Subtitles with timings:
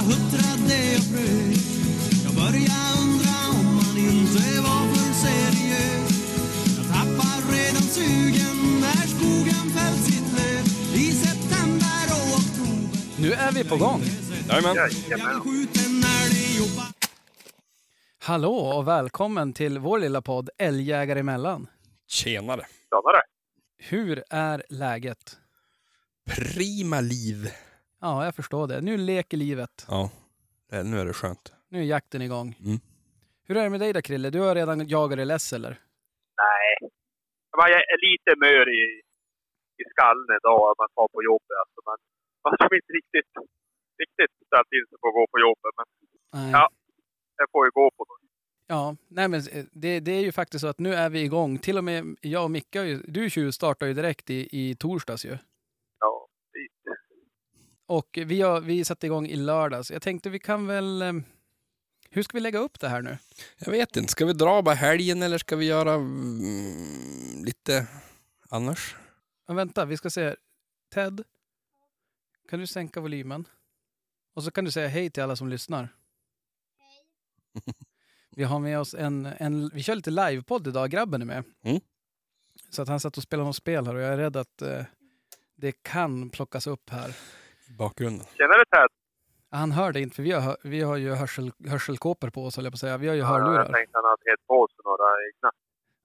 [0.00, 1.60] jag huttrade och frös
[2.24, 6.12] Jag började undra om man inte var för seriös
[6.76, 13.52] Jag tappar redan sugen när skogen fällt sitt löv I september och oktober Nu är
[13.52, 14.02] vi på gång.
[14.48, 14.76] Jajamän.
[18.18, 21.66] Hallå och välkommen till vår lilla podd Älgjägare emellan.
[22.08, 22.66] Tjenare.
[22.90, 23.22] Tjenare.
[23.78, 25.36] Hur är läget?
[26.26, 27.50] Prima liv.
[28.00, 28.80] Ja, jag förstår det.
[28.80, 29.86] Nu leker livet.
[29.88, 30.10] Ja,
[30.70, 31.52] det- nu är det skönt.
[31.68, 32.56] Nu är jakten igång.
[32.64, 32.78] Mm.
[33.46, 34.30] Hur är det med dig då Krille?
[34.30, 35.70] Du har redan jagat dig less eller?
[36.42, 36.90] Nej.
[37.52, 38.82] Jag är lite mör i,
[39.82, 41.56] i skallen idag när man tar på jobbet.
[41.62, 41.80] Alltså.
[41.88, 41.98] Men
[42.44, 43.30] man som inte riktigt,
[44.02, 45.72] riktigt ställt in sig på att gå på jobbet.
[45.78, 45.86] Men
[46.40, 46.50] Nej.
[46.56, 46.64] Ja.
[47.38, 48.20] det får ju gå på något.
[48.66, 51.58] Ja, nej men eh, det, det är ju faktiskt så att nu är vi igång.
[51.58, 55.24] Till och med jag och Micke, har ju- du tjuvstartade ju direkt i, i torsdags
[55.24, 55.38] ju.
[57.90, 59.90] Och vi, har, vi satte igång i lördags.
[59.90, 61.02] Jag tänkte vi kan väl...
[61.02, 61.12] eh,
[62.10, 63.18] Hur ska vi lägga upp det här nu?
[63.58, 67.86] Jag vet inte, ska vi dra bara helgen eller ska vi göra mm, lite
[68.48, 68.96] annars?
[69.46, 70.36] Ja, vänta, vi ska se.
[70.94, 71.22] Ted,
[72.48, 73.44] kan du sänka volymen?
[74.34, 75.88] Och så kan du säga hej till alla som lyssnar.
[78.36, 81.44] Vi har med oss en, en vi kör lite livepodd idag, grabben är med.
[81.62, 81.80] Mm.
[82.70, 84.84] Så att han satt och spelade något spel här och jag är rädd att eh,
[85.56, 87.16] det kan plockas upp här.
[87.78, 88.26] Bakgrunden.
[88.36, 88.88] Tjenare Ted!
[89.50, 92.64] Han hör det inte för vi har, vi har ju hörsel, hörselkåpor på oss höll
[92.64, 92.96] jag på att säga.
[92.98, 93.72] Vi har ju Jag hörlurar.
[93.72, 95.50] tänkte han hade helt på sig några egna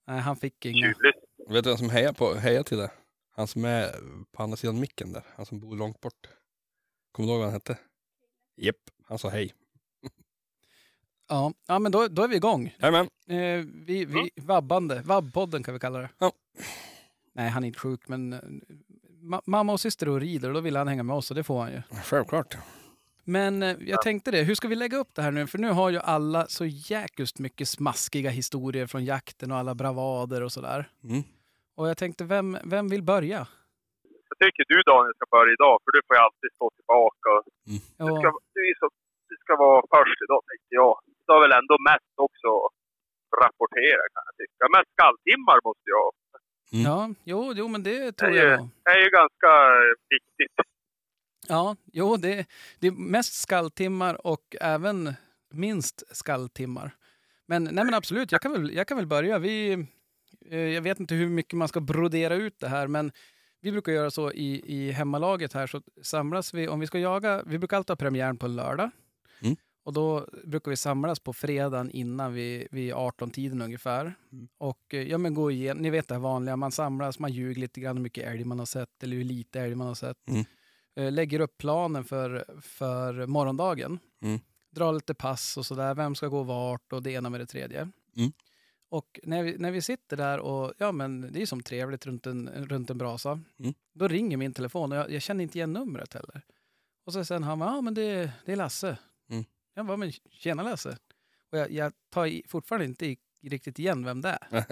[0.08, 0.74] Nej, han fick inga.
[0.88, 1.54] tjuvlyssnare.
[1.54, 2.92] Vet du vem som hejar, på, hejar till det?
[3.36, 3.90] Han som är
[4.32, 5.24] på andra sidan micken där.
[5.36, 6.28] Han som bor långt bort.
[7.12, 7.78] Kommer du ihåg vad han hette?
[8.58, 8.76] Jep,
[9.08, 9.54] han sa hej.
[11.30, 12.76] Ja, ja men då, då är vi igång.
[12.80, 13.10] Jajamän.
[13.28, 16.10] Eh, vi, vi, vabbande, vabbpodden kan vi kalla det.
[16.18, 16.32] Ja.
[17.34, 18.40] Nej, han är inte sjuk, men eh,
[19.26, 21.44] ma mamma och syster och rider och då vill han hänga med oss och det
[21.44, 21.82] får han ju.
[22.04, 22.58] Självklart.
[23.24, 25.48] Men eh, jag tänkte det, hur ska vi lägga upp det här nu?
[25.48, 30.42] För nu har ju alla så jäkligt mycket smaskiga historier från jakten och alla bravader
[30.44, 30.80] och sådär.
[31.04, 31.24] Mm.
[31.78, 33.42] Och jag tänkte, vem, vem vill börja?
[34.30, 37.32] Jag tycker du Daniel ska börja idag, för du får ju alltid stå tillbaka.
[37.68, 38.88] Du Ja, ska, du, så,
[39.32, 40.94] du ska vara först idag, tänkte jag.
[41.26, 42.52] Du har väl ändå mest också
[43.44, 44.62] rapportera, kan jag tycka.
[44.76, 46.06] Mest skalltimmar måste jag
[46.72, 46.84] ha.
[46.84, 48.70] ja jo, jo, men det tror Det är jag nog.
[48.84, 49.48] Det är ju ganska
[50.10, 50.56] viktigt.
[51.48, 52.46] Ja, jo, det,
[52.80, 55.14] det är mest skalltimmar och även
[55.54, 56.92] minst skalltimmar.
[57.46, 59.40] Men, nej, men absolut, jag kan väl, jag kan väl börja.
[59.40, 59.88] Vi,
[60.50, 63.12] eh, jag vet inte hur mycket man ska brodera ut det här, men
[63.62, 67.44] vi brukar göra så i, i hemmalaget här, så samlas vi, om vi ska jaga,
[67.46, 68.92] vi brukar alltid ha premiären på lördag.
[69.86, 69.88] Mm.
[69.88, 74.16] Och då brukar vi samlas på fredagen innan vid, vid 18-tiden ungefär.
[74.58, 77.62] Och eh, ja, men gå igenom, ni vet det här vanliga, man samlas, man ljuger
[77.62, 80.28] lite grann hur mycket älg man har sett eller hur lite älg man har sett.
[80.28, 80.46] Mm.
[80.96, 84.00] Eh, lägger upp planen för, för morgondagen.
[84.22, 84.40] Mm.
[84.72, 87.90] Drar lite pass och sådär, vem ska gå vart och det ena med det tredje.
[88.18, 88.32] Mm.
[88.90, 92.28] Och när vi, när vi sitter där och ja men det är som trevligt runt
[92.28, 93.42] en, runt en brasa.
[93.60, 93.74] Mm.
[93.94, 96.42] Då ringer min telefon och jag, jag känner inte igen numret heller.
[97.06, 98.98] Och så sen han ja men det, det är Lasse.
[99.76, 100.98] Jag bara, men tjena Lasse.
[101.52, 104.66] Och jag, jag tar i, fortfarande inte i, riktigt igen vem det är.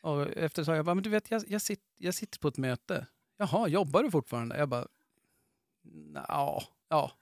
[0.00, 2.56] och efter tag, jag bara, men du vet jag, jag, sitter, jag sitter på ett
[2.56, 3.06] möte.
[3.36, 4.58] Jaha, jobbar du fortfarande?
[4.58, 4.86] Jag bara,
[6.14, 7.12] ja, ja,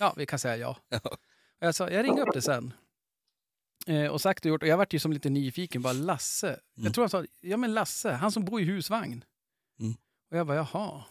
[0.00, 0.76] ja, vi kan säga ja.
[0.88, 1.00] Ja.
[1.60, 2.74] Och jag sa, jag ringer upp det sen.
[3.86, 4.62] Eh, och sagt och gjort.
[4.62, 5.82] Och jag vart ju som lite nyfiken.
[5.82, 6.48] Bara Lasse.
[6.48, 6.60] Mm.
[6.74, 9.24] Jag tror han sa, ja men Lasse, han som bor i husvagn.
[9.80, 9.94] Mm.
[10.30, 11.04] Och jag bara, jaha.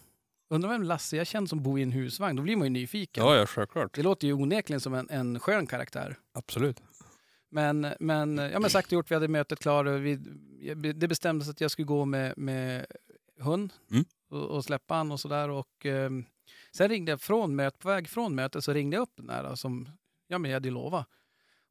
[0.54, 2.36] Undrar vem Lasse jag känner som bor i en husvagn.
[2.36, 3.24] Då blir man ju nyfiken.
[3.26, 3.96] Ja, ja, självklart.
[3.96, 6.16] Det låter ju onekligen som en, en skön karaktär.
[6.32, 6.84] Absolut.
[7.50, 9.86] Men, men, ja, men sagt och gjort, vi hade mötet klart.
[9.88, 10.16] Vi,
[10.96, 12.86] det bestämdes att jag skulle gå med, med
[13.40, 14.06] hund Mm.
[14.30, 15.50] och, och släppa han och sådär.
[15.50, 16.26] Och, ehm,
[16.72, 19.56] sen ringde jag från mötet, på väg från mötet så ringde jag upp den där
[19.56, 19.90] som
[20.28, 21.08] ja, men jag hade lovat.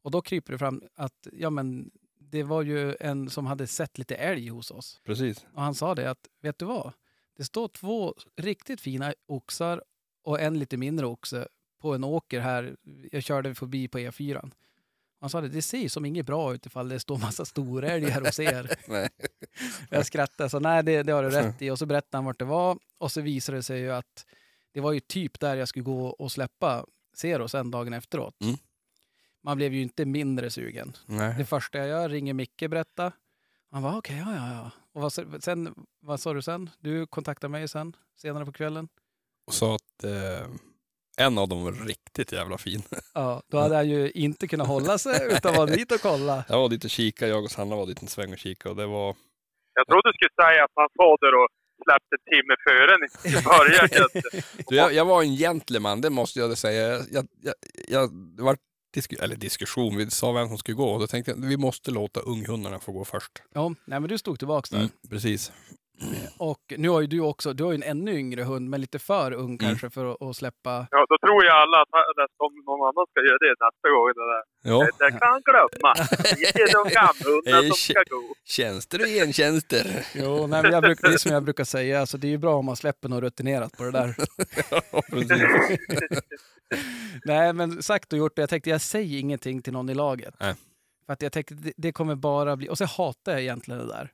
[0.03, 3.99] Och då kryper det fram att ja, men det var ju en som hade sett
[3.99, 5.01] lite älg hos oss.
[5.05, 5.47] Precis.
[5.55, 6.93] Och han sa det att, vet du vad?
[7.37, 9.83] Det står två riktigt fina oxar
[10.25, 11.49] och en lite mindre oxe
[11.81, 12.77] på en åker här.
[13.13, 14.51] Jag körde förbi på E4.
[15.21, 18.21] Han sa det, det ser ju som inget bra ut ifall det står massa storälgar
[18.21, 18.77] hos er.
[18.89, 19.09] Nej.
[19.91, 21.71] Jag skrattade, så nej det, det har du rätt i.
[21.71, 22.79] Och så berättade han vart det var.
[22.99, 24.27] Och så visade det sig ju att
[24.73, 28.43] det var ju typ där jag skulle gå och släppa Zero sen dagen efteråt.
[28.43, 28.57] Mm.
[29.43, 30.93] Man blev ju inte mindre sugen.
[31.07, 31.45] Det Nej.
[31.45, 33.13] första jag gör, ringer Micke, berätta.
[33.71, 34.71] Han var okej, ja, ja, ja.
[34.95, 36.71] Och vad, sa- sen, vad sa du sen?
[36.81, 38.89] Du kontaktade mig sen, senare på kvällen.
[39.47, 40.47] Och sa att eh,
[41.19, 42.83] en av dem var riktigt jävla fin.
[43.15, 46.45] Ja, då hade han ju inte kunnat hålla sig utan var dit och kolla.
[46.49, 48.77] Jag var dit och kika, jag och Sanna var dit en sväng och kika och
[48.77, 49.17] det var...
[49.75, 51.49] Jag trodde du skulle säga att han var där och
[51.85, 54.09] släppte en timme före ni i början.
[54.69, 56.89] Du, jag, jag var en gentleman, det måste jag säga.
[57.11, 57.55] Jag, jag,
[57.89, 58.57] jag, det var
[58.93, 62.21] disku, eller diskussion, vi sa vem som skulle gå då tänkte jag vi måste låta
[62.21, 63.43] unghundarna få gå först.
[63.55, 64.79] Ja, nej men du stod tillbaks där.
[64.79, 65.53] Mm, precis.
[66.39, 68.99] Och nu har ju du också, du har ju en ännu yngre hund, men lite
[68.99, 69.45] för Mm.
[69.45, 70.87] ung kanske för att, att släppa.
[70.91, 71.89] Ja, då tror ju alla att
[72.37, 74.07] om någon annan ska göra det nästa gång.
[74.19, 74.43] Det, där.
[74.73, 75.95] Ja, det kan glömma.
[76.55, 78.35] Det är de gamla som ska gå.
[78.45, 80.07] tjänster och gentjänster.
[80.15, 82.39] Jo, nej, men jag brukar, det är som jag brukar säga, alltså, det är ju
[82.39, 84.15] bra om man släpper något rutinerat på det där.
[84.93, 85.43] Ja, precis.
[87.25, 88.39] Nej, men sagt och gjort.
[88.39, 90.35] Jag tänkte jag säger ingenting till någon i laget.
[90.41, 90.55] Nej.
[91.07, 92.69] För att jag tänkte det, det kommer bara bli...
[92.69, 94.11] Och så hatar jag egentligen det där.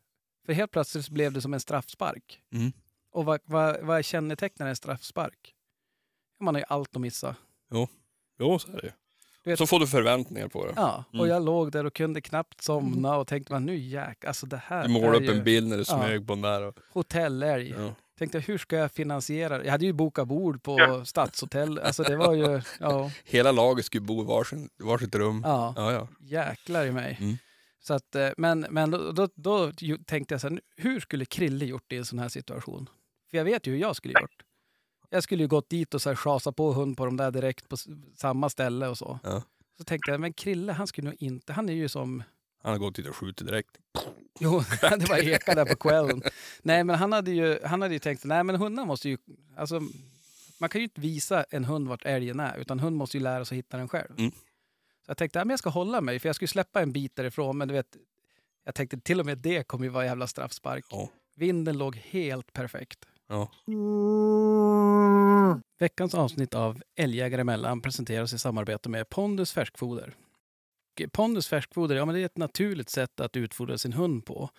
[0.48, 2.40] För helt plötsligt så blev det som en straffspark.
[2.52, 2.72] Mm.
[3.12, 5.54] Och vad, vad, vad kännetecknar en straffspark?
[6.40, 7.36] Man har ju allt att missa.
[8.40, 8.92] Jo, så är det ju.
[9.44, 10.72] Vet- Så får du förväntningar på det.
[10.76, 11.28] Ja, och Mm.
[11.28, 14.82] jag låg där och kunde knappt somna och tänkte man nu jäk, alltså det här
[14.82, 15.98] Du målade upp ju en bild när du Ja.
[15.98, 16.62] smög på den där.
[16.62, 17.70] Och, hotellälg.
[17.78, 17.94] ja.
[18.18, 19.64] Tänkte hur ska jag finansiera det?
[19.64, 21.04] Jag hade ju bokat bord på Ja.
[21.04, 21.78] stadshotell.
[21.78, 25.42] Alltså det var ju, ja, Hela laget skulle bo i varsin, varsitt rum.
[25.44, 25.74] ja.
[25.76, 26.08] Ja, ja.
[26.20, 27.16] jäklar i mig.
[27.20, 27.36] Mm.
[27.88, 29.72] Så att, eh, men men då, då, då
[30.06, 32.88] tänkte jag så här, hur skulle Krille gjort i en sån här situation?
[33.30, 34.42] För jag vet ju hur jag skulle gjort.
[35.10, 37.68] Jag skulle ju gått dit och så här chasa på hund på dem där direkt
[37.68, 37.76] på
[38.16, 39.18] samma ställe och så.
[39.22, 39.42] Ja.
[39.78, 42.22] Så tänkte jag, men Krille han skulle nog inte, han är ju som,
[42.62, 43.78] Han har gått dit och skjutit direkt.
[44.40, 46.22] jo det var eka där på kvällen.
[46.62, 49.18] Nej men han hade ju, han hade ju tänkt, nej men hundar måste ju,
[49.56, 49.80] alltså
[50.58, 53.44] man kan ju inte visa en hund vart älgen är, utan hund måste ju lära
[53.44, 54.18] sig att hitta den själv.
[54.18, 54.32] Mm.
[55.08, 57.58] Jag tänkte, ja, men jag ska hålla mig, för jag skulle släppa en bit därifrån,
[57.58, 57.96] men du vet,
[58.64, 60.84] jag tänkte till och med det kommer ju vara jävla straffspark.
[60.90, 61.08] Ja.
[61.34, 62.98] Vinden låg helt perfekt.
[63.26, 63.50] Ja.
[65.78, 70.14] Veckans avsnitt av Älgjägare emellan presenteras i samarbete med Pondus färskfoder.
[71.12, 74.50] Pondus färskfoder ja, men det är ett naturligt sätt att utfodra sin hund på.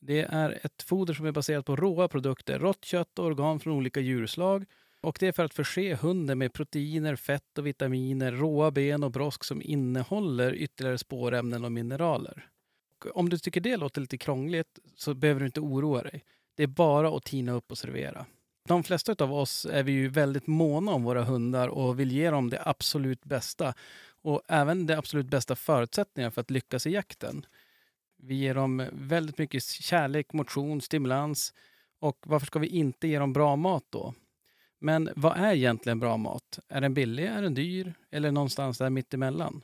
[0.00, 3.72] Det är ett foder som är baserat på råa produkter, rått kött och organ från
[3.72, 4.64] olika djurslag.
[5.00, 9.10] Och det är för att förse hunden med proteiner, fett och vitaminer, råa ben och
[9.10, 12.48] brosk som innehåller ytterligare spårämnen och mineraler.
[12.98, 16.24] Och om du tycker det låter lite krångligt så behöver du inte oroa dig.
[16.56, 18.26] Det är bara att tina upp och servera.
[18.68, 22.30] De flesta av oss är vi ju väldigt måna om våra hundar och vill ge
[22.30, 23.74] dem det absolut bästa.
[24.22, 27.46] Och även de absolut bästa förutsättningar för att lyckas i jakten.
[28.16, 31.54] Vi ger dem väldigt mycket kärlek, motion, stimulans.
[31.98, 34.14] Och varför ska vi inte ge dem bra mat då?
[34.78, 36.58] Men vad är egentligen bra mat?
[36.68, 39.62] Är den billig, är den dyr eller någonstans där mittemellan?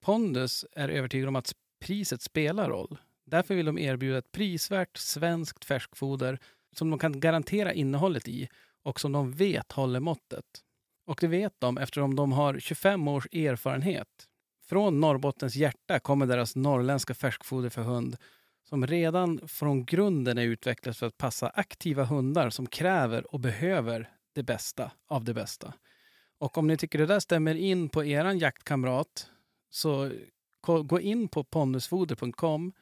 [0.00, 2.98] Pondus är övertygad om att priset spelar roll.
[3.26, 6.38] Därför vill de erbjuda ett prisvärt svenskt färskfoder
[6.72, 8.48] som de kan garantera innehållet i
[8.82, 10.44] och som de vet håller måttet.
[11.06, 14.08] Och det vet de eftersom de har 25 års erfarenhet.
[14.64, 18.16] Från Norrbottens hjärta kommer deras norrländska färskfoder för hund
[18.68, 24.10] som redan från grunden är utvecklat för att passa aktiva hundar som kräver och behöver
[24.32, 25.74] det bästa av det bästa.
[26.38, 29.30] Och om ni tycker det där stämmer in på eran jaktkamrat
[29.70, 30.10] så
[30.62, 32.72] gå in på pondusfoder.com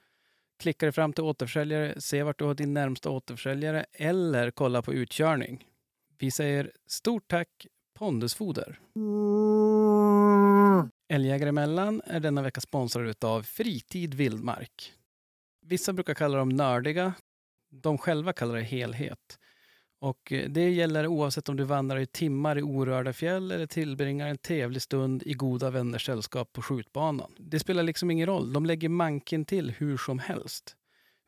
[0.60, 4.94] klicka dig fram till återförsäljare, se vart du har din närmsta återförsäljare eller kolla på
[4.94, 5.66] utkörning.
[6.18, 7.66] Vi säger stort tack
[7.98, 8.80] Pondusfoder.
[11.08, 14.92] Älgjägare emellan är denna vecka sponsrad av Fritid Vildmark.
[15.62, 17.14] Vissa brukar kalla dem nördiga.
[17.70, 19.38] De själva kallar det helhet.
[20.00, 24.28] Och eh, det gäller oavsett om du vandrar i timmar i orörda fjäll eller tillbringar
[24.28, 27.32] en trevlig stund i goda vänners sällskap på skjutbanan.
[27.38, 28.52] Det spelar liksom ingen roll.
[28.52, 30.76] De lägger manken till hur som helst.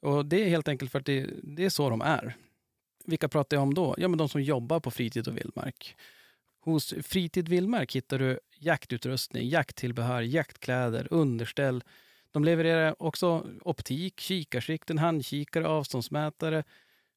[0.02, 2.36] Och det är helt enkelt för att det, det är så de är.
[3.04, 3.94] Vilka pratar jag om då?
[3.98, 5.96] Ja, men de som jobbar på fritid och vildmark.
[6.64, 11.84] Hos Fritid Vildmark hittar du jaktutrustning, jakttillbehör, jaktkläder, underställ.
[12.30, 16.64] De levererar också optik, kikarsikten, handkikare, avståndsmätare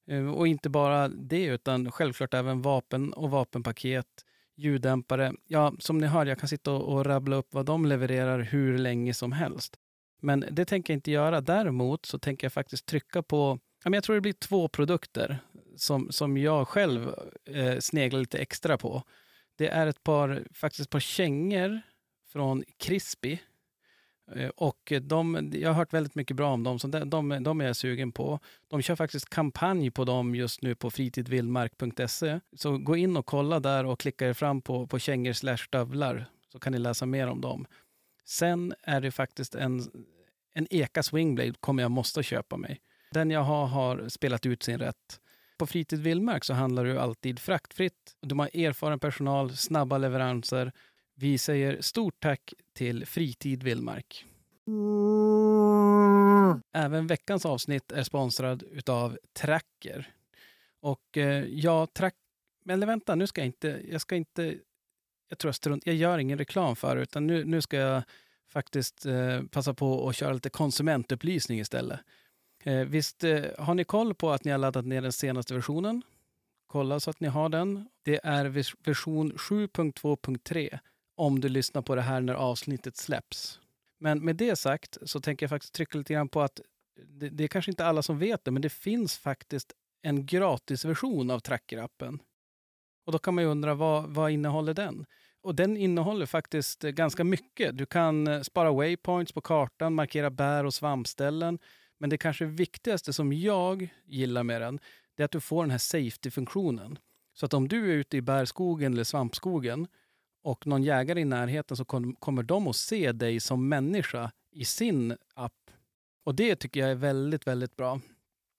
[0.07, 4.07] Eh, och inte bara det utan självklart även vapen och vapenpaket,
[4.55, 5.33] ljuddämpare.
[5.47, 8.77] Ja, som ni hör, jag kan sitta och, och rabbla upp vad de levererar hur
[8.77, 9.77] länge som helst.
[10.21, 11.41] Men det tänker jag inte göra.
[11.41, 15.39] Däremot så tänker jag faktiskt trycka på, jag tror det blir två produkter
[15.75, 19.03] som, som jag själv eh, sneglar lite extra på.
[19.55, 21.81] Det är ett par, faktiskt ett par kängor
[22.27, 23.38] från Crispy.
[24.32, 27.62] Eh, och de, jag har hört väldigt mycket bra om dem, så de, de, de
[27.62, 28.39] är jag sugen på.
[28.67, 32.39] De kör faktiskt kampanj på dem just nu på fritidvildmark.se.
[32.55, 36.25] Så gå in och kolla där och klicka er fram på, på kängor slash stövlar
[36.51, 37.65] så kan ni läsa mer om dem.
[38.25, 39.82] Sen är det faktiskt en,
[40.53, 42.82] en Eka Swingblade kommer jag måste köpa mig.
[43.12, 45.20] Den jag har har spelat ut sin rätt.
[45.58, 48.15] På Fritid Vildmark så handlar det alltid fraktfritt.
[48.22, 50.72] De har erfaren personal, snabba leveranser.
[51.17, 54.25] Vi säger stort tack till Fritid Vildmark.
[56.74, 60.13] Även veckans avsnitt är sponsrad utav Tracker.
[60.81, 62.15] Och eh, ja, track...
[62.65, 63.81] Men eller vänta, nu ska jag inte...
[63.91, 64.57] Jag ska inte...
[65.29, 65.86] Jag tror jag strunt...
[65.86, 68.03] Jag gör ingen reklam för det, utan nu, nu ska jag
[68.50, 72.00] faktiskt eh, passa på att köra lite konsumentupplysning istället.
[72.63, 76.01] Eh, visst eh, har ni koll på att ni har laddat ner den senaste versionen?
[76.67, 77.89] Kolla så att ni har den.
[78.03, 78.45] Det är
[78.86, 80.79] version 7.2.3
[81.15, 83.60] om du lyssnar på det här när avsnittet släpps.
[84.00, 86.62] Men med det sagt så tänker jag faktiskt trycka lite grann på att
[87.07, 91.31] det, det är kanske inte alla som vet det, men det finns faktiskt en gratisversion
[91.31, 92.19] av Tracker-appen.
[93.05, 95.05] Och då kan man ju undra vad, vad innehåller den?
[95.41, 97.77] Och den innehåller faktiskt ganska mycket.
[97.77, 101.60] Du kan eh, spara waypoints på kartan, markera bär och svampställen.
[101.98, 104.79] Men det kanske viktigaste som jag gillar med den,
[105.15, 107.00] det är att du får den här safety-funktionen.
[107.34, 109.88] Så att om du är ute i bärskogen eller svampskogen
[110.45, 114.65] och någon jägare i närheten så kom, kommer de att se dig som människa i
[114.65, 115.71] sin app.
[116.23, 117.99] Och det tycker jag är väldigt, väldigt bra.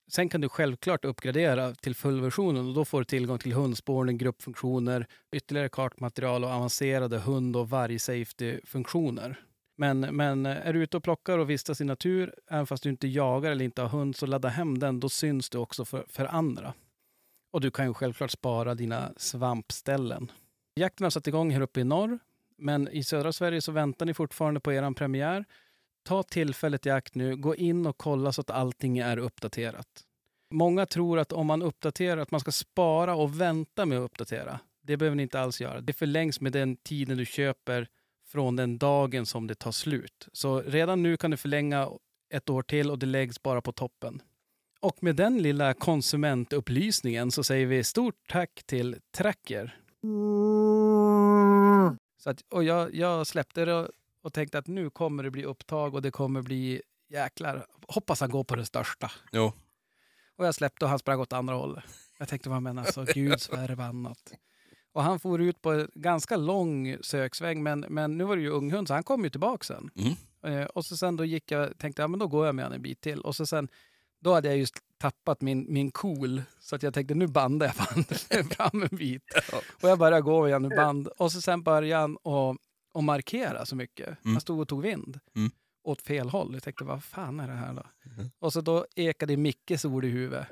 [0.09, 5.07] Sen kan du självklart uppgradera till fullversionen och då får du tillgång till hundspårning, gruppfunktioner,
[5.33, 9.41] ytterligare kartmaterial och avancerade hund och varg-safety-funktioner.
[9.77, 13.09] Men, men är du ute och plockar och vistas i natur, även fast du inte
[13.09, 15.01] jagar eller inte har hund, så ladda hem den.
[15.01, 16.75] Då syns du också för, för andra.
[17.53, 20.31] Och du kan ju självklart spara dina svampställen.
[20.79, 22.19] Jakten har satt igång här uppe i norr,
[22.59, 25.45] men i södra Sverige så väntar ni fortfarande på er premiär.
[26.05, 30.05] Ta tillfället i akt nu, gå in och kolla så att allting är uppdaterat.
[30.51, 34.61] Många tror att om man uppdaterar, att man ska spara och vänta med att uppdatera.
[34.83, 35.81] Det behöver ni inte alls göra.
[35.81, 37.89] Det förlängs med den tiden du köper
[38.27, 40.29] från den dagen som det tar slut.
[40.33, 41.89] Så redan nu kan du förlänga
[42.35, 44.23] ett år till och det läggs bara på toppen.
[44.81, 49.81] Och med den lilla konsumentupplysningen så säger vi stort tack till Tracker.
[52.19, 53.89] Så att, och jag, jag släppte det och,
[54.23, 57.67] och tänkte att nu kommer det bli upptag och det kommer bli jäklar.
[57.89, 59.11] Hoppas han går på det största.
[59.33, 59.53] Jo.
[60.37, 61.85] Och jag släppte och han sprang åt andra hållet.
[62.19, 64.33] Jag tänkte, vad men alltså, gud förbannat.
[64.93, 68.51] Och han for ut på en ganska lång söksväng, men, men nu var det ju
[68.51, 69.91] unghund, så han kom ju tillbaka sen.
[69.95, 70.15] Mm.
[70.43, 72.73] Eh, och så sen då gick jag, tänkte ja men då går jag med han
[72.73, 73.21] en bit till.
[73.21, 73.69] Och så sen,
[74.27, 77.87] då hade jag just tappat min, min cool, så att jag tänkte nu bandar jag
[77.87, 78.21] bandet
[78.57, 79.23] fram en bit.
[79.83, 81.09] Och jag började gå igen i band.
[81.09, 82.57] Och så sen började han och,
[82.93, 84.07] och markera så mycket.
[84.07, 84.35] Mm.
[84.35, 85.21] Han stod och tog vind.
[85.37, 85.51] Mm.
[85.83, 86.55] Åt fel håll.
[86.55, 87.83] Jag tänkte, vad fan är det här då?
[88.39, 90.49] Och så då ekade Mickes ord i huvudet.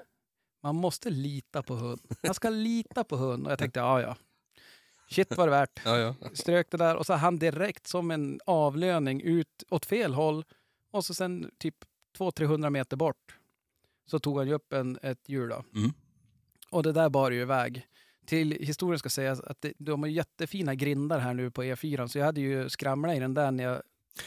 [0.62, 2.00] Man måste lita på hund.
[2.22, 3.46] Man ska lita på hund.
[3.46, 4.16] Och jag tänkte, ja ja.
[5.10, 5.80] Shit var det värt.
[5.84, 6.14] Ja, ja.
[6.32, 10.44] Strök det där och så han direkt som en avlöning ut åt fel håll.
[10.90, 11.76] Och så sen typ
[12.18, 13.38] 200-300 meter bort
[14.06, 15.48] så tog han ju upp en, ett djur.
[15.48, 15.64] Då.
[15.74, 15.92] Mm.
[16.70, 17.86] Och det där bar ju iväg.
[18.26, 22.06] Till historien ska sägas att det, de har jättefina grindar här nu på E4.
[22.06, 23.82] Så jag hade ju skramlat i den där när jag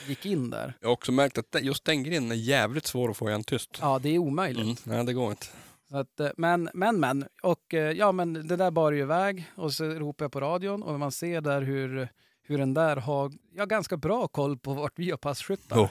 [0.08, 0.74] gick in där.
[0.82, 3.78] Jag har också märkt att just den grinden är jävligt svår att få igen tyst.
[3.82, 4.64] Ja, det är omöjligt.
[4.64, 4.98] Mm.
[4.98, 5.48] Nej, det går inte.
[5.90, 7.26] Att, eh, men, men, men.
[7.44, 10.84] Och eh, ja, men det där bar ju iväg och så ropar jag på radion
[10.84, 12.10] och man ser där hur,
[12.42, 15.78] hur den där har ja, ganska bra koll på vart vi har passkyttar.
[15.78, 15.90] Jo.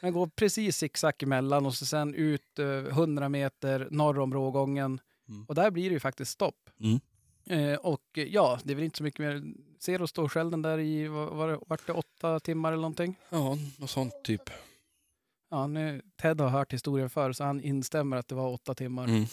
[0.00, 5.00] Den går precis zigzag emellan och så sen ut eh, 100 meter norr om rågången.
[5.28, 5.44] Mm.
[5.44, 6.70] Och där blir det ju faktiskt stopp.
[6.80, 7.00] Mm.
[7.50, 9.42] Eh, och eh, ja, det är väl inte så mycket mer.
[9.80, 13.14] Ser och står själv den där i, var det, vart det åtta timmar eller någonting?
[13.30, 14.50] Ja, något sånt typ.
[15.50, 19.04] Ja, nu, Ted har hört historien förr så han instämmer att det var åtta timmar.
[19.04, 19.24] Mm.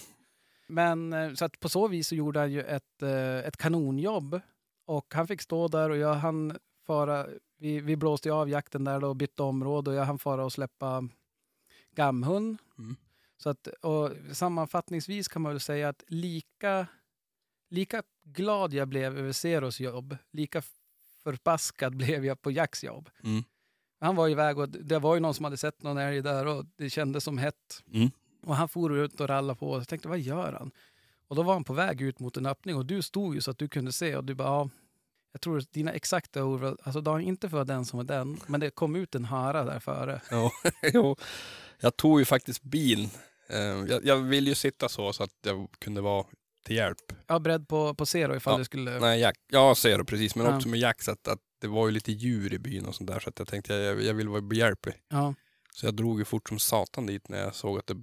[0.67, 4.39] Men eh, så att på så vis så gjorde han ju ett, eh, ett kanonjobb.
[4.87, 6.57] Och han fick stå där och jag han
[6.87, 10.45] fara, vi, vi blåste av jakten där då och bytte område och jag hann fara
[10.45, 11.09] och släppa
[11.95, 12.57] gamhund.
[12.77, 12.95] Mm.
[13.37, 16.87] Så att, och sammanfattningsvis kan man väl säga att lika,
[17.69, 20.61] lika glad jag blev över Zeros jobb, lika
[21.23, 23.09] förbaskad blev jag på Jacks jobb.
[23.23, 23.43] Mm.
[23.99, 26.65] Han var iväg och det var ju någon som hade sett någon älg där och
[26.75, 27.83] det kändes som hett.
[27.93, 28.11] Mm.
[28.43, 30.71] Och han for ut och rallade på och jag tänkte, vad gör han?
[31.27, 33.51] Och då var han på väg ut mot en öppning och du stod ju så
[33.51, 34.69] att du kunde se och du bara, ja,
[35.35, 38.59] jag tror dina exakta ord, var- alltså har inte för den som var den, men
[38.59, 40.21] det kom ut en hara där före.
[40.31, 40.51] Ja,
[40.93, 41.15] jo.
[41.79, 43.09] Jag tog ju faktiskt bilen.
[43.49, 46.25] Eh, Jag, jag ville ju sitta så, så att jag kunde vara
[46.65, 46.97] till hjälp.
[47.27, 48.99] Var beredd på, på Zero ifall Ja, det skulle...
[48.99, 49.35] Nej, Jack.
[49.51, 50.35] Ja, du precis.
[50.35, 50.55] Men Ja.
[50.55, 53.09] också med Jack, så att, att det var ju lite djur i byn och sånt
[53.09, 53.19] där.
[53.19, 54.95] Så att jag tänkte jag, jag vill vara behjälplig.
[55.09, 55.33] Ja,
[55.73, 57.95] Så jag drog ju fort som satan dit när jag såg att det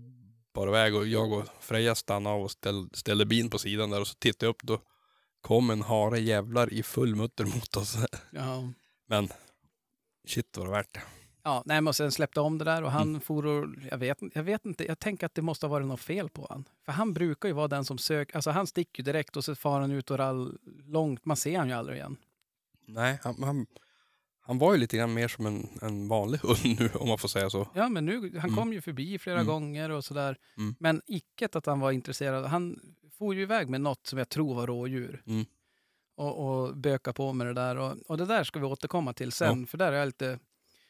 [0.55, 0.95] bar iväg.
[0.95, 4.01] Och jag och Freja stannade av och ställ, ställde bilen på sidan där.
[4.01, 4.81] Och så tittade jag upp då
[5.43, 7.97] kom en hare jävlar i full mutter mot oss.
[8.31, 8.73] ja.
[9.07, 9.29] Men
[10.29, 11.03] shit var det värt det.
[11.45, 14.43] Ja, nej, men sen släppte om det där och han for och, jag vet, jag
[14.43, 16.65] vet inte, jag tänker att det måste ha varit något fel på han.
[16.85, 19.55] För han brukar ju vara den som söker, alltså han sticker ju direkt och så
[19.55, 22.17] far han ut och rall långt, man ser han ju aldrig igen.
[22.87, 23.67] Nej, han, han,
[24.41, 27.29] han var ju lite grann mer som en, en vanlig hund nu om man får
[27.29, 27.69] säga så.
[27.75, 28.57] Ja, men nu, han Mm.
[28.57, 29.47] kom ju förbi flera Mm.
[29.47, 30.37] gånger och sådär.
[30.57, 30.75] Mm.
[30.79, 32.45] Men icke att han var intresserad.
[32.47, 32.81] Han
[33.23, 35.23] for ju iväg med något som jag tror var rådjur.
[35.27, 35.47] Mm.
[36.17, 37.77] Och, och böka på med det där.
[37.77, 40.39] Och, och det där ska vi återkomma till sen, för där är jag lite,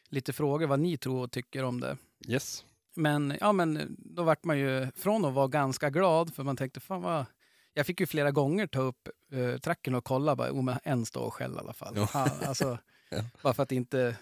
[0.09, 1.97] lite frågor vad ni tror och tycker om det.
[2.27, 2.65] Yes.
[2.95, 6.79] Men, ja, men då vart man ju från att vara ganska glad, för man tänkte
[6.79, 7.25] fan vad...
[7.73, 11.05] Jag fick ju flera gånger ta upp uh, tracken och kolla, bara, oh, men en
[11.05, 11.93] står själv i alla fall.
[11.95, 12.07] Ja.
[12.07, 12.77] Fan, alltså,
[13.09, 13.23] Ja.
[13.41, 14.15] Bara för att inte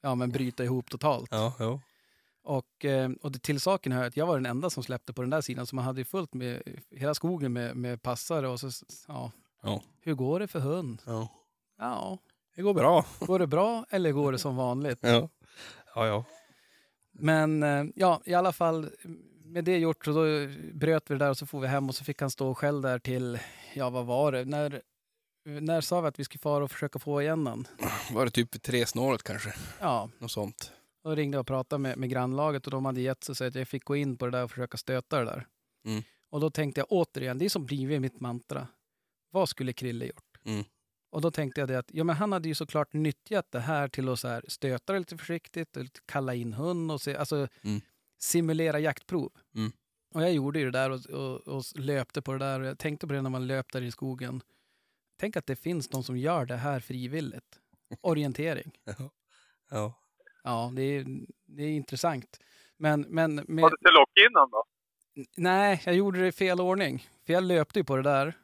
[0.00, 1.28] ja, men bryta ihop totalt.
[1.30, 1.80] Ja, ja.
[2.46, 5.22] Och, eh, och det, till saken hör att jag var den enda som släppte på
[5.22, 8.60] den där sidan, så man hade ju fullt med hela skogen med, med passare och
[8.60, 8.70] så,
[9.08, 9.32] ja.
[9.62, 9.82] Ja.
[10.00, 11.02] Hur går det för hund?
[11.06, 11.28] ja.
[11.78, 12.18] Ja,
[12.56, 13.04] Det går bra.
[13.20, 14.98] går det bra eller går det som vanligt?
[15.02, 15.28] Ja.
[15.94, 16.24] Ja, ja.
[17.12, 18.90] Men eh, ja, i alla fall
[19.44, 20.24] med det gjort så då
[20.72, 22.82] bröt vi det där och så får vi hem och så fick han stå själv
[22.82, 23.38] där till,
[23.74, 24.82] ja vad var det, när,
[25.44, 27.66] när sa vi att vi skulle fara och försöka få igen han?
[28.12, 29.54] Var det typ tre snåret kanske?
[29.80, 30.72] Ja, Något sånt.
[31.06, 33.54] Då ringde jag och pratade med, med grannlaget och de hade gett sig så att
[33.54, 35.46] jag fick gå in på det där och försöka stöta det där.
[35.84, 36.02] Mm.
[36.30, 38.68] Och då tänkte jag återigen, det är som blivit mitt mantra.
[39.30, 40.38] Vad skulle Krille gjort?
[40.44, 40.64] Mm.
[41.10, 43.88] Och då tänkte jag det att ja, men han hade ju såklart nyttjat det här
[43.88, 47.16] till att så här stöta det lite försiktigt, och lite kalla in hund och se,
[47.16, 47.80] alltså Mm.
[48.18, 49.32] simulera jaktprov.
[49.54, 49.72] Mm.
[50.14, 52.60] Och jag gjorde ju det där och, och, och löpte på det där.
[52.60, 54.42] Och jag tänkte på det när man löpte där i skogen.
[55.18, 57.60] Tänk att det finns de som gör det här frivilligt.
[58.00, 58.72] Orientering.
[58.84, 59.10] Ja.
[59.70, 59.94] Ja.
[60.46, 61.06] Ja, det är,
[61.46, 62.40] det är intressant.
[62.76, 64.64] Men, men med, Har du inte lockat in honom då?
[65.36, 67.08] nej, jag gjorde det i fel ordning.
[67.26, 68.34] För jag löpte ju på det där.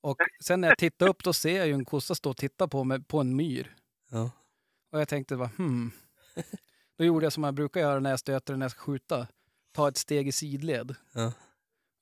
[0.00, 2.68] Och sen när jag tittade upp då ser jag ju en kossa stå och titta
[2.68, 3.76] på mig på en myr.
[4.10, 4.30] Ja.
[4.92, 5.90] Och jag tänkte bara, hmm.
[6.98, 9.26] Då gjorde jag som jag brukar göra när jag stöter när jag ska skjuta.
[9.72, 10.94] Ta ett steg i sidled.
[11.12, 11.32] Ja.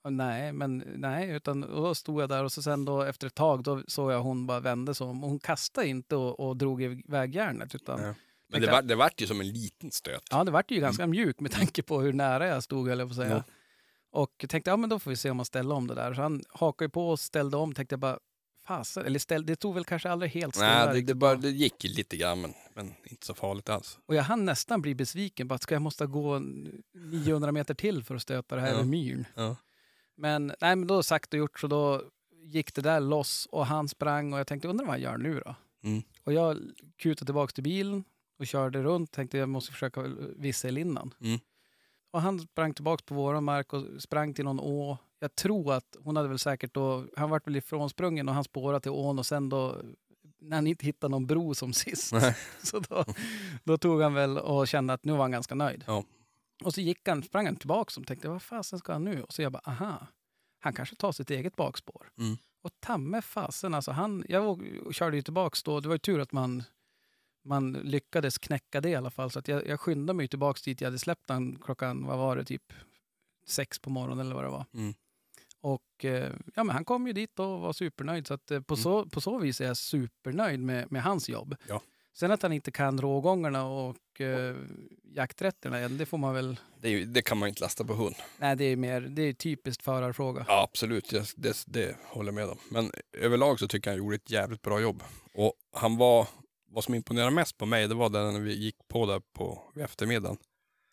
[0.02, 3.34] Och nej, men nej, utan då stod jag där och så sen då efter ett
[3.34, 5.24] tag då såg jag hon bara vände sig om.
[5.24, 8.14] Och hon kastade inte och, och drog iväg järnet utan Nej.
[8.48, 10.22] Men det, var, det vart ju som en liten stöt.
[10.30, 13.14] Ja, det vart ju ganska mjuk med tanke på hur nära jag stod, eller på
[13.14, 13.30] säga.
[13.30, 13.42] Ja.
[14.11, 16.14] Och tänkte, ja men då får vi se om man ställer om det där.
[16.14, 18.18] Så han hakade på och ställde om, tänkte jag bara,
[18.66, 20.87] fasen, eller ställ, det tog väl kanske aldrig helt stilla.
[20.87, 23.98] Nej, det, det, bara, det gick lite grann, men, men inte så farligt alls.
[24.07, 26.38] Och jag hann nästan bli besviken, bara, ska jag måste gå
[26.94, 28.74] 900 meter till för att stöta det här Ja.
[28.74, 29.26] över myren?
[29.35, 29.57] Ja.
[30.16, 32.02] Men, nej, men då sagt och gjort så då
[32.42, 35.40] gick det där loss och han sprang och jag tänkte, undrar vad han gör nu
[35.44, 35.54] då?
[35.85, 36.02] Mm.
[36.24, 36.59] Och jag
[36.96, 38.04] kutade tillbaka till bilen
[38.38, 40.03] och körde runt, tänkte jag måste försöka
[40.37, 41.14] visselinnan.
[41.20, 41.40] Mm.
[42.11, 44.99] Och han sprang tillbaka på våran mark och sprang till någon å.
[45.18, 48.81] Jag tror att hon hade väl säkert då, han vart väl ifrånsprungen och han spårade
[48.81, 49.83] till ån och sen då
[50.40, 52.12] när han inte hittade någon bro som sist.
[52.12, 52.37] Nej.
[52.62, 53.05] Så då,
[53.64, 55.85] då tog han väl och kände att nu var han ganska nöjd.
[55.87, 56.05] Ja.
[56.64, 59.23] Och så gick han, sprang han tillbaka och tänkte vad fasen ska han nu?
[59.23, 60.07] Och så jag bara aha,
[60.61, 62.11] han kanske tar sitt eget bakspår.
[62.18, 62.37] Mm.
[62.62, 66.33] Och tamme fasen alltså, han, jag körde ju tillbaks då, det var ju tur att
[66.33, 66.62] man,
[67.44, 69.30] man lyckades knäcka det i alla fall.
[69.30, 72.37] Så att jag, jag skyndade mig tillbaks dit jag hade släppt han klockan, vad var
[72.37, 72.72] det, typ
[73.46, 74.66] sex på morgonen eller vad det var.
[74.74, 74.94] Mm.
[75.61, 78.26] Och eh, ja, men han kom ju dit och var supernöjd.
[78.26, 81.57] Så att, eh, på, så, på så vis är jag supernöjd med, med hans jobb.
[81.68, 81.80] Ja.
[82.16, 84.57] Sen att han inte kan rågångarna och eh,
[85.02, 86.61] jakträtterna än, det får man väl...
[86.80, 88.14] Det, ju, det kan man inte lasta på hund.
[88.38, 90.44] Nej, det är mer det är typiskt förarfråga.
[90.48, 91.11] Ja, absolut.
[91.11, 92.59] Det, det, det håller jag med om.
[92.70, 95.02] Men överlag så tycker jag han gjorde ett jävligt bra jobb.
[95.35, 96.28] Och han var,
[96.74, 99.72] vad som imponerade mest på mig, det var det när vi gick på där på
[99.76, 100.37] eftermiddagen.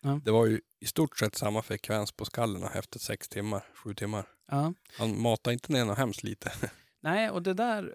[0.02, 0.20] Ja.
[0.24, 4.26] Det var ju i stort sett samma frekvens på skallen efter sex timmar, sju timmar.
[4.50, 4.74] Ja.
[4.98, 6.52] Han matade inte ner något hemskt lite.
[7.00, 7.94] Nej, och det där...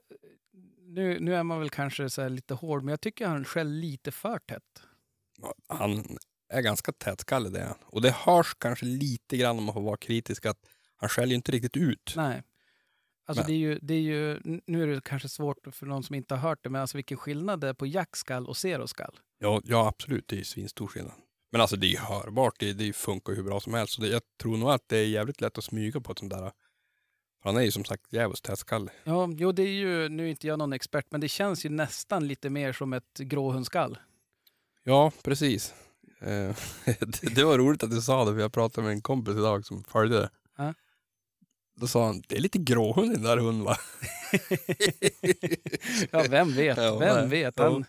[0.80, 4.12] Nu, nu är man väl kanske så lite hård, men jag tycker han skäll lite
[4.12, 4.84] för tätt.
[5.68, 6.18] Han
[6.50, 7.78] är ganska tätskallig det är han.
[7.84, 10.60] Och det hörs kanske lite grann om man får vara kritisk att
[10.96, 12.14] han skäller ju inte riktigt ut.
[12.16, 12.44] Nej.
[13.28, 16.04] Alltså Men- det är, ju, det är ju, nu är det kanske svårt för någon
[16.04, 19.20] som inte har hört det, men alltså vilken skillnad det är på jackskall och zeroskall.
[19.40, 21.14] Ja, ja absolut, det är svinstor skillnad.
[21.52, 23.94] Men alltså det är hörbart, det, det funkar hur bra som helst.
[23.94, 26.32] Så det, jag tror nog att det är jävligt lätt att smyga på ett sånt
[26.32, 26.52] där.
[27.42, 28.92] För han är ju som sagt jävligt tätskallig.
[29.04, 31.70] Ja, jo det är ju, nu är inte jag någon expert, men det känns ju
[31.70, 33.98] nästan lite mer som ett gråhundskall.
[34.84, 35.74] Ja, precis.
[36.20, 39.36] Eh, det, det var roligt att du sa det, för jag pratade med en kompis
[39.36, 40.30] idag som följde det.
[41.80, 43.78] Då sa han, det är lite gråhund i den där hunden va?
[46.12, 46.78] Ja, vem vet?
[46.78, 47.28] Ja, vem nej.
[47.28, 47.54] vet?
[47.58, 47.64] Ja.
[47.64, 47.86] Han,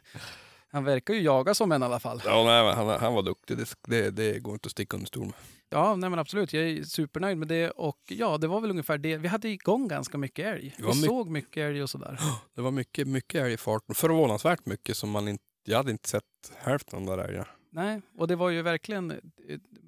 [0.70, 2.22] han verkar ju jaga som en i alla fall.
[2.24, 5.24] Ja, nej, han, han var duktig, det, det, det går inte att sticka under stol
[5.24, 5.35] med.
[5.70, 6.53] Ja, nej men absolut.
[6.53, 7.70] Jag är supernöjd med det.
[7.70, 9.16] Och ja, det var väl ungefär det.
[9.16, 10.74] Vi hade igång ganska mycket älg.
[10.79, 12.18] Vi mycket- såg mycket älg och sådär.
[12.55, 13.94] Det var mycket, mycket älg i farten.
[13.94, 16.24] Förvånansvärt mycket som man inte, jag hade inte sett
[16.59, 17.46] hälften av de där älgarna.
[17.70, 19.18] Nej, och det var ju verkligen eh,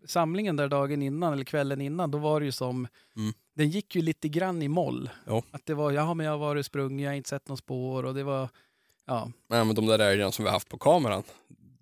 [0.06, 2.10] samlingen där dagen innan eller kvällen innan.
[2.10, 3.32] Då var det ju som, Mm.
[3.54, 5.10] Den gick ju lite grann i moll.
[5.26, 5.42] Ja.
[5.50, 8.04] Att det var, ja men jag har varit sprungit, jag har inte sett något spår
[8.04, 8.48] och det var,
[9.06, 11.22] ja, Nej, men de där älgarna som vi haft på kameran,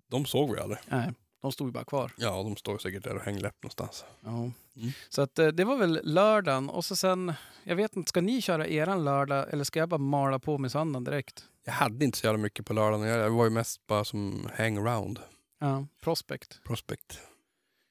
[0.07, 0.79] de såg vi aldrig.
[0.87, 2.11] nej, de stod ju bara kvar.
[2.17, 4.05] Ja, de står säkert där och hänger läpp någonstans.
[4.23, 4.29] Ja.
[4.29, 4.91] Mm.
[5.09, 8.41] Så att eh, det var väl lördagen och så sen, jag vet inte, ska ni
[8.41, 11.45] köra eran lördag eller ska jag bara mala på med söndagen direkt?
[11.65, 13.07] Jag hade inte så jävla mycket på lördagen.
[13.07, 15.19] Jag jag var ju mest bara som hangaround.
[15.59, 16.59] Ja, prospect.
[16.63, 17.19] Prospect.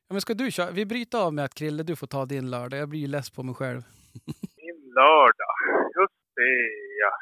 [0.09, 0.71] Ja, men ska du köra?
[0.71, 2.81] Vi bryter av med att Krille, du får ta din lördag.
[2.81, 3.83] Jag blir ju less på mig själv.
[4.62, 5.55] Min lördag.
[5.99, 6.57] Just det,
[7.03, 7.12] ja.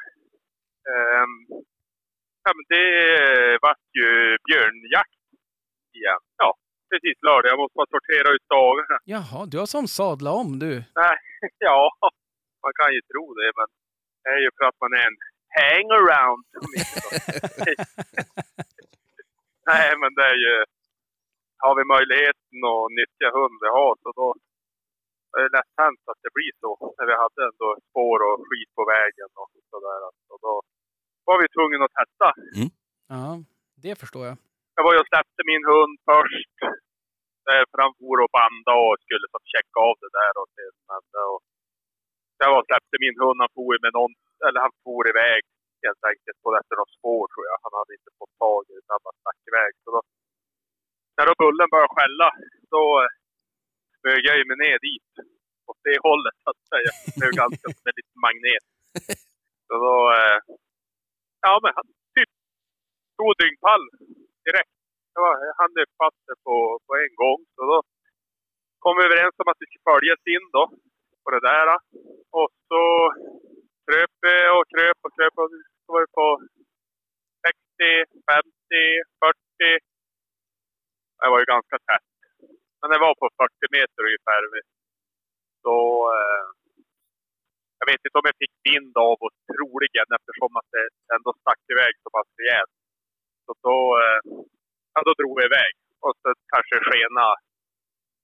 [0.93, 1.33] Ehm,
[2.45, 2.87] ja men det
[3.61, 4.09] vart ju
[4.47, 5.19] björnjakt
[5.97, 6.21] igen.
[6.37, 6.49] Ja,
[6.89, 7.49] precis lördag.
[7.51, 8.97] Jag måste bara sortera ut dagarna.
[9.15, 10.71] Jaha, du har som sadla om du.
[11.69, 11.91] Ja,
[12.63, 13.67] man kan ju tro det, men
[14.23, 15.17] det är ju för att man är en
[15.59, 16.45] hangaround.
[19.69, 20.55] Nej, men det är ju...
[21.65, 24.27] Har vi möjligheten att nyttja hund vi har så då
[25.37, 26.71] är det lätt hänt att det blir så.
[26.97, 29.99] När vi hade ändå spår och skit på vägen och sådär.
[30.33, 30.53] Och då
[31.27, 32.27] var vi tvungna att testa.
[33.13, 33.25] Ja,
[33.85, 34.37] det förstår jag.
[34.75, 36.55] Jag var ju och släppte min hund först.
[37.49, 40.33] eh, För han for och banda och skulle så checka av det där.
[40.41, 40.49] Och
[40.89, 41.39] men, och
[42.41, 43.37] jag var och släppte min hund.
[43.43, 44.13] Han for med någon,
[44.47, 45.41] eller han for iväg
[45.85, 47.57] helt enkelt på efter något spår tror jag.
[47.65, 48.91] Han hade inte fått tag i det.
[48.95, 49.71] Han bara stack iväg.
[49.83, 49.99] Så då,
[51.17, 52.29] när då bullen började skälla,
[52.75, 53.09] då eh,
[54.03, 55.11] böjer jag ju mig ner dit.
[55.69, 56.91] Åt det hållet så att säga.
[57.17, 58.65] Det är ganska som en liten magnet.
[59.67, 60.37] Så då, eh,
[61.45, 62.31] ja men han typ
[63.17, 63.83] tog dyngpall
[64.47, 64.75] direkt.
[65.13, 67.39] Det var, han uppfattade det på, på en gång.
[67.55, 67.77] Så då
[68.83, 70.63] kom vi överens om att vi skulle följas in då
[71.23, 71.67] på det där.
[72.39, 72.81] Och så
[73.85, 75.49] kröp vi och kröp och kröp och
[75.83, 76.27] så var vi på
[77.47, 78.81] 60, 50,
[79.59, 79.96] 40.
[81.19, 82.09] Det var ju ganska tätt.
[82.79, 84.41] Men det var på 40 meter ungefär.
[85.63, 85.75] Så
[86.15, 86.45] eh,
[87.79, 91.63] jag vet inte om jag fick vind av oss troligen eftersom att det ändå stack
[91.73, 92.75] iväg så pass rejält.
[93.45, 94.19] Så då, eh,
[94.93, 95.73] ja, då drog jag iväg.
[96.05, 97.25] Och så kanske skena,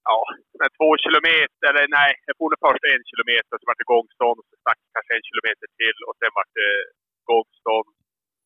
[0.08, 0.18] ja,
[0.60, 4.48] med två kilometer, eller nej, jag for först en kilometer, så vart det gångstånd, och
[4.50, 6.72] så stack det kanske en kilometer till och sen vart det
[7.30, 7.90] gångstånd.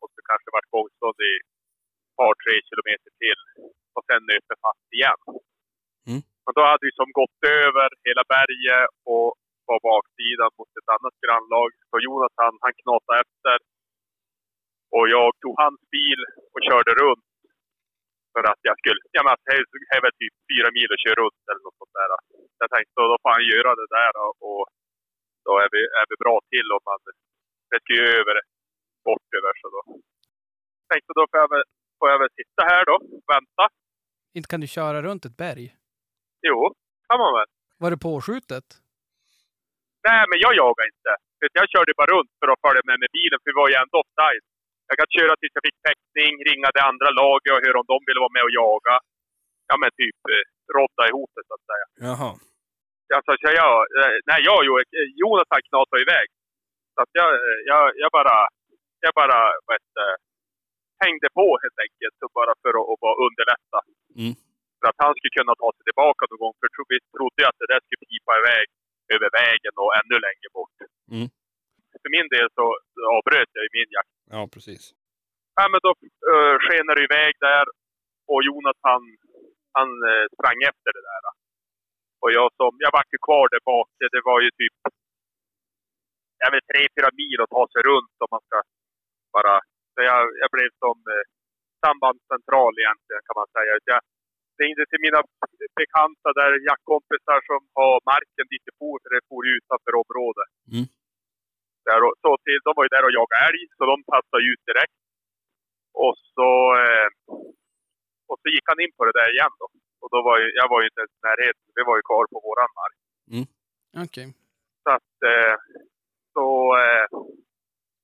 [0.02, 3.40] Och så kanske vart gångstånd i ett par, tre kilometer till.
[3.96, 5.20] Och sen nöp det fast igen.
[6.10, 6.22] Mm.
[6.46, 9.28] Och då hade vi som gått över hela berget och
[9.66, 11.70] på baksidan mot ett annat grannlag.
[11.90, 13.58] Så Jonathan, han knatade efter.
[14.96, 16.20] Och jag tog hans bil
[16.54, 17.26] och körde runt.
[18.34, 19.52] För att jag skulle, ja men det
[19.96, 22.10] är- väl typ fyra mil att köra runt eller något sånt där.
[22.62, 24.12] Jag tänkte då, då får han göra det där
[24.48, 24.64] och,
[25.46, 27.00] då är vi, är vi bra till om man,
[27.70, 28.36] det ska ju över,
[29.06, 29.80] bort över så då.
[30.90, 31.64] Tänkte då får jag väl,
[31.98, 32.96] får jag väl sitta här då,
[33.34, 33.64] vänta.
[34.36, 35.66] Inte kan du köra runt ett berg?
[36.48, 36.58] Jo,
[37.08, 37.48] kan man väl.
[37.82, 38.66] Var det påskjutet?
[40.08, 41.12] Nej, men jag jagar inte.
[41.60, 43.96] Jag körde bara runt för att följa med med bilen, för vi var ju ändå
[44.02, 44.44] offside.
[44.88, 47.98] Jag kan köra tills jag fick täckning, ringa det andra laget och höra om de
[48.08, 48.94] ville vara med och jaga.
[49.68, 50.44] Ja, men typ eh,
[50.76, 51.86] rodda ihop det så att säga.
[52.08, 52.30] Jaha.
[53.16, 56.26] Alltså, så jag, eh, nej, jag och Jo- eh, Jonathan knatade iväg.
[56.94, 58.36] Så att jag, eh, jag, jag bara,
[59.06, 59.38] jag bara
[59.70, 59.88] vet,
[61.04, 63.78] hängde på helt enkelt, så bara för att, att bara underlätta.
[64.22, 64.34] Mm.
[64.78, 66.54] För att han skulle kunna ta sig tillbaka någon gång.
[66.60, 68.66] För vi trodde ju att det där skulle pipa iväg
[69.14, 70.76] över vägen och ännu längre bort.
[71.14, 71.28] Mm.
[72.02, 72.64] För min del så
[73.16, 74.14] avbröt jag ju min jakt.
[74.36, 74.82] Ja, precis.
[75.58, 75.90] Ja, men då
[76.32, 77.66] uh, skenar det iväg där
[78.32, 79.02] och Jonathan,
[79.78, 81.22] han eh, sprang efter det där.
[82.22, 83.88] Och jag som, jag vart ju kvar där bak.
[83.98, 84.76] Det, det var ju typ,
[86.42, 88.56] jag vet tre, fyra mil att ta sig runt om man ska
[89.36, 89.54] bara,
[89.98, 91.24] så jag, jag blev som eh,
[91.84, 93.72] sambandscentral egentligen kan man säga.
[93.92, 94.00] Jag
[94.62, 95.20] ringde till mina
[95.80, 100.50] bekanta där, jaktkompisar som har marken dit det for, för det for ju utanför området.
[100.74, 100.86] Mm.
[101.86, 104.62] Där och, så till, de var ju där och jagade älg, så de passade ut
[104.70, 104.98] direkt.
[106.04, 106.50] Och så,
[106.82, 107.08] eh,
[108.30, 109.66] och så gick han in på det där igen då.
[110.02, 112.24] Och då var ju, jag var ju inte ens i närheten, vi var ju kvar
[112.32, 112.96] på våran mark.
[114.04, 114.26] Okej.
[114.82, 115.54] Så att, eh,
[116.34, 116.46] så,
[116.84, 117.06] eh,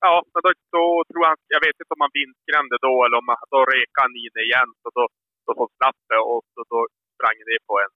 [0.07, 3.29] ja, men då, då tror han, jag vet inte om han vindskrämde då eller om
[3.33, 4.71] han- då rekade han in igen.
[4.83, 5.03] Så då,
[5.47, 6.79] då så slapp det och så då
[7.15, 7.93] sprang det på en,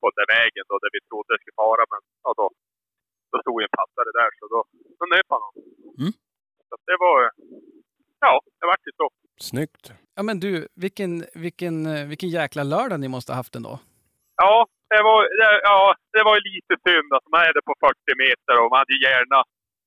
[0.00, 1.82] på den vägen då, där vi trodde det skulle fara.
[1.92, 2.46] Men ja, då,
[3.30, 4.60] då stod ju en passare där så då,
[4.98, 5.64] då nöp han honom.
[6.00, 6.12] Mm.
[6.68, 7.18] Så det var,
[8.26, 9.06] ja, det vart ju så.
[9.50, 9.84] Snyggt.
[10.16, 10.52] Ja men du,
[10.84, 11.12] vilken,
[11.44, 11.74] vilken,
[12.10, 13.74] vilken jäkla lördag ni måste ha haft ändå.
[14.42, 14.54] Ja,
[14.92, 17.94] det var, det, ja, det var ju lite synd att man är där på 40
[18.24, 19.38] meter och man hade ju gärna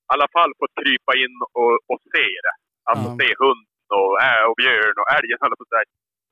[0.10, 2.56] i alla fall fått krypa in och, och se det.
[2.90, 3.18] Alltså Ja.
[3.22, 5.88] se hunden och, äh, och björn och älgen att säga.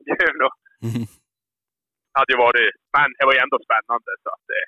[0.08, 0.56] Björn och,
[0.88, 1.04] Mhm.
[2.18, 4.64] hade ju varit, men det var ju ändå spännande så att det,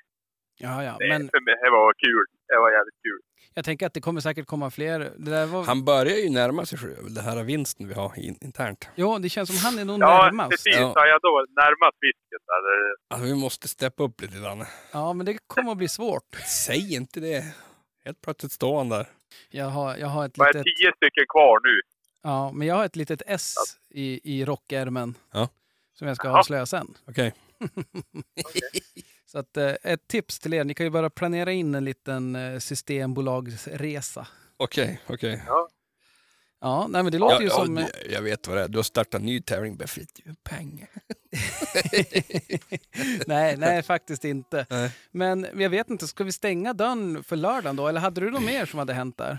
[0.66, 0.94] Ja, ja.
[0.98, 2.24] det, Men för mig, det var kul.
[2.48, 3.20] Det var jävligt kul.
[3.54, 4.98] jag tänker att det kommer säkert komma fler.
[5.24, 5.64] Det där var...
[5.64, 8.88] Han börjar ju närma sig själv, den här vinsten vi har in, internt.
[8.94, 10.50] Jo, det känns som han är nog Ja, närmast.
[10.50, 10.76] precis.
[10.76, 10.92] Ja.
[10.96, 11.06] Ja.
[11.06, 12.42] jag då närmast fisket.
[12.46, 14.64] Det- Alltså, vi måste steppa upp lite grann.
[14.92, 16.34] Ja, men det kommer att bli svårt.
[16.66, 17.42] Säg inte det.
[18.10, 19.06] Helt plötsligt står han där.
[19.50, 20.64] Jag har, jag har ett Det är litet...
[20.64, 21.80] tio stycken kvar nu.
[22.22, 23.54] Ja, men jag har ett litet S
[23.90, 25.14] i, i rockärmen.
[25.32, 25.48] Ja.
[25.98, 26.38] Som jag ska Jaha.
[26.38, 26.94] avslöja sen.
[27.08, 27.34] Okej.
[29.26, 32.36] Så att, eh, ett tips till er, ni kan ju bara planera in en liten
[32.36, 34.26] eh, systembolagsresa.
[34.56, 35.42] Okej, okej.
[35.46, 35.68] Ja,
[36.62, 37.86] nej men det låter Ja, ju ja, som...
[38.10, 38.68] jag vet vad det är.
[38.68, 40.88] Du har startat en ny tävling bara för att du har pengar.
[43.26, 44.66] nej, nej, faktiskt inte.
[44.70, 44.90] Nej.
[45.10, 47.88] Men jag vet inte, ska vi stänga dörren för lördagen då?
[47.88, 49.38] Eller hade du något mer som hade hänt där?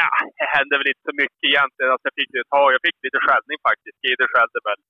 [0.00, 0.08] Ja,
[0.38, 1.90] det hände väl inte så mycket egentligen.
[1.92, 3.96] Alltså, jag, fick, ju ta, jag fick lite skällning faktiskt.
[4.04, 4.80] Gide skällde väl.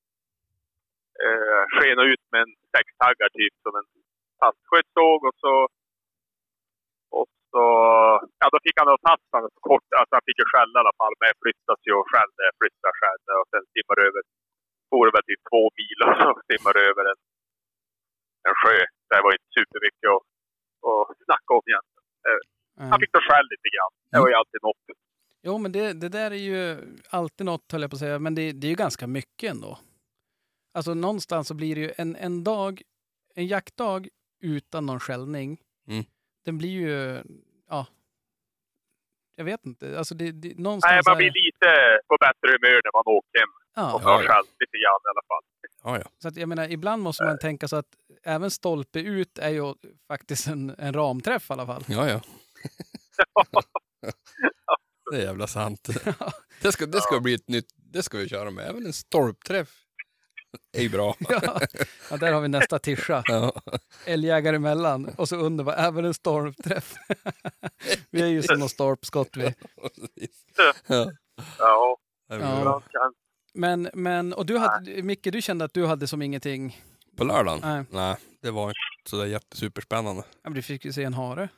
[1.24, 3.88] Eh, skena ut med en sextaggar typ som en
[4.40, 5.54] fastskötsåg och så...
[7.18, 7.62] Och så...
[8.40, 9.88] Ja, då fick han då tassen så kort.
[9.98, 11.14] Alltså han fick ju skälla i alla fall.
[11.18, 14.22] Men jag flyttade sig och skällde, flyttade, skällde och sen simmade över.
[14.90, 17.20] For väl typ två mil och så simmade över en,
[18.48, 18.78] en sjö.
[19.10, 20.24] Det var inte supermycket att,
[20.88, 22.06] att snacka om egentligen.
[22.78, 22.98] Han Nej.
[23.00, 23.92] fick då skäll lite grann.
[24.10, 24.86] Det var ju alltid något.
[25.42, 26.78] Jo, men det, det där är ju
[27.10, 28.18] alltid något, höll jag på att säga.
[28.18, 29.78] Men det, det är ju ganska mycket ändå.
[30.74, 32.82] Alltså någonstans så blir det ju en, en dag,
[33.34, 34.08] en jaktdag
[34.42, 35.60] utan någon skällning.
[35.88, 36.04] Mm.
[36.46, 37.22] Den blir ju,
[37.68, 37.86] ja.
[39.36, 39.98] Jag vet inte.
[39.98, 43.38] Alltså det, det, någonstans Nej, man är blir lite på bättre humör när man åker
[43.38, 43.48] hem.
[43.74, 43.94] ja.
[43.94, 44.42] Och Ja, ja.
[44.60, 45.42] lite grann i alla fall.
[45.84, 46.10] Ja, ja.
[46.22, 47.86] Så att jag menar, ibland måste man tänka så att
[48.22, 49.74] även stolpe ut är ju
[50.08, 51.84] faktiskt en, en ramträff i alla fall.
[51.88, 52.20] Ja, ja.
[55.10, 55.88] det är jävla sant.
[56.62, 58.68] Det ska, det ska bli ett nytt, det ska vi köra med.
[58.68, 59.85] Även en stolpträff
[60.72, 61.16] är ju bra.
[61.28, 61.60] Ja,
[62.10, 63.22] ja där har vi nästa tischa.
[63.24, 63.52] Ja.
[64.06, 66.94] Älgjägare emellan och så under var även en stolpträff.
[68.10, 69.54] vi är ju som någon stolpskott vi.
[70.86, 71.12] Ja.
[71.58, 71.96] Ja,
[72.28, 73.12] Det Ja.
[73.54, 76.82] Men, men, och du hade, Micke, du kände att du hade som ingenting.
[77.16, 77.60] På lördagen?
[77.62, 77.84] Nej.
[77.90, 80.22] Nej, det var inte sådär jättesuperspännande.
[80.32, 81.48] Ja, men du fick ju se en hare.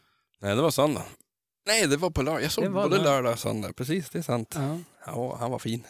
[0.41, 1.03] Nej, det var söndag.
[1.67, 2.43] Nej, det var på lördag.
[2.43, 3.13] Jag såg Det var både lördag.
[3.13, 3.73] lördag och söndag.
[3.73, 4.55] Precis, det är sant.
[4.55, 4.79] Ja.
[5.07, 5.85] Ja, han var fin.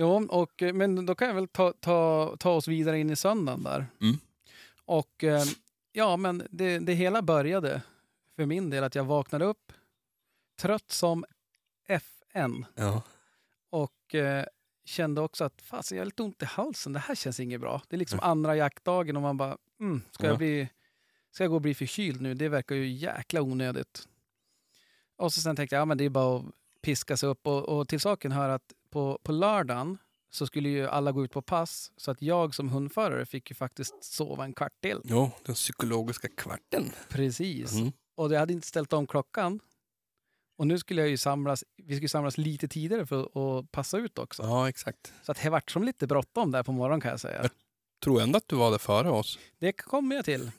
[0.00, 3.16] Jo, och, eh, men då kan jag väl ta, ta, ta oss vidare in i
[3.16, 3.86] söndagen där.
[4.00, 4.16] Mm.
[4.84, 5.44] Och eh,
[5.92, 7.82] ja, men det, det hela började
[8.36, 9.72] för min del att jag vaknade upp
[10.60, 11.24] trött som
[11.86, 13.02] FN Ja.
[13.70, 14.44] och eh,
[14.84, 16.92] kände också att fasen, jag har lite ont i halsen.
[16.92, 17.82] Det här känns inget bra.
[17.88, 20.30] Det är liksom andra jaktdagen och man bara, mm, ska, Ja.
[20.30, 20.68] jag bli,
[21.30, 22.34] ska jag gå och bli förkyld nu?
[22.34, 24.08] Det verkar ju jäkla onödigt.
[25.16, 26.44] Och så sen tänkte jag, ja men det är bara att
[26.82, 27.46] piska sig upp.
[27.46, 29.98] Och, och till saken hör att på, på lördagen
[30.30, 31.92] så skulle ju alla gå ut på pass.
[31.96, 35.00] Så att jag som hundförare fick ju faktiskt sova en kvart till.
[35.04, 36.92] Jo, den psykologiska kvarten.
[37.08, 37.72] Precis.
[37.72, 37.92] Mm.
[38.16, 39.60] Och jag hade inte ställt om klockan.
[40.58, 43.20] Och nu skulle jag ju samlas, vi skulle samlas lite tidigare för
[43.60, 44.42] att passa ut också.
[44.42, 45.12] Ja, exakt.
[45.22, 47.50] Så att det vart som lite bråttom där på morgonen kan jag säga.
[48.04, 49.38] Tror ändå att du var där före oss.
[49.58, 50.50] Det kommer jag till.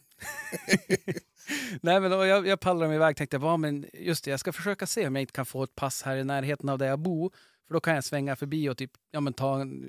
[1.81, 4.39] Nej men då, jag, jag pallrade mig iväg tänkte jag, "Va, men just det, jag
[4.39, 6.87] ska försöka se om jag inte kan få ett pass här i närheten av där
[6.87, 7.33] jag bor.
[7.69, 9.86] För då kan jag svänga förbi och typ, ja, men ta en,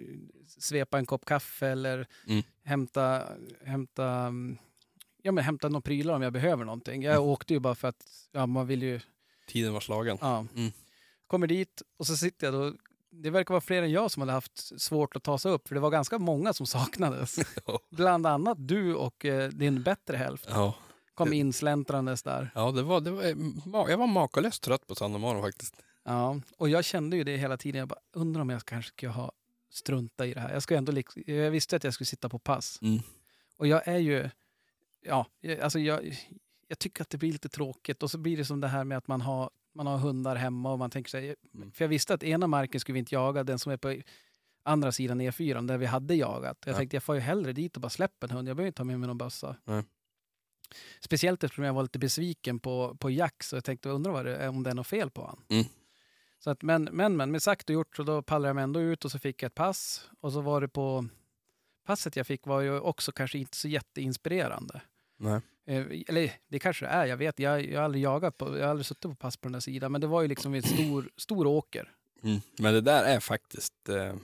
[0.58, 2.42] svepa en kopp kaffe eller Mm.
[2.64, 3.22] hämta,
[3.64, 4.58] hämta, mm,
[5.22, 7.02] ja, men hämta några prylar om jag behöver någonting.
[7.02, 9.00] Jag åkte ju bara för att ja, man vill ju
[9.46, 10.18] Tiden var slagen.
[10.20, 10.46] Ja.
[10.56, 10.72] Mm.
[11.26, 12.74] Kommer dit och så sitter jag då
[13.12, 15.74] det verkar vara fler än jag som hade haft svårt att ta sig upp, för
[15.74, 17.36] det var ganska många som saknades.
[17.90, 20.74] Bland annat du och eh, din bättre hälft Ja,
[21.14, 22.50] kom insläntrandes där.
[22.54, 25.74] ja det var, det var, ma- jag var makalöst trött på söndag morgon faktiskt.
[26.10, 27.78] Ja, och jag kände ju det hela tiden.
[27.78, 29.32] Jag bara, undrar om jag kanske skulle ha
[29.70, 30.52] strunta i det här.
[30.52, 30.92] Jag, ska ändå,
[31.26, 32.78] jag visste att jag skulle sitta på pass.
[32.82, 33.00] Mm.
[33.56, 34.30] Och jag är ju,
[35.02, 35.26] ja,
[35.62, 36.18] alltså jag,
[36.68, 38.02] jag tycker att det blir lite tråkigt.
[38.02, 40.72] Och så blir det som det här med att man har, man har hundar hemma
[40.72, 41.72] och man tänker sig, Mm.
[41.72, 43.96] för jag visste att ena marken skulle vi inte jaga, den som är på
[44.62, 46.58] andra sidan E4 där vi hade jagat.
[46.64, 46.76] Jag Ja.
[46.78, 48.84] tänkte jag får ju hellre dit och bara släppa en hund, jag behöver inte ta
[48.84, 49.56] med mig någon bössa.
[49.64, 49.82] Nej.
[51.00, 54.48] Speciellt eftersom jag var lite besviken på, på Jack så jag tänkte undra vad det,
[54.48, 55.44] om det är något fel på honom.
[55.48, 55.64] Mm.
[56.44, 58.80] Så att, men, men, men med sagt och gjort så då pallade jag mig ändå
[58.80, 60.10] ut och så fick jag ett pass.
[60.20, 61.06] Och så var det på...
[61.86, 64.80] Passet jag fick var ju också kanske inte så jätteinspirerande.
[65.16, 65.40] Nej.
[65.66, 67.38] Eh, eller det kanske det är, jag vet.
[67.38, 69.60] Jag, jag har aldrig jagat på, jag har aldrig suttit på pass på den där
[69.60, 69.92] sidan.
[69.92, 71.92] Men det var ju liksom en stor, stor åker.
[72.22, 72.40] Mm.
[72.58, 74.14] Men det där är faktiskt eh,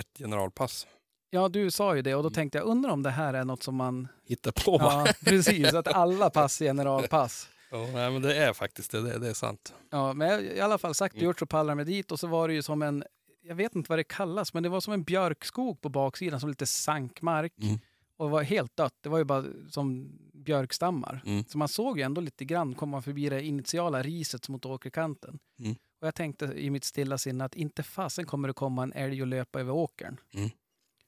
[0.00, 0.86] ett generalpass.
[1.30, 2.30] Ja, du sa ju det och Mm.
[2.32, 4.08] då tänkte jag, undrar om det här är något som man...
[4.24, 4.76] Hitta på?
[4.80, 5.74] Ja, precis.
[5.74, 7.48] Att alla pass är generalpass.
[7.74, 9.74] Ja, nej, men det är faktiskt det, det, det är sant.
[9.90, 11.26] Ja, men i alla fall sagt och Mm.
[11.26, 13.04] gjort så pallade jag dit och så var det ju som en,
[13.42, 16.48] jag vet inte vad det kallas, men det var som en björkskog på baksidan som
[16.48, 17.52] lite sankmark.
[17.62, 17.78] Mm.
[18.16, 18.94] Och var helt dött.
[19.00, 21.22] Det var ju bara som björkstammar.
[21.26, 21.44] Mm.
[21.48, 25.38] Så man såg ju ändå lite grann komma förbi det initiala riset mot åkerkanten.
[25.58, 25.72] Mm.
[26.00, 29.22] Och jag tänkte i mitt stilla sinne att inte fasen kommer det komma en älg
[29.22, 30.16] och löpa över åkern.
[30.34, 30.50] Mm.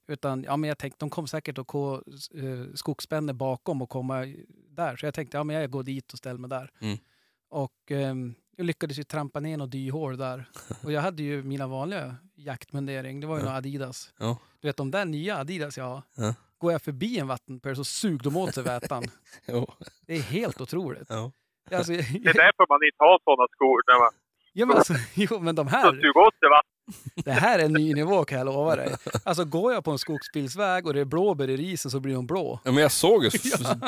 [0.09, 1.95] Utan ja, men jag tänkte de kommer säkert att gå
[2.35, 4.25] eh, skogsspänne bakom och komma
[4.77, 4.97] där.
[4.97, 6.71] Så jag tänkte ja, men jag går dit och ställer mig där.
[6.81, 6.99] Mm.
[7.51, 10.45] Och ehm, jag lyckades ju trampa ner något dyhår där.
[10.85, 13.21] Och jag hade ju mina vanliga jaktmundering.
[13.21, 13.45] Det var ju Ja.
[13.45, 14.13] några Adidas.
[14.19, 14.39] Ja.
[14.61, 16.03] Du vet de där nya Adidas jag har.
[16.17, 16.35] Ja.
[16.59, 19.05] Går jag förbi en vattenpöl så sug de åt sig vätan.
[20.07, 21.07] Det är helt otroligt.
[21.09, 21.33] Ja.
[21.71, 23.83] Alltså, Det är därför man inte har sådana skor.
[23.93, 24.11] När man
[24.53, 26.76] ja, men alltså, jo, men de så här, suger åt sig vatten.
[27.15, 28.97] Det här är en ny nivå kan jag lova dig.
[29.25, 32.27] Alltså går jag på en skogsbilsväg och det är blåbär i risen så blir de
[32.27, 32.61] blå.
[32.65, 33.31] Ja, men jag såg ju,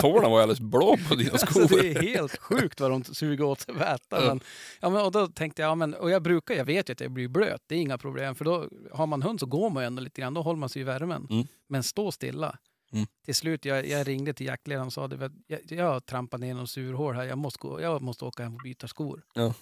[0.00, 1.62] tårna var alldeles blå på dina skor.
[1.62, 4.20] Alltså, det är helt sjukt vad de suger åt sig väta.
[4.20, 4.40] Men,
[4.80, 7.00] ja, men, och då tänkte jag, ja, men, och jag brukar, jag vet ju att
[7.00, 8.34] jag blir blöt, det är inga problem.
[8.34, 10.68] För då har man hund så går man ju ändå lite grann, då håller man
[10.68, 11.26] sig i värmen.
[11.30, 11.46] Mm.
[11.68, 12.58] Men stå stilla.
[12.92, 13.06] Mm.
[13.24, 15.12] Till slut, jag, jag ringde till jaktledaren och sa att
[15.46, 18.54] jag, jag har trampat ner någon surhål här, jag måste, gå, jag måste åka hem
[18.54, 19.22] och byta skor.
[19.34, 19.54] Ja.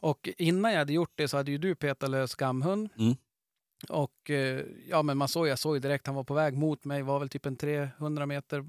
[0.00, 2.88] Och innan jag hade gjort det så hade ju du petat lös skamhund.
[2.98, 3.14] Mm.
[3.88, 7.02] Och eh, ja, men man såg, jag såg direkt, han var på väg mot mig,
[7.02, 8.64] var väl typ en 300 meter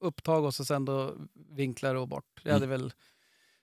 [0.00, 1.14] upptag och så sen då
[1.50, 2.40] vinklar och bort.
[2.42, 2.92] Jag hade väl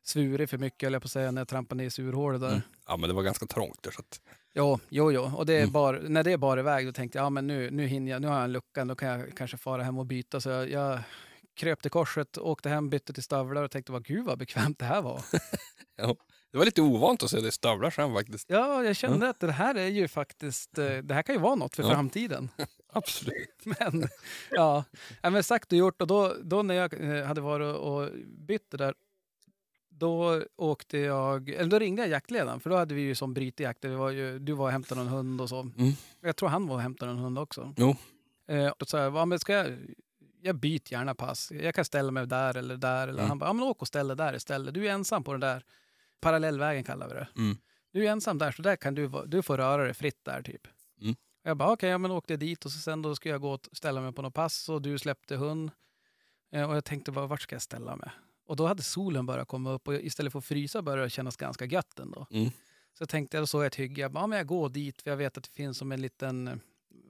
[0.04, 2.48] svurit för mycket, höll jag på att säga, när jag trampade ner i surhålet där.
[2.50, 2.62] Mm.
[2.88, 3.92] Ja, men det var ganska trångt där.
[3.92, 4.22] Så att,
[4.54, 5.32] Jo, jo, jo.
[5.38, 5.72] Och det är Mm.
[5.72, 8.22] bara, när det är bara iväg då tänkte jag, ja men nu, nu hinner jag,
[8.22, 10.42] nu har jag en lucka, då kan jag kanske fara hem och byta.
[10.42, 11.00] Så jag, jag
[11.54, 14.86] kröp till korset, åkte hem, bytte till stövlar och tänkte, vad gud vad bekvämt det
[14.86, 15.22] här var.
[16.52, 18.46] det var lite ovant att se det i stövlar sen faktiskt.
[18.50, 21.56] Ja, jag kände att det här är ju faktiskt, eh, det här kan ju vara
[21.56, 21.90] något för Ja.
[21.90, 22.50] framtiden.
[22.94, 23.50] Absolut.
[23.66, 24.08] Men
[24.52, 24.84] ja,
[25.22, 26.02] men sagt och gjort.
[26.02, 28.94] Och då, då när jag eh, hade varit och bytt det där,
[29.90, 33.82] då åkte jag, eller då ringde jag jaktledaren, för då hade vi ju som brytejakt.
[33.82, 35.60] Det var ju, du var och hämtade någon hund och så.
[35.62, 35.92] Mm.
[36.22, 37.74] Jag tror han var och hämtade någon hund också.
[37.78, 37.96] Jo.
[38.48, 39.78] Eh, jag, ja, men ska jag,
[40.42, 41.52] jag byter gärna pass.
[41.52, 43.08] Jag kan ställa mig där eller där.
[43.08, 43.30] Eller Mm.
[43.30, 44.74] Han bara, ja men åk och ställ dig där istället.
[44.74, 45.64] Du är ensam på den där
[46.22, 47.28] parallellvägen kallar vi det.
[47.38, 47.58] Mm.
[47.92, 50.68] Du är ensam där, så där kan du, du får röra dig fritt där typ.
[51.02, 51.16] Mm.
[51.44, 53.68] Jag bara, okej, ja, men åkte dit och så sen då ska jag gå och
[53.72, 55.72] ställa mig på något pass och du släppte hund.
[56.52, 58.10] Eh, och jag tänkte bara, vart ska jag ställa mig?
[58.46, 61.38] Och då hade solen börjat komma upp och istället för att frysa började det kännas
[61.38, 62.28] ganska gött ändå.
[62.32, 62.50] Mm.
[62.94, 65.02] Så jag tänkte, då såg jag ett hygge, jag bara, ja, men jag går dit
[65.02, 66.62] för jag vet att det finns som en liten,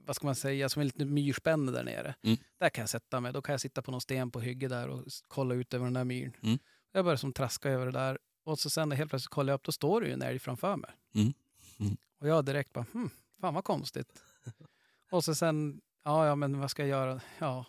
[0.06, 2.14] vad ska man säga, som en liten myrspänne där nere.
[2.22, 2.38] Mm.
[2.58, 4.88] Där kan jag sätta mig, då kan jag sitta på någon sten på hygge där
[4.88, 6.36] och kolla ut över den där myren.
[6.42, 6.58] Mm.
[6.92, 9.64] Jag började som traska över det där och så sen helt plötsligt kollar jag upp,
[9.64, 10.90] då står det ju en älg framför mig.
[11.14, 11.32] Mm.
[11.80, 11.96] Mm.
[12.18, 14.22] Och jag direkt bara, hmm, fan vad konstigt.
[15.10, 17.20] och så sen, ja, ja men vad ska jag göra?
[17.38, 17.64] Ja,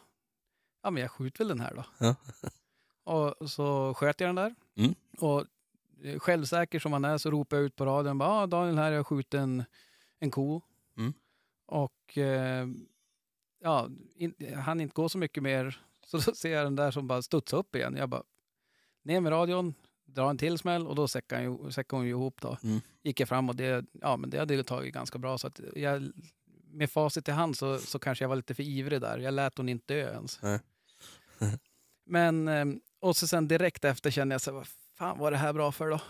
[0.84, 1.86] ja men jag skjuter väl den här då.
[1.98, 2.16] Ja.
[3.14, 4.56] och så sköt jag den där.
[4.76, 4.96] Mm.
[5.18, 5.46] Och
[6.04, 8.92] eh, självsäker som man är så ropar jag ut på radion, bara, ah, Daniel här,
[8.92, 9.64] jag skjutit en,
[10.20, 10.62] en ko.
[10.98, 11.14] Mm.
[11.66, 12.68] Och eh,
[13.60, 15.80] ja, in, han inte gå så mycket mer.
[16.06, 17.96] Så då ser jag den där som bara studsar upp igen.
[17.96, 18.24] Jag bara,
[19.04, 19.74] ner med radion,
[20.16, 22.58] dra en till smäll och då säckade, han ju, säckade hon ju ihop då.
[22.64, 22.82] Mm.
[23.04, 25.38] Gick jag fram och det, ja, men det hade ju tagit ganska bra.
[25.38, 26.12] Så att jag,
[26.72, 29.18] med facit i hand så, så kanske jag var lite för ivrig där.
[29.18, 30.40] Jag lät hon inte dö ens.
[32.06, 32.66] Men, eh,
[33.00, 35.90] och så sen direkt efter kände jag så vad fan var det här bra för
[35.90, 36.02] då?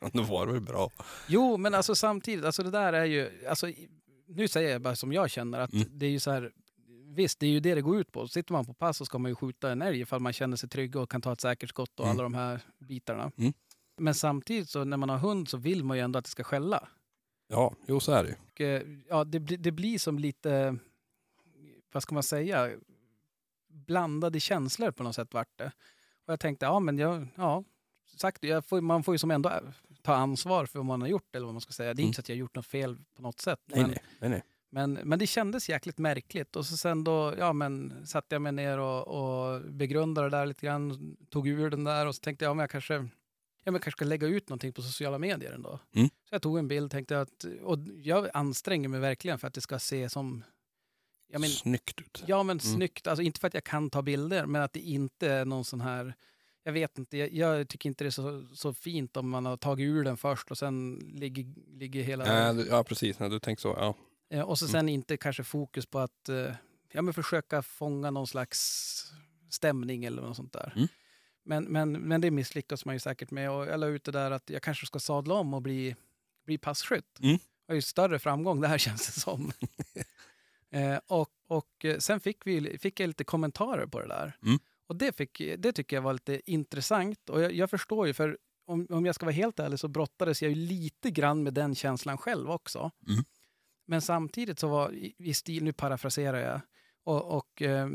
[0.12, 0.90] Då var det väl bra.
[1.28, 3.66] Jo, men alltså samtidigt, alltså det där är ju, alltså,
[4.28, 5.88] nu säger jag bara som jag känner att Mm.
[5.92, 6.52] det är ju så här,
[7.14, 8.28] visst det är ju det det går ut på.
[8.28, 10.68] Sitter man på pass så ska man ju skjuta en älg ifall man känner sig
[10.68, 12.16] trygg och kan ta ett säkert skott och Mm.
[12.16, 13.32] alla de här bitarna.
[13.36, 13.52] Mm.
[13.96, 16.44] Men samtidigt så när man har hund så vill man ju ändå att det ska
[16.44, 16.88] skälla.
[17.48, 18.36] Ja, jo så är det.
[18.52, 20.76] Och, eh, ja, det, blir- det blir som lite,
[21.92, 22.70] vad ska man säga,
[23.68, 25.72] blandade känslor på något sätt vart det.
[26.26, 27.64] Och jag tänkte, ja men jag, ja,
[28.16, 29.52] sagt, jag får, man får ju som ändå
[30.02, 31.94] ta ansvar för vad man har gjort eller vad man ska säga.
[31.94, 32.06] Det är Mm.
[32.08, 33.60] inte så att jag har gjort något fel på något sätt.
[33.66, 34.42] Nej, men, nej, nej, nej.
[34.70, 36.56] Men, men det kändes jäkligt märkligt.
[36.56, 40.46] Och så sen då, ja men satte jag mig ner och, och begrundade det där
[40.46, 43.00] lite grann, tog ur den där och så tänkte jag, ja men jag kanske, ja,
[43.64, 45.78] men jag kanske ska lägga ut någonting på sociala medier ändå.
[45.94, 46.08] Mm.
[46.08, 49.60] Så jag tog en bild, tänkte att, och jag anstränger mig verkligen för att det
[49.60, 50.44] ska se som,
[51.32, 52.24] ja men, Snyggt ut.
[52.26, 52.74] ja men Mm.
[52.76, 55.64] snyggt, alltså inte för att jag kan ta bilder, men att det inte är någon
[55.64, 56.14] sån här,
[56.62, 59.56] jag vet inte, jag, jag tycker inte det är så, så fint om man har
[59.56, 61.46] tagit ur den först och sen ligger,
[61.78, 62.52] ligger hela...
[62.52, 63.68] Du- ja precis, du tänker så.
[63.68, 63.94] Ja.
[64.30, 64.72] Eh, Och så Mm.
[64.72, 66.52] sen inte kanske fokus på att eh,
[66.92, 69.12] ja, men försöka fånga någon slags
[69.50, 70.72] stämning eller något sånt där.
[70.76, 70.88] Mm.
[71.44, 73.50] Men, men, men det misslyckas man ju säkert med.
[73.50, 75.96] Och jag la ut det där att jag kanske ska sadla om och bli,
[76.46, 77.18] bli passkytt.
[77.20, 77.36] Mm.
[77.36, 79.52] Det var ju större framgång det här känns det som.
[80.70, 84.36] eh, och och eh, sen fick, vi, fick jag lite kommentarer på det där.
[84.42, 84.58] Mm.
[84.86, 87.30] Och det, fick, det tycker jag var lite intressant.
[87.30, 90.42] Och jag, jag förstår ju, för om, om jag ska vara helt ärlig så brottades
[90.42, 92.90] jag ju lite grann med den känslan själv också.
[93.08, 93.24] Mm.
[93.88, 96.60] Men samtidigt så var i, i stil, nu parafraserar jag,
[97.04, 97.88] och, och eh,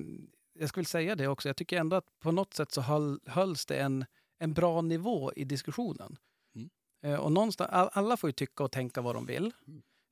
[0.54, 3.66] jag skulle säga det också, jag tycker ändå att på något sätt så höll, hölls
[3.66, 4.06] det en,
[4.40, 6.18] en bra nivå i diskussionen.
[6.56, 6.70] Mm.
[7.04, 9.52] Eh, och någonstans, all, alla får ju tycka och tänka vad de vill.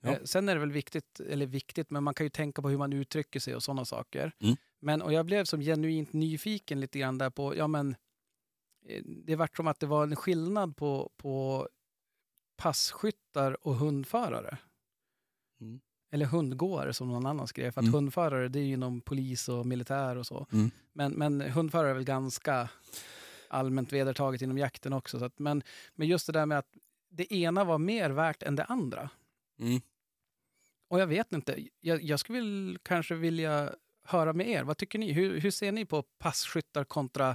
[0.01, 0.09] Ja.
[0.09, 2.77] Eh, sen är det väl viktigt, eller viktigt, men man kan ju tänka på hur
[2.77, 4.31] man uttrycker sig och sådana saker.
[4.39, 4.55] Mm.
[4.79, 7.95] Men, och jag blev som genuint nyfiken lite grann där på, ja men,
[8.87, 11.67] eh, det vart som att det var en skillnad på, på
[12.57, 14.57] passkyttar och hundförare.
[15.61, 15.79] Mm.
[16.13, 17.71] Eller hundgåare som någon annan skrev.
[17.71, 17.93] För att Mm.
[17.93, 20.47] hundförare det är ju inom polis och militär och så.
[20.51, 20.71] Mm.
[20.93, 22.69] Men, men hundförare är väl ganska
[23.47, 25.19] allmänt vedertaget inom jakten också.
[25.19, 25.63] Så att, men,
[25.95, 26.69] men just det där med att
[27.09, 29.09] det ena var mer värt än det andra.
[29.59, 29.81] Mm.
[30.89, 34.63] Och jag vet inte, jag, jag skulle väl kanske vilja höra med er.
[34.63, 35.11] Vad tycker ni?
[35.11, 37.29] Hur, hur ser ni på passkyttar kontra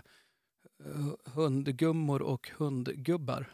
[0.85, 3.47] eh, hundgummor och hundgubbar?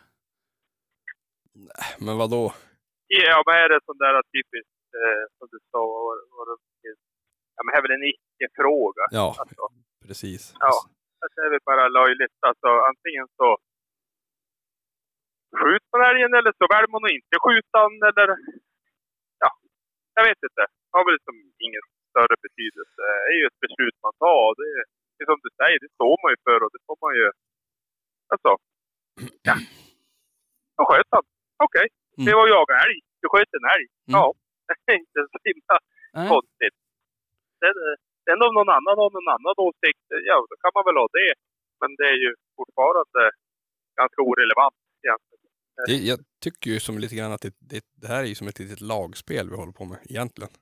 [1.99, 2.55] Men vad då?
[3.21, 6.57] Ja, men är det sån där typiskt, eh, som du sa, vad, vad det,
[7.57, 9.05] ja, men det är väl en icke-fråga.
[9.21, 9.63] Ja, Alltså,
[10.07, 10.43] precis.
[10.65, 10.73] Ja.
[11.23, 12.37] alltså, det är väl bara löjligt.
[12.51, 13.49] Alltså, antingen så
[15.61, 18.29] skjuter man älgen eller så väljer man att inte skjuta den eller
[19.43, 19.51] ja,
[20.17, 20.63] jag vet inte.
[20.89, 21.37] Det har väl liksom
[21.67, 23.03] ingen större betydelse.
[23.25, 24.47] Det är ju ett beslut man tar.
[24.61, 24.85] Det är,
[25.15, 27.27] det är som du säger, det står man ju för och det får man ju...
[28.33, 28.51] Alltså,
[29.49, 29.55] ja.
[30.77, 31.25] Jag sköt han.
[31.67, 32.35] Okej, det Mm.
[32.41, 32.99] var jag älg.
[33.21, 33.87] Du sköt en älg.
[34.09, 34.15] Mm.
[34.19, 34.25] Ja,
[34.69, 35.77] det är inte så himla
[36.17, 36.29] Nej.
[36.35, 36.77] konstigt.
[37.61, 37.97] Sen, eh,
[38.27, 41.09] sen om någon annan har någon annan åsikt, eh, ja då kan man väl ha
[41.21, 41.33] det.
[41.81, 43.23] Men det är ju fortfarande
[44.01, 45.43] ganska orelevant egentligen.
[45.87, 48.49] Det, jag tycker ju som lite grann att det, det, det här är ju som
[48.49, 50.53] ett litet lagspel vi håller på med egentligen.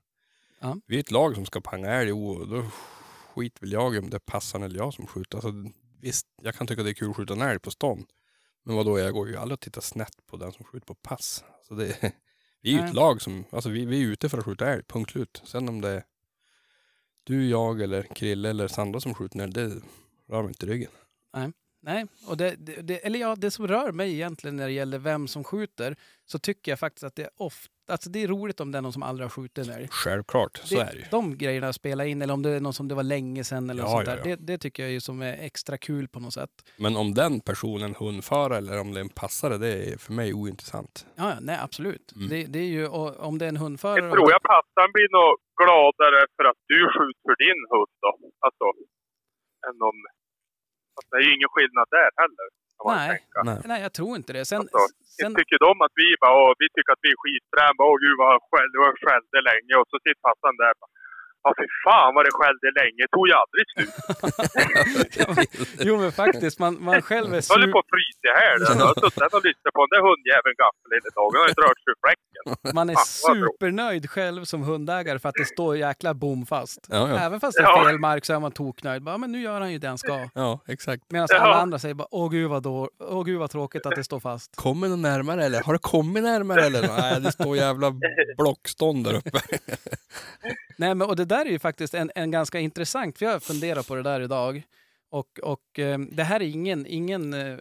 [0.59, 0.77] Ja.
[0.87, 2.63] Vi är ett lag som ska panga älg och då
[3.33, 5.37] skit väl jag om det är passan eller jag som skjuter.
[5.37, 5.51] Alltså,
[6.01, 8.05] visst, jag kan tycka det är kul att skjuta en älg på stånd.
[8.63, 11.43] Men vadå, jag går ju aldrig att titta snett på den som skjuter på pass.
[11.67, 11.97] Så det,
[12.61, 12.93] vi är ju ett Nej.
[12.93, 15.41] lag som, alltså vi, vi är ute för att skjuta älg, punkt slut.
[15.45, 16.03] Sen om det är
[17.23, 19.81] du, jag eller Krille eller Sandra som skjuter älg, det
[20.27, 20.91] rör mig inte ryggen.
[21.83, 24.97] Nej, och det, det, det, eller ja, det som rör mig egentligen när det gäller
[24.97, 25.95] vem som skjuter,
[26.25, 28.81] så tycker jag faktiskt att det är ofta, alltså det är roligt om det är
[28.81, 29.87] någon som aldrig har skjutit en älg.
[29.91, 31.05] Självklart, så det, är det ju.
[31.11, 33.83] De grejerna spelar in, eller om det är någon som det var länge sedan eller
[33.83, 34.21] Ja, sånt ja, där.
[34.29, 34.35] ja.
[34.35, 36.49] Det, det tycker jag är som är extra kul på något sätt.
[36.77, 40.33] Men om den personen hundförare eller om det är en passare, det är för mig
[40.33, 41.07] ointressant.
[41.15, 42.11] Ja, nej absolut.
[42.15, 42.29] Mm.
[42.29, 44.03] Det, det är ju, och, om det är en hundförare...
[44.05, 45.31] Jag tror jag passan blir nog
[45.61, 48.11] gladare för att du skjuter för din hund då.
[48.45, 48.65] Alltså,
[49.67, 49.97] än om...
[50.95, 52.47] Alltså, det är ju ingen skillnad där heller.
[52.81, 53.09] Kan man Nej.
[53.15, 53.39] tänka.
[53.49, 53.59] Nej.
[53.71, 54.43] Nej, jag tror inte det.
[54.51, 54.81] Sen, Alltså,
[55.19, 58.15] sen, Tycker de att vi bara, åh, vi tycker att vi är skitfräna, åh gud
[58.23, 58.29] vad
[59.03, 60.91] skällde länge och så sitter passan där bara,
[61.43, 63.93] ja fy fan vad det skällde länge, det tog ju aldrig slut.
[65.87, 68.53] jo men faktiskt, man, man själv är Jag håller sur, på att frysa här.
[68.79, 71.61] Jag har suttit och lyssnat på den där hundjäveln gaffel hela dagen, han har inte
[71.67, 72.75] rört sig ur fläcken.
[72.75, 76.79] man är Fan, supernöjd själv som hundägare för att det står jäkla bomfast.
[76.89, 77.17] Ja, ja.
[77.19, 79.03] Även fast det är fel mark så är man toknöjd.
[79.03, 80.29] Bara, men nu gör han ju det han ska.
[80.33, 81.03] Ja, exakt.
[81.09, 81.37] Medan Ja.
[81.39, 84.19] alla andra säger bara, åh gud vad, då, åh gud vad tråkigt att det står
[84.19, 84.55] fast.
[84.55, 85.61] Kommer det närmare eller?
[85.63, 86.87] Har det kommit närmare eller?
[86.87, 87.93] Nej, det står jävla
[88.37, 89.39] blockstånd där uppe.
[90.77, 93.39] Nej, men, och det där är ju faktiskt en, en ganska intressant, för jag har
[93.39, 94.63] funderat på det där idag.
[95.09, 97.57] Och, och eh, det här är ingen, ingen, eh,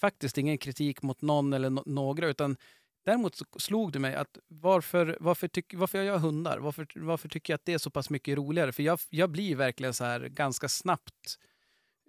[0.00, 2.56] faktiskt ingen kritik mot någon eller no några, utan
[3.04, 7.52] däremot slog det mig att varför, varför, tyck, varför jag gör hundar, varför, varför tycker
[7.52, 8.72] jag att det är så pass mycket roligare?
[8.72, 11.38] För jag, jag blir verkligen så här ganska snabbt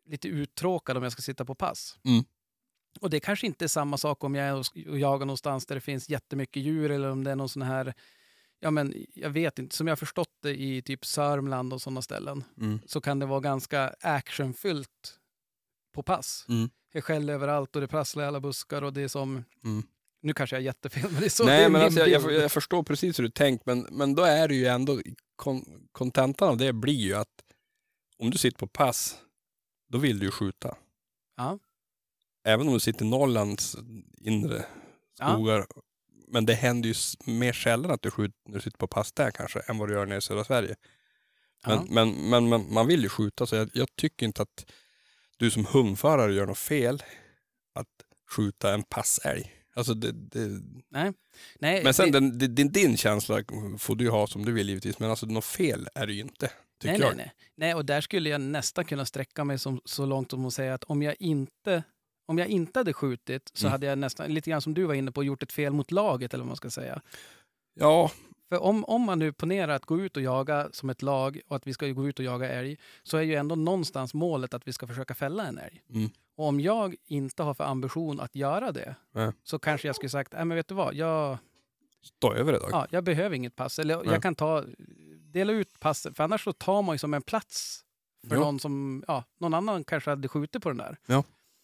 [0.06, 2.00] lite uttråkad om jag ska sitta på pass.
[2.04, 2.24] Mm.
[3.02, 4.56] Och det kanske inte är samma sak om jag är
[4.90, 7.94] och jagar någonstans där det finns jättemycket djur eller om det är någon sån här,
[8.64, 12.44] ja men jag vet inte, som jag förstått det i typ Sörmland och sådana ställen
[12.58, 12.80] Mm.
[12.86, 15.20] så kan det vara ganska actionfyllt
[15.94, 16.46] på pass.
[16.50, 16.70] Mm.
[16.94, 19.84] Det skäller överallt och det prasslar i alla buskar och det är som, Mm.
[20.22, 22.52] nu kanske jag är jättefel men det är så Nej, men alltså, jag, jag, jag
[22.52, 25.02] förstår precis hur du tänkt, men, men då är det ju ändå,
[25.36, 27.44] kon- kontentan av det blir ju att
[28.18, 29.18] om du sitter på pass,
[29.90, 30.78] då vill du ju skjuta.
[31.38, 31.60] Ja.
[32.44, 33.78] Även om du sitter i Norrlands
[34.18, 34.66] inre
[35.20, 35.38] Ja.
[36.32, 39.32] Men det händer ju mer sällan att du skjuter när du sitter på pass där
[39.32, 40.76] kanske, än vad du gör nere i södra Sverige.
[41.66, 41.86] Men, Ja.
[41.90, 44.66] men, men, men man vill ju skjuta, så jag, jag tycker inte att
[45.38, 47.04] du som hundförare gör något fel
[47.76, 47.88] att
[48.36, 49.52] skjuta en passälg.
[49.76, 51.14] Alltså det, det, Nej.
[51.60, 53.44] Nej, men sen det, den, din, din känsla
[53.78, 56.52] får du ha som du vill givetvis, men alltså något fel är det ju inte.
[56.84, 57.34] Nej, nej, nej.
[57.56, 60.74] nej, och där skulle jag nästan kunna sträcka mig som, så långt som att säga
[60.74, 61.84] att om jag inte
[62.26, 63.72] om jag inte hade skjutit så Mm.
[63.72, 66.34] hade jag nästan, lite grann som du var inne på, gjort ett fel mot laget
[66.34, 67.02] eller vad man ska säga.
[67.74, 68.12] Ja,
[68.50, 71.56] För om, om man nu ponerar att gå ut och jaga som ett lag och
[71.56, 74.68] att vi ska gå ut och jaga älg så är ju ändå någonstans målet att
[74.68, 75.82] vi ska försöka fälla en älg.
[75.90, 76.10] Mm.
[76.36, 79.32] Och om jag inte har för ambition att göra det Nej.
[79.44, 81.38] så kanske jag skulle sagt, nej men vet du vad, jag,
[82.04, 82.70] stå över tag.
[82.72, 83.80] ja, jag behöver inget pass.
[83.80, 84.06] Eller Nej.
[84.14, 84.64] jag kan ta,
[85.18, 87.84] dela ut passet, för annars så tar man ju som en plats
[88.28, 88.42] för Ja.
[88.42, 90.98] någon som, ja, någon annan kanske hade skjutit på den där.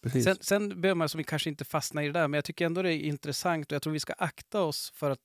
[0.02, 0.24] Precis.
[0.24, 2.82] Sen, sen behöver man som kanske inte fastna i det där, men jag tycker ändå
[2.82, 5.20] det är intressant och jag tror vi ska akta oss för att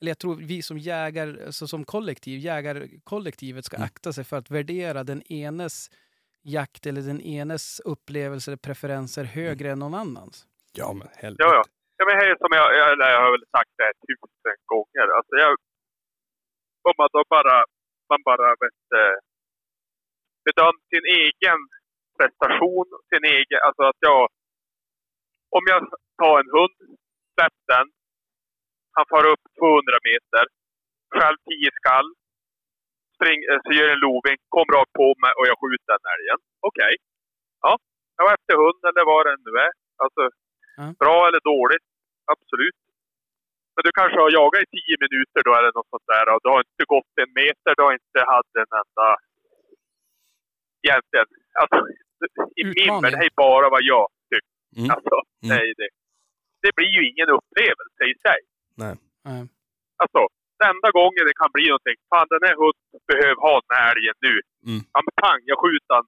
[0.00, 3.86] eller jag tror vi som jägar, alltså som kollektiv, jägarkollektivet ska Mm.
[3.86, 5.90] akta sig för att värdera den enes
[6.42, 10.46] jakt eller den enes upplevelser och preferenser högre än någon annans.
[10.72, 11.42] ja, men helvete.
[11.44, 11.62] Ja, ja.
[11.96, 15.06] Ja, men hej, som jag, jag, eller jag har väl sagt det här tusen gånger.
[15.18, 15.50] Alltså jag,
[16.88, 17.56] om man då bara,
[18.10, 18.80] man bara vet,
[20.46, 21.58] bedömt sin egen
[22.18, 24.22] prestation, sin egen, alltså att jag,
[25.56, 25.80] om jag
[26.22, 26.76] tar en hund,
[27.34, 27.86] släpp den,
[28.96, 30.44] han far upp 200 meter,
[31.16, 32.08] själv 10 skall,
[33.16, 36.38] spring, eh, så gör en loving, kom rakt på mig och jag skjuter den älgen.
[36.68, 36.94] Okej.
[37.64, 37.72] Ja,
[38.16, 39.72] jag var efter hund eller vad det nu är.
[40.04, 40.22] Alltså,
[40.80, 40.86] Ja.
[41.02, 41.86] bra eller dåligt,
[42.34, 42.78] absolut.
[43.74, 46.48] Men du kanske har jagat i 10 minuter då eller något sånt där och du
[46.54, 49.08] har inte gått en meter, du har inte haft en enda...
[50.86, 51.28] Egentligen,
[51.60, 51.78] alltså
[52.60, 52.62] i
[53.02, 54.54] värld, det här är bara vad jag tycker.
[54.80, 54.90] Mm.
[54.96, 55.48] Alltså, Mm.
[55.54, 55.88] nej, det,
[56.64, 58.38] det blir ju ingen upplevelse i sig.
[58.82, 58.94] Nej.
[60.02, 60.20] Alltså,
[60.60, 63.86] den enda gången det kan bli någonting, fan den här hunden behöver ha den här
[63.94, 64.34] älgen nu.
[64.68, 64.80] Mm.
[64.94, 66.04] Ja men pang, jag skjuter den.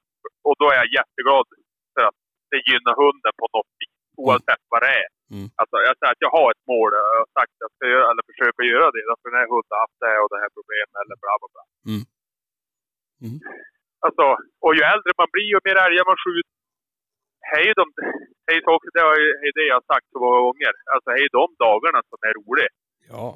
[0.49, 1.47] Och då är jag jätteglad
[1.95, 2.19] för att
[2.53, 3.95] det gynnar hunden på något vis.
[4.23, 5.09] Oavsett vad det är.
[5.37, 5.47] Mm.
[5.61, 7.85] Alltså, jag säger att jag har ett mål och jag har sagt att jag ska
[7.95, 9.03] göra, eller försöka göra det.
[9.21, 11.49] För den här hunden har haft det här och det här problemet eller bla bla
[11.55, 11.65] bla.
[11.91, 12.05] Mm.
[14.07, 14.25] Alltså,
[14.65, 16.57] och ju äldre man blir, ju mer älgar man skjuter.
[17.53, 17.85] Hej de,
[18.49, 18.59] hej
[18.95, 20.73] det är hej det jag har sagt så många gånger.
[20.95, 22.73] Alltså hej de dagarna som är roliga.
[23.13, 23.29] Ja.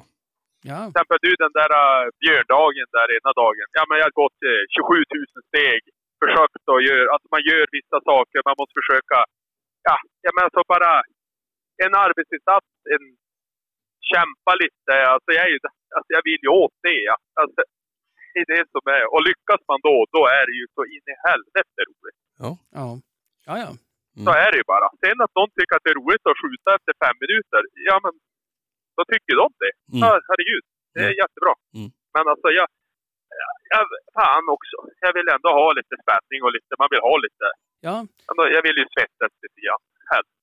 [0.69, 3.67] Ja, Till exempel du den där uh, björndagen där ena dagen.
[3.77, 5.81] Ja men jag har gått eh, 27 000 steg.
[6.23, 9.17] Försökt att göra, alltså man gör vissa saker, man måste försöka.
[9.87, 9.95] Ja,
[10.25, 10.91] jag menar så bara
[11.85, 13.05] en arbetsinsats, en
[14.11, 14.93] kämpa lite.
[15.13, 15.59] Alltså jag är ju,
[15.97, 17.01] alltså jag vill ju åt det.
[17.09, 17.15] Ja.
[17.41, 17.59] Alltså,
[18.35, 19.03] det är det som är.
[19.13, 22.19] Och lyckas man då, då är det ju så in i helvete roligt.
[22.43, 22.51] ja.
[23.49, 23.71] Ja, ja.
[24.25, 24.87] Så är det ju bara.
[25.03, 28.13] Sen att någon tycker att det är roligt att skjuta efter fem minuter, ja men
[28.97, 29.73] då tycker de det.
[29.91, 29.99] Mm.
[30.03, 30.63] Ja, herregud.
[30.93, 31.21] Det är Mm.
[31.23, 31.53] jättebra.
[31.77, 31.89] Mm.
[32.15, 32.67] Men alltså jag,
[33.73, 33.83] jag...
[34.17, 34.77] Fan också.
[35.05, 36.71] Jag vill ändå ha lite spänning och lite...
[36.81, 37.45] Man vill ha lite...
[37.87, 37.95] ja.
[38.55, 39.83] Jag vill ju svettas lite grann.
[40.13, 40.35] Helst.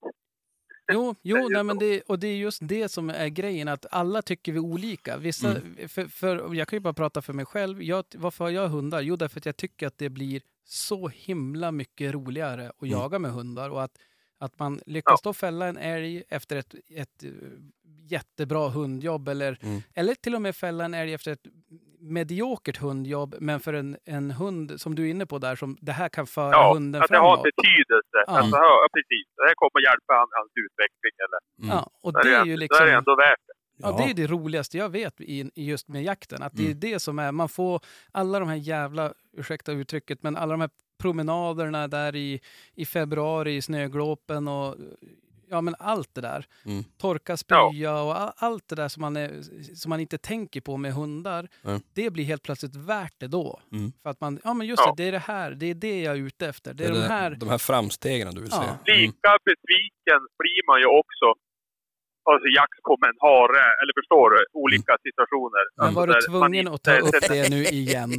[0.93, 4.23] Jo, jo nej, men det, och det är just det som är grejen, att alla
[4.23, 5.17] tycker vi olika.
[5.17, 5.89] Vissa, Mm.
[5.89, 7.83] för, för, jag kan ju bara prata för mig själv.
[7.83, 9.01] Jag, varför har jag hundar?
[9.01, 12.93] Jo, därför att jag tycker att det blir så himla mycket roligare att Mm.
[12.93, 13.71] jaga med hundar.
[13.71, 13.99] Och att,
[14.39, 17.31] att man lyckas då fälla en älg efter ett, ett eh,
[18.09, 19.83] jättebra hundjobb eller, Mm.
[19.95, 21.47] eller till och med fälla en älg efter ett
[22.03, 25.93] mediokert hundjobb, men för en, en hund som du är inne på där, som det
[25.93, 27.43] här kan föra Ja, hunden att det har framåt.
[27.57, 28.19] betydelse.
[28.27, 28.33] Ja.
[28.39, 29.27] Alltså, ja, precis.
[29.37, 31.15] Det här kommer hjälpa han, hans utveckling.
[31.25, 31.77] Eller, Mm.
[31.77, 32.87] Ja, och är det är ju Då är liksom...
[32.87, 33.53] det ändå värt det.
[33.77, 36.43] Ja, det är det roligaste jag vet i, i just med jakten.
[36.43, 36.81] Att det är Mm.
[36.81, 37.81] det som är, man får
[38.13, 40.71] alla de här jävla, ursäkta uttrycket, men alla de här
[41.03, 42.41] promenaderna där i,
[42.75, 44.77] i februari i snöglåpen och
[45.53, 46.47] ja men allt det där.
[46.65, 46.85] Mm.
[46.99, 49.31] Torka spya och all, allt det där som man, är,
[49.75, 51.49] som man inte tänker på med hundar.
[51.65, 51.81] Mm.
[51.95, 53.61] Det blir helt plötsligt värt det då.
[53.73, 53.93] Mm.
[54.03, 54.95] För att man, ja men just Ja.
[54.97, 56.75] det, det är det här, det är det jag är ute efter.
[56.75, 58.57] Det är det de är här, de här framstegen du vill Ja.
[58.85, 58.93] se.
[58.93, 59.01] Mm.
[59.03, 61.27] Lika besviken blir man ju också
[62.31, 64.41] alltså jakt på med en hare, eller förstår du?
[64.63, 65.63] Olika situationer.
[65.67, 68.11] Men Alltså, var du där man tvungen att ta upp det nu igen?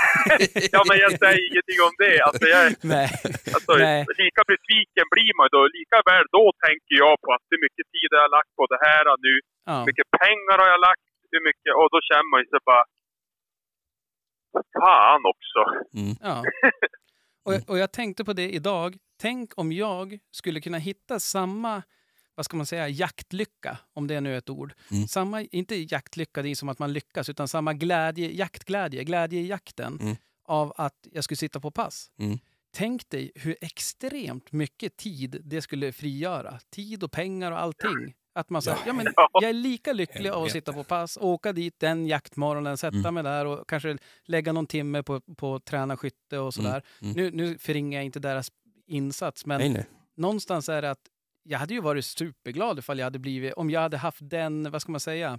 [0.74, 2.14] ja, men jag säger ingenting om det.
[2.28, 2.62] Alltså, jag,
[2.94, 3.08] Nej.
[3.56, 4.00] alltså, Nej.
[4.24, 5.60] lika besviken blir man då.
[5.78, 8.80] Lika väl då tänker jag på att hur mycket tid har jag lagt på det
[8.86, 9.34] här nu?
[9.68, 9.76] Ja.
[9.78, 11.04] Hur mycket pengar har jag lagt?
[11.32, 11.70] Hur mycket?
[11.78, 12.84] Och då känner man ju sig bara...
[14.82, 15.60] Fan också.
[16.00, 16.14] Mm.
[16.28, 16.36] Ja.
[17.44, 18.96] Och, och jag tänkte på det idag.
[19.20, 21.82] Tänk om jag skulle kunna hitta samma
[22.40, 24.72] vad ska man säga, jaktlycka, om det nu är ett ord.
[24.90, 25.08] Mm.
[25.08, 29.46] Samma, inte jaktlycka, det är som att man lyckas, utan samma glädje, jaktglädje, glädje i
[29.46, 30.16] jakten Mm.
[30.44, 32.10] av att jag skulle sitta på pass.
[32.18, 32.38] Mm.
[32.72, 36.58] Tänk dig hur extremt mycket tid det skulle frigöra.
[36.70, 38.14] Tid och pengar och allting.
[38.34, 38.92] Att man säger, ja.
[38.92, 39.28] men Ja.
[39.32, 43.14] jag är lika lycklig av att sitta på pass, åka dit den jaktmorgonen, sätta Mm.
[43.14, 46.82] mig där och kanske lägga någon timme på, på träna skytte och sådär.
[47.02, 47.14] Mm.
[47.16, 48.52] Nu, nu förringar jag inte deras
[48.86, 49.86] insats, men Nej, nej.
[50.16, 51.00] någonstans är det att
[51.50, 54.82] jag hade ju varit superglad ifall jag hade blivit, om jag hade haft den, vad
[54.82, 55.38] ska man säga,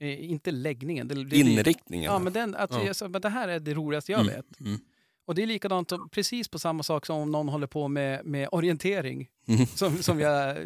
[0.00, 1.08] eh, inte läggningen.
[1.08, 2.12] Det, det, Inriktningen.
[2.12, 2.82] Ja, men, den, att Ja.
[2.84, 4.60] jag, sa, men det här är det roligaste jag Mm, vet.
[4.60, 4.78] Mm.
[5.26, 8.48] Och det är likadant, precis på samma sak som om någon håller på med, med
[8.52, 9.28] orientering.
[9.48, 9.66] Mm.
[9.66, 10.56] Som, som jag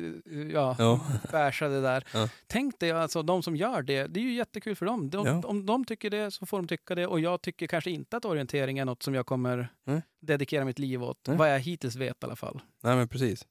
[0.53, 1.01] ja, Ja.
[1.33, 2.05] bärsade där.
[2.15, 2.29] Ja.
[2.47, 5.11] Tänk dig alltså de som gör det, det är ju jättekul för dem.
[5.11, 5.43] De, Ja.
[5.45, 8.25] Om de tycker det så får de tycka det och jag tycker kanske inte att
[8.25, 10.03] orientering är något som jag kommer Nej.
[10.21, 11.19] dedikera mitt liv åt.
[11.29, 11.37] Nej.
[11.37, 12.61] Vad jag hittills vet i alla fall.
[12.83, 13.47] Nej, men precis.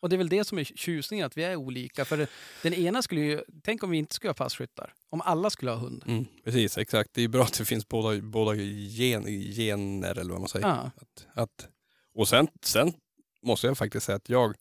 [0.00, 2.04] Och det är väl det som är tjusningen, att vi är olika.
[2.04, 2.26] För
[2.62, 4.92] den ena skulle ju, tänk om vi inte skulle ha passkyttar.
[5.10, 6.04] Om alla skulle ha hund.
[6.06, 7.10] Mm, precis, exakt.
[7.14, 10.66] Det är bra att det finns båda, båda gen, gener, eller vad man säger.
[10.68, 11.68] Ja, Att, att,
[12.14, 12.92] och sen, sen
[13.42, 14.54] måste jag faktiskt säga att jag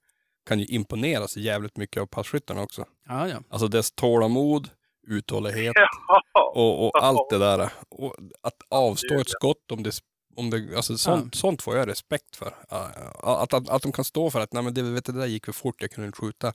[0.45, 2.85] kan ju imponeras jävligt mycket av passkyttarna också.
[3.07, 3.39] ja, ja.
[3.49, 4.69] Alltså dess tålamod,
[5.07, 5.73] uthållighet
[6.55, 7.69] och, och allt det där.
[7.89, 9.91] Och att avstå ett skott om det,
[10.37, 12.55] om det alltså sånt, sånt får jag respekt för.
[12.69, 15.45] Att, att, att de kan stå för att nej men det, vet det där gick
[15.45, 16.53] för fort, jag kunde inte skjuta.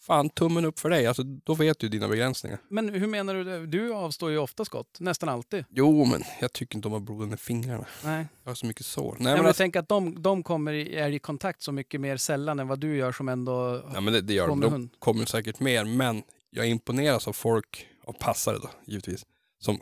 [0.00, 1.06] Fan, tummen upp för dig.
[1.06, 2.58] Alltså, då vet du dina begränsningar.
[2.68, 3.66] Men hur menar du?
[3.66, 5.64] Du avstår ju ofta skott, nästan alltid.
[5.70, 7.86] Jo, men jag tycker inte om att ha blod under fingrarna.
[8.04, 8.26] Nej.
[8.42, 9.02] Jag har så mycket sår.
[9.02, 11.72] Nej, men men jag alltså, tänker att de, de kommer i, är i kontakt så
[11.72, 14.60] mycket mer sällan än vad du gör som ändå ja, men det, det gör de.
[14.60, 19.26] kommer De kommer säkert mer, men jag imponeras av folk, av passare då, givetvis,
[19.60, 19.80] som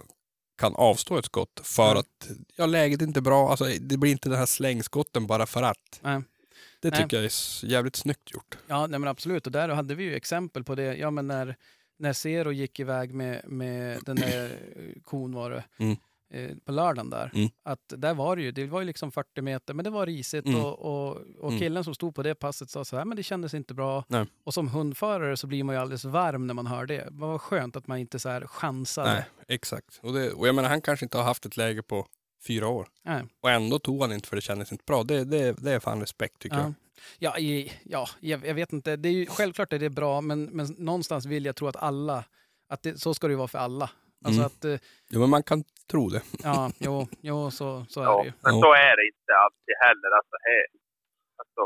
[0.60, 2.00] kan avstå ett skott för Ja.
[2.00, 3.50] att ja, läget är inte bra.
[3.50, 6.00] Alltså, det blir inte den här slängskotten bara för att.
[6.02, 6.22] Nej.
[6.80, 7.02] Det Nej.
[7.02, 8.58] tycker jag är jävligt snyggt gjort.
[8.66, 9.46] Ja, nej, men absolut.
[9.46, 10.94] Och där hade vi ju exempel på det.
[10.96, 11.56] Ja, men när,
[11.98, 14.44] när Zero gick iväg med, med den där
[14.76, 15.96] eh, kon var det, Mm.
[16.30, 17.30] Eh, på lördagen där.
[17.34, 17.50] Mm.
[17.62, 20.46] Att där var det ju, det var ju liksom 40 meter, men det var risigt
[20.46, 20.60] Mm.
[20.64, 21.58] och, och, och Mm.
[21.58, 24.04] killen som stod på det passet sa så här, men det kändes inte bra.
[24.08, 24.26] Nej.
[24.44, 27.08] Och som hundförare så blir man ju alldeles varm när man hör det.
[27.10, 29.12] Vad var skönt att man inte så här chansade.
[29.14, 30.00] Nej, exakt.
[30.02, 32.06] Och, det, och jag menar, han kanske inte har haft ett läge på
[32.46, 32.88] fyra år.
[33.04, 33.22] Nej.
[33.40, 35.02] Och ändå tog han inte för det kändes inte bra.
[35.04, 36.62] Det, det, det är fan respekt tycker Ja.
[36.62, 36.74] jag.
[37.18, 38.96] Ja, i, ja jag, jag vet inte.
[38.96, 42.24] Det är ju, självklart är det bra, men, men någonstans vill jag tro att alla,
[42.68, 43.90] att det, så ska det ju vara för alla.
[44.24, 44.46] Alltså Mm.
[44.46, 44.78] att, eh,
[45.08, 46.22] Jo, men man kan tro det.
[46.48, 46.94] ja, jo,
[47.28, 48.32] jo så, så är Ja, det ju.
[48.44, 50.10] men så är det inte alltid heller.
[50.18, 50.64] Alltså, här,
[51.42, 51.62] alltså,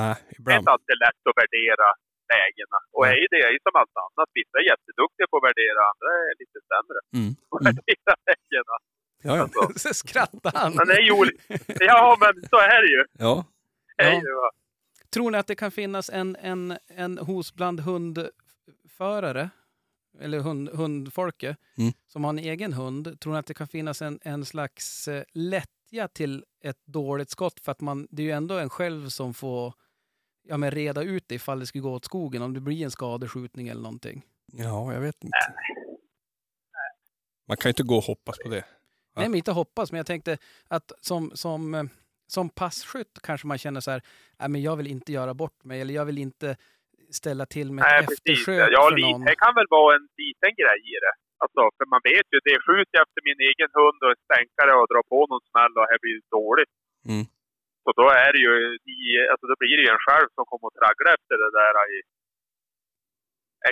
[0.00, 0.58] Nej, det är ibland.
[0.62, 1.88] inte alltid lätt att värdera
[2.34, 2.78] lägena.
[2.96, 4.28] Och är det är ju som allt annat.
[4.38, 7.30] Vissa är jätteduktiga på att värdera, andra är lite sämre Mm.
[7.48, 7.74] på att Mm.
[7.78, 8.76] värdera lägena.
[9.26, 9.42] Ja, ja.
[9.44, 10.70] Alltså, Så skrattar han.
[10.78, 11.14] men det är ju.
[11.92, 13.02] Ja, men så är det ju.
[13.26, 13.34] ja.
[14.06, 14.20] Är Ja.
[14.26, 14.50] ju va.
[15.14, 19.50] Tror ni att det kan finnas en, en, en hos bland hundförare,
[20.20, 21.92] eller hund, hundfolket, Mm.
[22.06, 23.20] som har en egen hund?
[23.20, 27.60] Tror ni att det kan finnas en, en slags eh, lättja till ett dåligt skott?
[27.60, 29.74] För att man, det är ju ändå en själv som får
[30.48, 32.90] ja, men reda ut det ifall det skulle gå åt skogen, om det blir en
[32.90, 34.22] skadeskjutning eller någonting.
[34.52, 35.38] Ja, jag vet inte.
[37.48, 38.56] Man kan ju inte gå och hoppas på det.
[39.14, 39.20] Ja.
[39.20, 40.38] Nej, men inte hoppas, men jag tänkte
[40.68, 41.84] att som, som, eh,
[42.26, 44.02] som passkytt kanske man känner så här,
[44.38, 46.56] nej men jag vill inte göra bort mig, eller jag vill inte
[47.22, 48.40] ställa till med Nej, precis.
[48.76, 49.24] Ja, för li- någon.
[49.28, 51.14] det kan väl vara en liten grej i det.
[51.42, 54.72] Alltså, för man vet ju, det skjuter jag efter min egen hund och en stänkare
[54.80, 56.74] och drar på någon smäll och det blir dåligt.
[57.12, 57.24] Mm.
[57.84, 58.54] Så då är det ju,
[58.96, 59.02] i,
[59.32, 61.98] alltså då blir det ju en själv som kommer att traggla efter det där i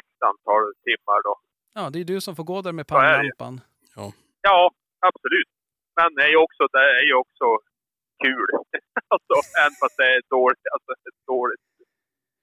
[0.01, 1.35] x antal timmar då.
[1.79, 2.91] Ja, det är du som får gå där med ju.
[2.93, 3.55] pannlampan.
[4.49, 4.63] Ja,
[5.09, 5.51] absolut.
[5.99, 7.47] Men det är ju också, det är ju också
[8.25, 8.49] kul.
[9.15, 10.91] alltså, även fast det är dåligt, alltså
[11.35, 11.65] dåligt.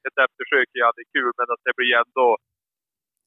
[0.07, 2.27] Ett eftersök ju aldrig kul, men att det blir ändå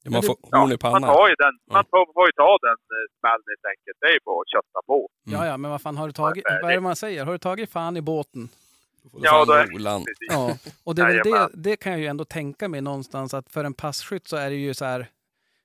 [0.05, 1.09] Ja, man det- får Ja, horn i man pannan.
[1.14, 1.55] tar ju den.
[1.66, 1.73] Ja.
[1.77, 3.97] Man får, får ju ta den eh, smällen helt enkelt.
[4.03, 4.99] Det är ju bara att kötta på.
[5.27, 5.33] Mm.
[5.37, 7.25] Ja, ja, men vad fan har du tagit, Ja, vad är det man säger?
[7.25, 8.49] Har du tagit fan i båten?
[9.29, 9.66] Ja, då är-.
[10.05, 10.29] Precis.
[10.31, 13.64] Ja, och det, är det, det kan jag ju ändå tänka mig någonstans att för
[13.64, 15.07] en passkytt så är det ju så här,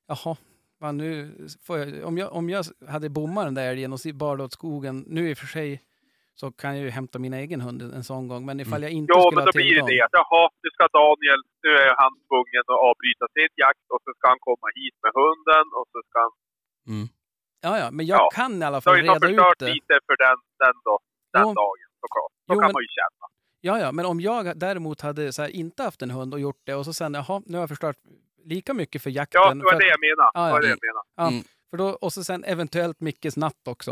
[0.08, 0.36] jaha,
[0.78, 1.32] vad nu
[1.64, 4.44] får jag, om, jag, om jag hade bommat den där älgen och så bar det
[4.44, 5.82] åt skogen, nu i och för sig
[6.40, 8.42] så kan jag ju hämta min egen hund en sån gång.
[8.46, 9.90] Men ifall jag inte Ja, skulle men ha då blir det tillgång.
[9.90, 14.10] det jaha, nu ska Daniel, nu är han tvungen att avbryta sin jakt och så
[14.18, 16.34] ska han komma hit med hunden och så ska han...
[16.94, 17.08] Mm.
[17.66, 18.30] Ja, ja, men jag Ja.
[18.40, 19.66] kan i alla Så har fall ju reda ut det.
[19.74, 20.94] lite för den, den, då,
[21.36, 21.54] den Jo.
[21.62, 22.32] dagen såklart.
[22.48, 23.26] Så Jo, kan men- man ju känna.
[23.68, 26.62] Ja, ja, men om jag däremot hade så här, inte haft en hund och gjort
[26.64, 27.98] det och så sen, jaha, nu har jag förstört
[28.44, 29.42] lika mycket för jakten.
[29.44, 30.32] Ja, det var det jag menade.
[30.34, 30.60] Ja, ja.
[30.60, 31.08] det jag menade.
[31.16, 31.44] Ja, Mm.
[31.70, 33.92] för då, och så sen eventuellt Mickes natt också.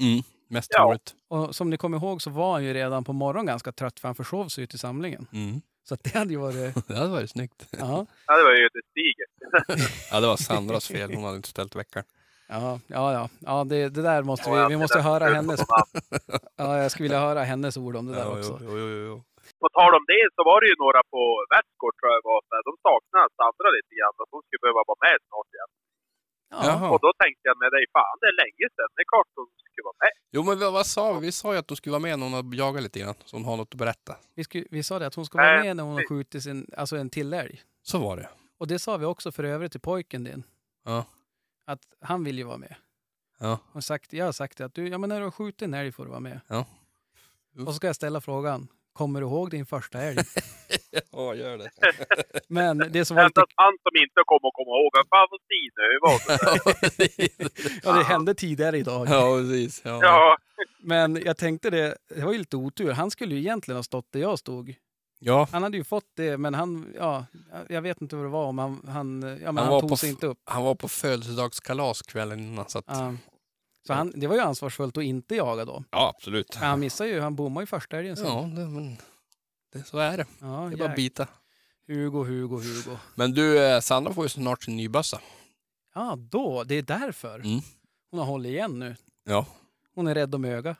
[0.00, 0.22] Mm.
[0.48, 0.84] Mest Ja.
[0.84, 1.14] troligt.
[1.28, 4.08] Och som ni kommer ihåg så var han ju redan på morgonen ganska trött för
[4.08, 5.26] han försov sig ju till samlingen.
[5.32, 5.60] Mm.
[5.88, 6.74] Så det hade ju varit...
[6.88, 7.66] Det hade varit snyggt.
[7.70, 9.32] Ja, Ja, det var ju ödesdigert.
[10.10, 11.14] Ja, det var Sandras fel.
[11.14, 12.06] Hon hade inte ställt väckaren.
[12.48, 13.04] ja, ja.
[13.12, 13.28] ja.
[13.40, 14.56] ja det, det där måste vi...
[14.56, 15.60] ja, Vi måste höra hennes...
[16.60, 18.54] Ja, jag skulle vilja höra hennes ord om det där Ja, också.
[18.66, 19.16] jo, jo, jo.
[19.62, 21.22] På tal om det så var det ju några på
[21.54, 24.16] Västgård tror jag var, de saknade Sandra lite grann.
[24.22, 25.70] Att hon skulle behöva vara med snart igen.
[26.50, 26.90] Ja, Jaha.
[26.90, 28.90] Och då tänkte jag med dig, fan det är länge sedan.
[28.96, 30.12] Det är klart hon skulle vara med.
[30.34, 31.20] Jo, men vad, vad sa vi?
[31.26, 33.14] Vi sa ju att hon skulle vara med när hon har jagat lite grann.
[33.24, 34.16] Så hon har något att berätta.
[34.34, 36.66] vi, skulle, vi sa det att hon ska vara med när hon har skjutit sin,
[36.76, 37.62] alltså en till älg.
[37.82, 38.28] Så var det.
[38.58, 40.42] Och det sa vi också för övrigt till pojken din.
[40.84, 41.04] Ja.
[41.66, 42.74] Att han vill ju vara med.
[43.38, 43.58] Ja.
[43.72, 45.74] Och sagt, jag har sagt det att du, ja men när du har skjutit en
[45.74, 46.40] älg får du vara med.
[46.48, 46.66] Ja.
[47.58, 48.68] Och så ska jag ställa frågan,
[48.98, 50.18] kommer du ihåg din första älg?
[51.12, 51.70] Ja, gör det.
[52.48, 54.92] Men det som var lite, han som inte kommer att komma ihåg.
[55.10, 57.80] Fan Stine, hur var det där?
[57.84, 59.06] ja det hände tidigare idag.
[59.10, 59.80] ja, precis.
[59.84, 59.98] Ja.
[60.02, 60.36] Ja,
[60.82, 62.92] Men jag tänkte det, det var ju lite otur.
[62.92, 64.74] Han skulle ju egentligen ha stått där jag stod.
[65.18, 67.24] ja, Han hade ju fått det, men han, ja,
[67.68, 69.98] jag vet inte vad det var om han, han, ja, men Han han, var tog
[69.98, 70.38] sig inte upp.
[70.44, 72.68] han var på födelsedagskalas kvällen innan.
[72.68, 73.14] Så att, Ja.
[73.88, 75.84] Så han, det var ju ansvarsfullt att inte jaga då.
[75.90, 76.56] ja, absolut.
[76.60, 78.26] Men han missade ju, han bommade ju första älgen sen.
[78.26, 78.96] Ja, det, men,
[79.72, 80.26] det, så är det.
[80.40, 81.28] Ja, Det är bara att bita.
[81.86, 82.98] Hugo, Hugo, Hugo.
[83.14, 85.20] Men du, eh, Sandra får ju snart sin nybössa.
[85.94, 87.34] Ja, då, det är därför.
[87.38, 87.60] Mm.
[88.10, 88.96] Hon har hållit igen nu.
[89.24, 89.46] Ja.
[89.94, 90.76] Hon är rädd om öga.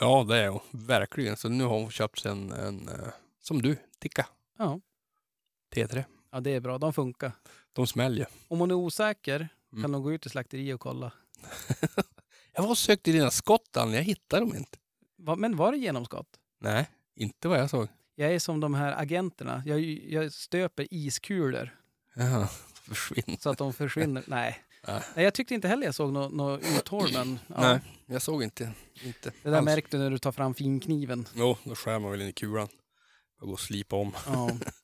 [0.00, 0.60] ja, det är hon.
[0.70, 1.36] Verkligen.
[1.36, 2.94] Så nu har hon köpt sig en, en eh,
[3.40, 4.26] som du, Ticka.
[4.58, 4.80] Ja.
[5.74, 6.04] T3.
[6.32, 6.78] Ja, det är bra.
[6.78, 7.32] De funkar.
[7.72, 8.26] De smäller.
[8.48, 9.82] Om hon är osäker Mm.
[9.82, 11.12] kan hon gå ut till slakteriet och kolla.
[12.54, 13.92] Jag var och sökte i dina skott, Ann.
[13.92, 14.78] Jag hittade dem inte.
[15.18, 16.26] Va, men var det genomskott?
[16.60, 16.86] Nej,
[17.16, 17.88] inte vad jag såg.
[18.14, 19.62] Jag är som de här agenterna.
[19.66, 21.78] Jag, jag stöper iskulor
[22.14, 23.36] Jaha, försvinn.
[23.40, 24.24] så att de försvinner.
[24.26, 24.58] Nej.
[24.86, 25.02] Nej.
[25.16, 28.42] Nej, jag tyckte inte heller jag såg något nå uthåll, men ja, Nej, jag såg
[28.42, 28.72] inte.
[29.04, 29.64] inte det där alls.
[29.64, 31.28] märkte du när du tar fram finkniven.
[31.34, 32.68] Jo, då skär man väl in i kulan.
[33.38, 34.12] Jag går och slipa om.
[34.26, 34.50] Ja.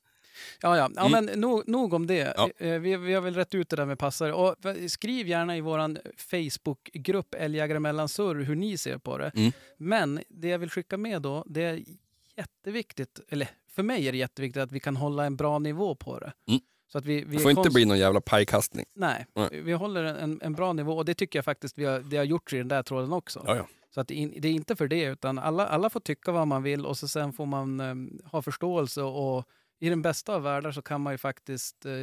[0.61, 0.89] Ja, ja.
[0.95, 1.25] ja Mm.
[1.25, 2.33] men nog, nog om det.
[2.37, 2.49] Ja.
[2.57, 4.33] Eh, Vi, vi har väl rätt ut det där med passare.
[4.33, 4.55] Och
[4.87, 5.79] skriv gärna i vår
[6.17, 9.31] Facebookgrupp Älgjägare mellan surr hur ni ser på det.
[9.35, 9.51] Mm.
[9.77, 11.83] Men det jag vill skicka med då, det är
[12.37, 16.19] jätteviktigt, eller för mig är det jätteviktigt att vi kan hålla en bra nivå på
[16.19, 16.33] det.
[16.47, 16.61] Mm.
[16.91, 18.85] Så att vi, vi Det får inte bli någon jävla pajkastning.
[18.95, 19.61] Nej, Nej.
[19.63, 22.23] vi håller en, en bra nivå och det tycker jag faktiskt vi har, det har
[22.23, 23.43] gjorts i den där tråden också.
[23.47, 23.67] Ja, ja.
[23.93, 26.47] Så att det, in, det är inte för det, utan alla, alla får tycka vad
[26.47, 29.45] man vill och så sen får man em, ha förståelse och
[29.79, 31.93] i den bästa av världar så kan man ju faktiskt eh,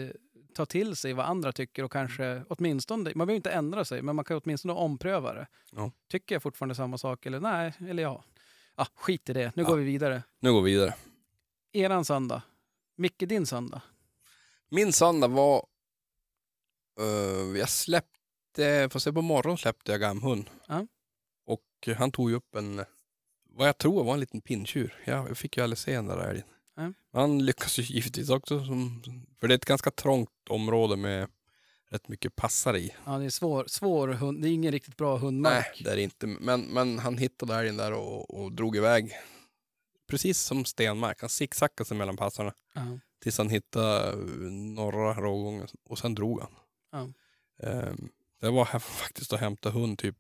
[0.55, 4.17] ta till sig vad andra tycker och kanske åtminstone, man behöver inte ändra sig, men
[4.17, 5.47] man kan åtminstone ompröva det.
[5.73, 5.93] Ja.
[6.09, 8.25] Tycker jag fortfarande samma sak eller nej, eller ja.
[8.75, 9.69] Ah, skit i det, nu Ja.
[9.69, 10.23] går vi vidare.
[10.41, 10.95] Nu går vi vidare.
[11.73, 12.43] Eran söndag.
[12.97, 13.83] Micke, din söndag.
[14.69, 15.67] Min söndag var...
[17.01, 18.89] Uh, jag släppte...
[18.93, 20.51] Får se på morgonen släppte jag gamhund.
[20.67, 20.87] Ja.
[21.47, 22.85] Och han tog ju upp en...
[23.51, 24.95] Vad jag tror var en liten pinntjur.
[25.05, 26.47] Jag fick ju aldrig se den där älgen.
[26.77, 26.93] Ja.
[27.13, 28.65] Han lyckas ju givetvis också.
[28.65, 29.03] Som,
[29.41, 31.29] för det är ett ganska trångt område med
[31.91, 32.95] rätt mycket passare i.
[33.05, 35.67] Ja, det är svår, svår hund, det är ingen riktigt bra hundmark.
[35.75, 36.27] Nej, det är det inte.
[36.27, 39.13] Men, men han hittade älgen där och, och drog iväg.
[40.07, 41.21] Precis som Stenmark.
[41.21, 42.53] Han zigzackade sig mellan passarna.
[42.75, 42.99] Ja.
[43.23, 44.17] Tills han hittade eh,
[44.51, 46.53] norra rågången och sen drog han.
[46.93, 47.13] Ja.
[47.69, 48.09] Ehm,
[48.41, 50.17] det var här faktiskt att hämta hund typ,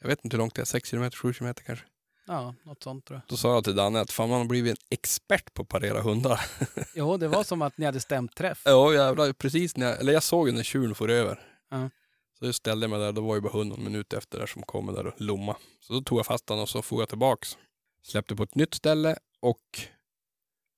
[0.00, 1.86] jag vet inte hur långt det är, 6 km, 7 km kanske.
[2.32, 3.28] Ja, något sånt tror jag.
[3.28, 6.00] Då sa jag till Danne att fan man har blivit en expert på att parera
[6.00, 6.40] hundar.
[6.94, 8.62] Jo, det var som att ni hade stämt träff.
[8.64, 11.40] ja jävlar, precis när jag, eller jag såg när tjuren for över.
[11.70, 11.90] Ja.
[12.38, 14.62] Så jag ställde mig där, då var ju bara hunden någon minut efter där som
[14.62, 15.56] kommer där och lomma.
[15.80, 17.58] Så då tog jag fast honom och så for jag tillbaks.
[18.02, 19.80] Släppte på ett nytt ställe och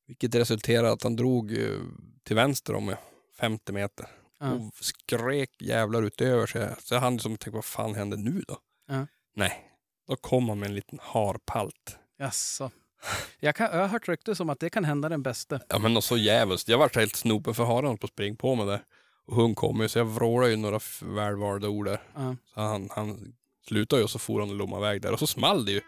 [0.07, 1.79] vilket resulterade att han drog eh,
[2.23, 2.95] till vänster om
[3.39, 4.07] 50 meter.
[4.39, 4.53] Ja.
[4.53, 6.75] och skrek jävlar utöver sig.
[6.79, 8.59] Så jag hann som tänkte, vad fan händer nu då?
[8.89, 9.07] Ja.
[9.37, 9.74] Nej,
[10.09, 11.99] då kom han med en liten harpalt.
[12.19, 12.71] Jaså.
[13.41, 15.61] Jag, kan, jag har hört rykte som att det kan hända den bästa.
[15.69, 16.69] Ja men något så jävligt.
[16.69, 18.81] Jag var helt snopen för haren på att springa på mig där.
[19.27, 22.01] Och hon kom ju så jag vrålade ju några välvalda ord där.
[22.15, 22.37] Ja.
[22.55, 23.35] Så han, han
[23.69, 25.13] slutade ju och så for han och lommade iväg där.
[25.13, 25.81] Och så small det ju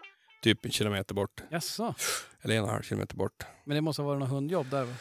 [0.43, 1.43] typ en kilometer bort.
[1.51, 1.95] Jaså.
[2.43, 3.47] Eller en och en halv kilometer bort.
[3.65, 4.95] Men det måste ha varit något hundjobb där va?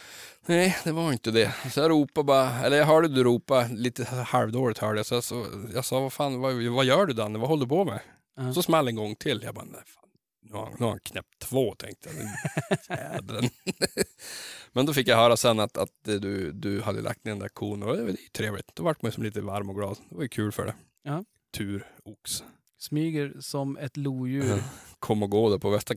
[0.45, 1.55] Nej, det var inte det.
[1.71, 5.05] Så jag ropade bara, eller jag hörde du ropa, lite halvdåligt hörde jag.
[5.05, 7.39] Så jag, så, jag sa, vad fan, vad, vad gör du Danne?
[7.39, 7.99] Vad håller du på med?
[8.35, 8.53] Ja.
[8.53, 9.41] Så small en gång till.
[9.43, 10.09] Jag bara, nej fan.
[10.41, 12.09] Nu har, nu har han knäppt två tänkte
[12.89, 13.23] jag.
[14.73, 17.49] Men då fick jag höra sen att, att du, du hade lagt ner den där
[17.49, 18.75] kon och det var ju trevligt.
[18.75, 19.97] Då vart man som lite varm och glad.
[20.09, 20.75] Det var ju kul för det.
[21.03, 21.23] Ja.
[21.53, 22.43] Tur, ox.
[22.79, 24.63] Smyger som ett lodjur.
[24.99, 25.95] Kom och gå där på värsta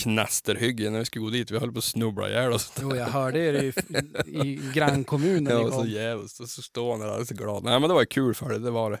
[0.00, 1.50] knasterhygge när vi skulle gå dit.
[1.50, 2.72] Vi höll på att snubbla ihjäl oss.
[2.80, 3.72] Jo, jag hörde er i,
[4.26, 5.52] i grannkommunen.
[5.58, 6.40] Ja, så jävligt.
[6.40, 7.64] Och så står han där alldeles glad.
[7.64, 9.00] Nej men det var kul för det, det var det.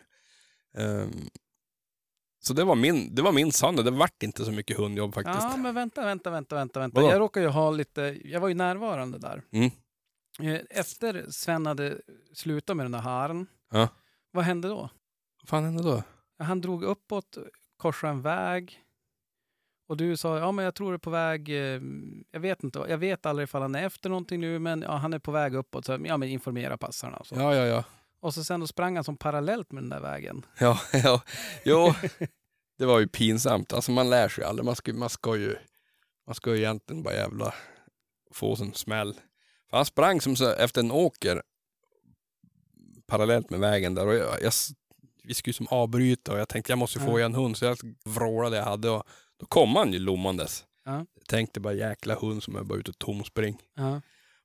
[0.82, 1.10] Ehm,
[2.42, 3.82] så det var min, det var min söndag.
[3.82, 5.38] Det vart inte så mycket hundjobb faktiskt.
[5.50, 6.80] Ja, men vänta, vänta, vänta, vänta.
[6.80, 7.00] vänta.
[7.00, 7.12] Vadå?
[7.12, 9.42] Jag råkar ju ha lite, jag var ju närvarande där.
[9.52, 9.70] Mm.
[10.40, 12.00] Eh, Efter Sven hade
[12.34, 13.88] slutat med den där haren, Ja.
[14.30, 14.90] vad hände då?
[15.42, 16.02] Vad fan hände då?
[16.38, 17.38] Han drog uppåt,
[17.76, 18.80] korsade en väg.
[19.88, 21.80] Och du sa, ja men jag tror det är på väg, eh,
[22.30, 25.12] jag vet inte, jag vet aldrig ifall han är efter någonting nu, men ja, han
[25.12, 27.34] är på väg uppåt, så ja men informera passarna så.
[27.34, 27.84] Ja, ja, ja.
[28.20, 30.46] Och så sen då sprang han som parallellt med den där vägen.
[30.58, 31.22] Ja, ja.
[31.64, 31.94] Jo,
[32.78, 33.72] det var ju pinsamt.
[33.72, 34.64] Alltså man lär sig aldrig.
[34.64, 35.56] Man ska, man ska ju
[36.26, 37.54] man ska ju egentligen bara jävla
[38.32, 39.14] få en smäll.
[39.70, 41.42] För han sprang som så efter en åker
[43.06, 44.52] parallellt med vägen där och jag, jag,
[45.24, 47.78] vi skulle som avbryta och jag tänkte jag måste få i en hund så jag
[48.04, 49.02] vrålade jag hade och
[49.36, 50.64] då kom han ju lommandes.
[50.84, 51.06] Ja.
[51.14, 53.58] Jag tänkte bara jäkla hund som är bara ute och tomspring.
[53.74, 54.00] Ja.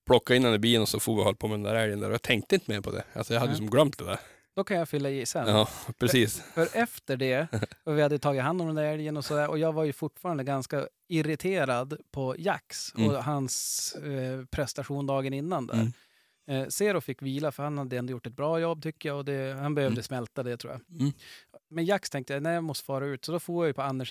[0.06, 1.99] Plocka in den i bilen och så får vi hålla på med den där älgen
[1.99, 3.03] där och jag tänkte inte mer på det.
[3.14, 3.58] Alltså jag hade ju Ja.
[3.58, 4.20] som glömt det där.
[4.56, 5.47] Då kan jag fylla i sen.
[5.47, 6.39] Ja, precis.
[6.53, 7.47] För efter det,
[7.84, 9.93] och vi hade tagit hand om den där älgen och sådär, och jag var ju
[9.93, 13.16] fortfarande ganska irriterad på Jax och Mm.
[13.24, 15.74] hans eh, prestation dagen innan där.
[15.74, 15.91] Mm.
[16.47, 19.26] Eh, Zero fick vila för han hade ändå gjort ett bra jobb tycker jag och
[19.26, 20.03] det, han behövde Mm.
[20.03, 20.99] smälta det tror jag.
[21.01, 21.14] Mm.
[21.70, 23.26] Men Jax tänkte jag, nej jag måste fara ut.
[23.26, 24.06] Så då får jag ju på andra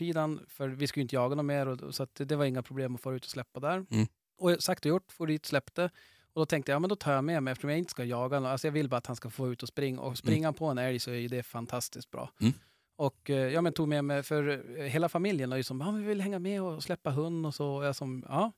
[0.49, 3.01] för vi skulle ju inte jaga någon mer och, så det var inga problem att
[3.01, 3.86] fara ut och släppa där.
[3.90, 4.07] Mm.
[4.39, 5.85] Och sagt och gjort, for dit, släppte.
[6.32, 8.05] Och då tänkte jag, ja men då tar jag med mig eftersom jag inte ska
[8.05, 8.51] jaga någon.
[8.51, 10.01] Alltså jag vill bara att han ska få ut och springa.
[10.01, 12.30] Och springa på en älg så är ju det fantastiskt bra.
[12.41, 12.53] Mm.
[12.97, 15.91] Och eh, ja, men tog med mig, för eh, hela familjen är ju som, ja
[15.91, 17.68] vi vill hänga med och släppa hund och så.
[17.76, 18.53] Och jag som, ja.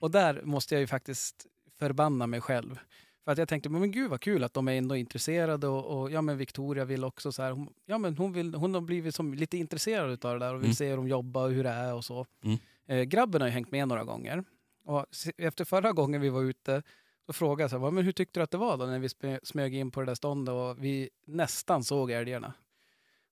[0.00, 1.46] Och där måste jag ju faktiskt
[1.78, 2.78] förbanna mig själv.
[3.24, 6.10] För att jag tänkte, men gud vad kul att de är ändå intresserade och, och
[6.10, 9.14] ja men Victoria vill också så här, hon, ja men hon, vill, hon har blivit
[9.14, 10.74] som lite intresserad av det där och vill Mm.
[10.74, 12.26] se hur de jobbar och hur det är och så.
[12.44, 12.58] Mm.
[12.86, 14.44] Eh, grabben har ju hängt med några gånger.
[14.88, 16.82] Och efter förra gången vi var ute
[17.26, 19.38] så frågade jag så här, men hur tyckte du att det var då när vi
[19.42, 22.52] smög in på det där ståndet och vi nästan såg älgarna?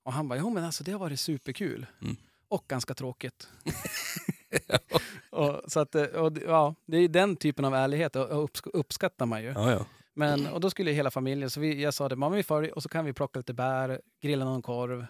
[0.03, 1.87] Och han bara, jo men alltså det har varit superkul.
[2.03, 2.17] Mm.
[2.49, 3.49] Och ganska tråkigt.
[5.31, 8.71] och, så att, eh, och, ja, det är den typen av ärlighet och och uppsk-
[8.73, 9.49] uppskattar man ju.
[9.49, 9.87] Ja, ja.
[10.15, 12.83] Men, och då skulle hela familjen, så vi, jag sa det, mamma vi far och
[12.83, 15.01] så kan vi plocka lite bär, grilla någon korv.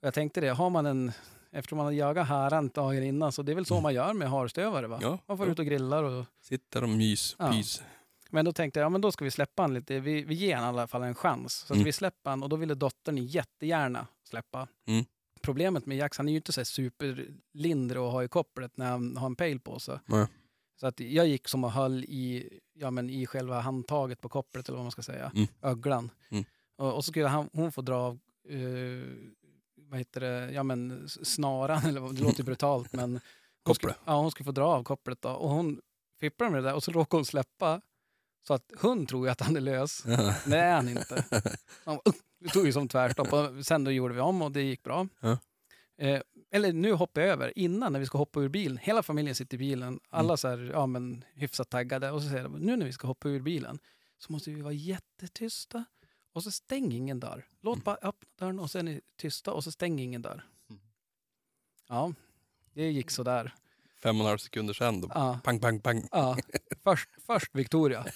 [0.00, 1.12] Och jag tänkte det, har man en,
[1.58, 4.30] eftersom man har jagat haran dagen innan, så det är väl så man gör med
[4.30, 4.98] harstövare va?
[5.02, 5.52] Ja, man får ja.
[5.52, 7.52] ut och grillar och Sitter och mys, Ja.
[7.52, 7.82] pys.
[8.30, 10.00] men då tänkte jag, ja men då ska vi släppa han lite.
[10.00, 11.52] Vi, vi ger han i alla fall en chans.
[11.54, 11.84] Så Mm.
[11.84, 14.68] vi släpper han och då ville dottern jättegärna släppa.
[14.86, 15.04] Mm.
[15.42, 19.16] Problemet med Jax, han är ju inte så superlindrig att ha i kopplet när han
[19.16, 19.98] har en pejl på sig.
[20.06, 20.26] Nej.
[20.80, 24.68] Så att jag gick som och höll i, ja, men i själva handtaget på kopplet
[24.68, 25.46] eller vad man ska säga, Mm.
[25.62, 26.10] öglan.
[26.30, 26.44] Mm.
[26.76, 28.58] Och, och så skulle han, hon få dra av eh,
[29.88, 33.20] vad heter det, ja men snaran, eller det låter brutalt men
[33.64, 35.30] hon skulle, ja, hon skulle få dra av kopplet då.
[35.30, 35.80] Och hon
[36.20, 37.80] fipplar med det där och så råkar hon släppa.
[38.46, 40.02] Så att hund tror ju att han är lös.
[40.46, 41.24] Det är han inte.
[41.84, 41.98] Han,
[42.40, 43.32] det tog ju som tvärstopp.
[43.32, 45.08] Och sen då gjorde vi om och det gick bra.
[45.20, 45.38] Ja.
[45.98, 46.20] Eh,
[46.50, 47.58] eller nu hoppar jag över.
[47.58, 48.78] Innan när vi ska hoppa ur bilen.
[48.78, 50.00] Hela familjen sitter i bilen.
[50.10, 52.10] Alla så här, ja, men, hyfsat taggade.
[52.10, 53.78] Och så säger de, nu när vi ska hoppa ur bilen
[54.18, 55.84] så måste vi vara jättetysta.
[56.38, 57.46] Och så stäng ingen dörr.
[57.60, 60.44] Låt bara öppna dörren och sen är ni tysta och så stäng ingen dörr.
[60.70, 60.82] Mm.
[61.88, 62.12] Ja,
[62.74, 63.54] det gick så där.
[64.02, 65.10] Fem och en halv sekunder sen då.
[65.14, 65.40] Ja.
[65.44, 66.08] Pang, pang, pang.
[66.12, 66.36] Ja,
[66.84, 68.06] först, först Victoria.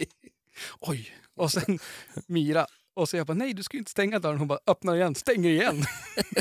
[0.80, 1.78] Oj, och sen
[2.26, 2.66] Mira.
[2.98, 4.38] Och så jag bara, nej du ska ju inte stänga dörren.
[4.38, 5.82] Hon bara, öppnar igen, stänger igen.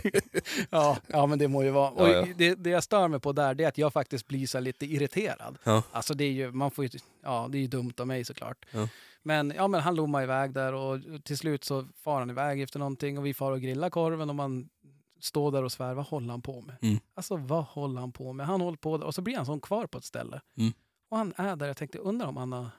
[0.69, 1.89] ja, ja, men det må ju vara.
[1.89, 2.27] Och Ja, ja.
[2.37, 4.85] Det, det jag stör mig på där, det är att jag faktiskt blir så lite
[4.85, 5.57] irriterad.
[5.63, 5.83] Ja.
[5.91, 8.65] Alltså det är ju, man får ju, ja det är ju dumt av mig såklart.
[8.71, 8.89] Ja.
[9.23, 12.79] Men, ja, men han lommar iväg där och till slut så far han iväg efter
[12.79, 14.69] någonting och vi far och grillar korven och man
[15.19, 16.75] står där och svär, vad håller han på med?
[16.81, 16.99] Mm.
[17.13, 18.45] Alltså vad håller han på med?
[18.45, 20.41] Han håller på där och så blir han som kvar på ett ställe.
[20.57, 20.73] Mm.
[21.09, 22.69] Och han är där, jag tänkte undrar om han har,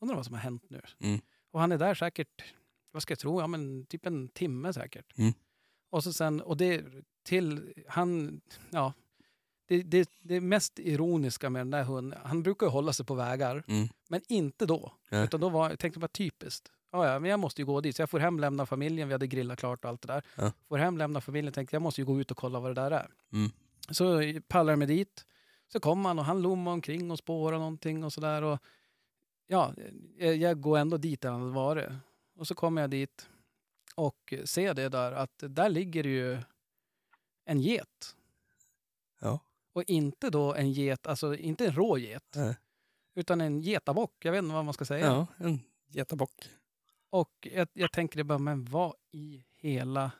[0.00, 0.80] undrar vad som har hänt nu.
[1.00, 1.20] Mm.
[1.52, 2.42] Och han är där säkert,
[2.90, 5.18] vad ska jag tro, ja men typ en timme säkert.
[5.18, 5.32] Mm.
[5.90, 6.84] Och så sen, och det
[7.22, 8.92] till, han, ja,
[9.66, 13.14] det, det, det mest ironiska med den där hunden, han brukar ju hålla sig på
[13.14, 13.88] vägar, Mm.
[14.08, 14.92] men inte då.
[15.10, 15.24] Nej.
[15.24, 16.72] Utan då var, jag tänkte bara typiskt.
[16.92, 17.96] Ja, ja, men jag måste ju gå dit.
[17.96, 20.22] Så jag får hem, lämna familjen, vi hade grillat klart och allt det där.
[20.36, 20.52] Ja.
[20.68, 22.90] Får hem, lämna familjen, tänkte jag måste ju gå ut och kolla vad det där
[22.90, 23.10] är.
[23.32, 23.50] Mm.
[23.90, 25.26] Så pallar jag mig dit.
[25.72, 28.42] Så kom han och han lommade omkring och spårade någonting och sådär.
[28.42, 28.58] Och
[29.46, 29.74] ja,
[30.18, 31.88] jag, jag går ändå dit där han hade varit.
[32.40, 33.28] Och så kommer jag dit
[33.94, 36.38] och ser det där att där ligger ju
[37.44, 38.16] en get.
[39.20, 39.38] Ja.
[39.72, 42.22] Och inte då en get, alltså inte en rå get.
[42.36, 42.56] Nej.
[43.14, 45.06] Utan en getabock, jag vet inte vad man ska säga.
[45.06, 46.48] Ja, en getabock.
[47.10, 50.10] Och jag, jag tänker det bara, men vad i hela...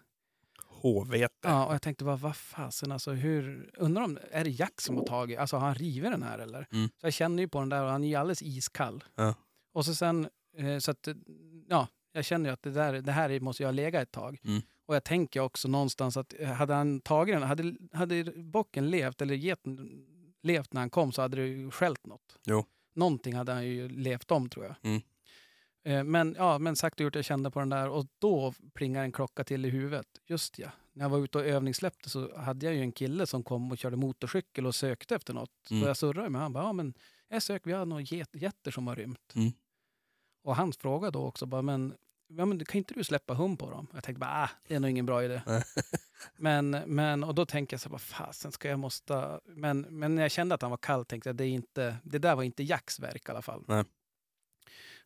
[0.67, 1.49] Håvete.
[1.49, 3.71] Ja, och jag tänkte bara, vad fasen alltså, hur...
[3.77, 6.69] Undrar om, är det Jack som har tagit, alltså har han rivit den här eller?
[6.73, 6.89] Mm.
[6.89, 9.05] Så jag känner ju på den där och han är ju alldeles iskall.
[9.15, 9.35] Ja.
[9.73, 11.09] Och så sen, eh, så att,
[11.69, 14.41] ja, jag känner ju att det, där, det här måste jag legat ett tag.
[14.45, 14.63] Mm.
[14.87, 19.23] Och jag tänker också någonstans att eh, hade han tagit den, hade, hade bocken levt
[19.23, 20.07] eller geten
[20.43, 22.37] levt när han kom så hade det ju skällt något.
[22.47, 22.65] Jo.
[22.95, 24.75] Någonting hade han ju levt om tror jag.
[24.83, 25.03] Mm.
[25.85, 29.05] Eh, Men, ja, men sagt och gjort, jag kände på den där och då plingar
[29.05, 30.07] en klocka till i huvudet.
[30.27, 33.43] Just ja, när jag var ute och övningssläppte så hade jag ju en kille som
[33.43, 35.71] kom och körde motorcykel och sökte efter något.
[35.71, 35.83] Mm.
[35.83, 36.63] Så jag surrade med honom.
[36.63, 36.95] Ja, men
[37.29, 39.33] jag söker, vi har några get, getter som har rymt.
[39.35, 39.53] Mm.
[40.43, 41.95] Och han frågade då också bara, men,
[42.29, 43.87] ja, men kan inte du släppa hum på dem?
[43.95, 45.43] Jag tänkte bara, ah, det är nog ingen bra idé.
[46.37, 49.41] men, men, och då tänkte jag så här, fasen ska jag måste...
[49.45, 52.19] Men, men när jag kände att han var kall tänkte jag, det, är inte, det
[52.19, 53.65] där var inte Jacks verk i alla fall.
[53.69, 53.85] Nej.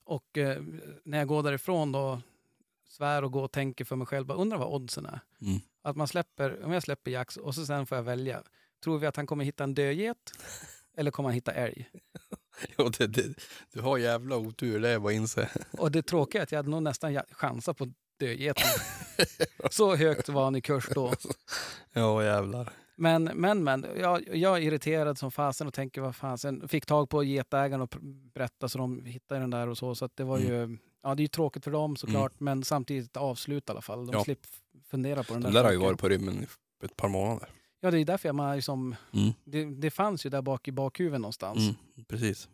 [0.05, 0.62] Och eh,
[1.05, 2.20] när jag går därifrån då,
[2.89, 5.20] svär och går och tänker för mig själv, bara undrar vad oddsen är.
[5.41, 5.61] Mm.
[5.82, 8.43] Att man släpper, om jag släpper Jacks och så sen får jag välja.
[8.85, 10.32] Tror vi att han kommer hitta en dödget
[10.97, 11.91] eller kommer han hitta älg?
[12.79, 13.35] Jo, det, det,
[13.73, 15.49] du har jävla otur, det är bara att inse.
[15.79, 18.69] Och det tråkiga är att jag hade nog nästan chansat på dödgeten.
[19.71, 21.13] så högt var han i kurs då.
[21.93, 22.73] Ja, jävlar.
[22.97, 26.69] Men, men, men jag, jag är irriterad som fasen och tänker vad fasen.
[26.69, 27.95] Fick tag på getägaren och
[28.35, 29.95] berättade så de hittade den där och så.
[29.95, 33.69] Så det var ju, ja det är ju tråkigt för dem såklart, men samtidigt avslut
[33.69, 34.07] i alla fall.
[34.07, 34.25] De Ja.
[34.25, 34.49] slipper
[34.91, 35.59] fundera på den Den där.
[35.61, 36.43] där har ju varit på rymmen
[36.83, 37.49] i ett par månader.
[37.85, 39.32] Ja, det är därför jag man liksom, Mm.
[39.45, 41.59] det, det fanns ju där bak i bakhuvudet någonstans.
[41.59, 41.74] Mm.
[42.09, 42.49] Precis.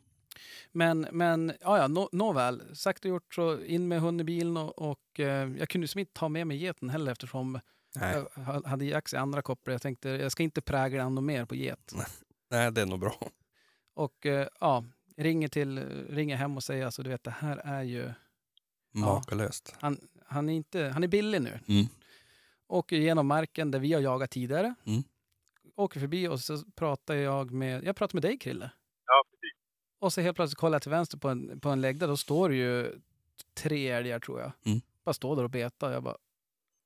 [0.73, 2.77] Men, men ja, ja, nå, nåväl.
[2.77, 5.99] Sagt och gjort så in med hunden i bilen och, och eh, jag kunde som
[5.99, 7.61] inte ta med mig geten heller eftersom
[7.97, 8.15] Nej.
[8.37, 9.73] jag ha- hade Jax i andra kopplar.
[9.75, 11.95] Jag tänkte jag ska inte prägla honom mer på get.
[12.51, 13.15] Nej, det är nog bra.
[13.95, 14.85] Och eh, ja,
[15.17, 15.79] ringer, till,
[16.09, 18.13] ringer hem och säger alltså du vet det här är ju,
[18.93, 19.75] Makalöst.
[19.81, 21.59] han, han, är, inte, han är billig nu.
[21.69, 21.87] Mm.
[22.69, 24.75] Åker genom marken där vi har jagat tidigare.
[24.85, 25.03] Mm.
[25.77, 28.71] Åker förbi och så pratar jag med, jag pratar med dig Krille.
[29.07, 29.59] Ja, precis.
[29.99, 32.17] Och så helt plötsligt kollar jag till vänster på en, på en lägg där, då
[32.17, 33.01] står det ju
[33.55, 34.53] tre älgar tror jag.
[34.65, 34.81] Mm.
[35.05, 35.93] Bara står där och betar.
[35.93, 36.17] Jag bara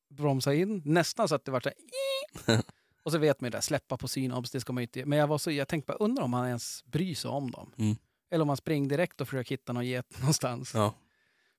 [0.08, 2.62] bromsar in, nästan så att det var så här,
[3.04, 5.06] Och så vet man ju det, där, släppa på synobs, det ska man ju inte
[5.06, 7.72] Men jag, var så, jag tänkte bara, undrar om han ens bryr sig om dem.
[7.78, 7.96] Mm.
[8.30, 10.74] Eller om han springer direkt och försöker hitta någon get någonstans.
[10.74, 10.94] Ja.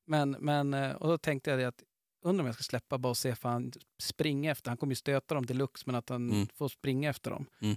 [0.06, 1.84] Men, men, eh, och då tänkte jag det att,
[2.26, 4.72] undrar om jag ska släppa bara och se för han springer efter.
[4.72, 6.48] Han kommer ju stöta dem deluxe, men att han Mm.
[6.56, 7.46] får springa efter dem.
[7.62, 7.76] Mm.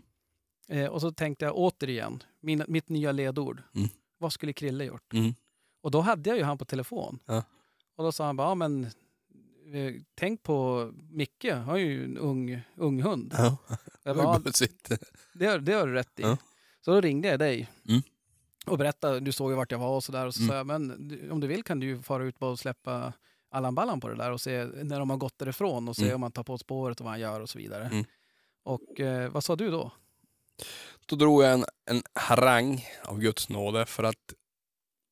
[0.69, 3.63] Eh, och så tänkte jag återigen, min, mitt nya ledord.
[3.75, 3.89] Mm.
[4.19, 5.13] Vad skulle Krille gjort?
[5.13, 5.35] Mm.
[5.81, 7.19] Och då hade jag ju han på telefon.
[7.27, 7.45] Ja.
[7.97, 8.85] Och då sa han bara, ja men
[9.73, 13.35] eh, tänk på Micke, han har ju en ung, ung hund.
[13.39, 13.57] Ja.
[14.03, 14.39] Jag bara,
[15.35, 16.23] det, har, det har du rätt i.
[16.23, 16.37] Ja.
[16.81, 18.03] Så då ringde jag dig Mm.
[18.67, 20.27] och berättade, du såg ju vart jag var och sådär.
[20.27, 20.49] Och så Mm.
[20.49, 23.13] sa jag, men om du vill kan du ju fara ut bara och släppa
[23.51, 26.15] Allan Ballan på det där och se när de har gått därifrån och se Mm.
[26.15, 27.85] om han tar på spåret och vad han gör och så vidare.
[27.87, 28.05] Mm.
[28.63, 29.91] Och eh, vad sa du då?
[31.07, 34.35] Då drog jag en, en harang av Guds nåde för att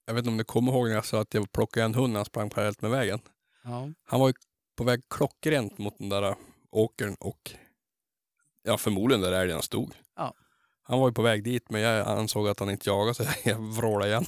[0.07, 2.13] jag vet inte om ni kommer ihåg när jag sa att jag plockade en hund
[2.13, 3.21] när han sprang parallellt med vägen.
[3.65, 3.89] Ja.
[4.05, 4.35] Han var ju
[4.77, 6.35] på väg klockrent mot den där
[6.71, 7.53] åkern och
[8.63, 9.95] ja, förmodligen där älgen stod.
[10.17, 10.35] Ja.
[10.89, 13.59] Han var ju på väg dit men jag ansåg att han inte jagade så jag
[13.59, 14.27] vrålade igen.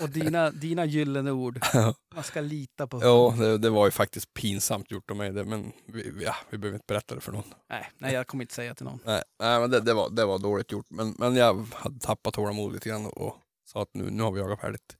[0.00, 1.60] Och dina, dina gyllene ord,
[2.14, 5.44] man ska lita på Ja, det, det var ju faktiskt pinsamt gjort av mig det,
[5.44, 7.44] men vi, ja, vi behöver inte berätta det för någon.
[7.70, 9.00] Nej, nej, jag kommer inte säga till någon.
[9.04, 10.86] Nej, nej men det, det, var, det var dåligt gjort.
[10.90, 13.36] Men, men jag hade tappat tålamod lite grann och
[13.66, 14.96] sa att nu, nu har vi jagat färdigt.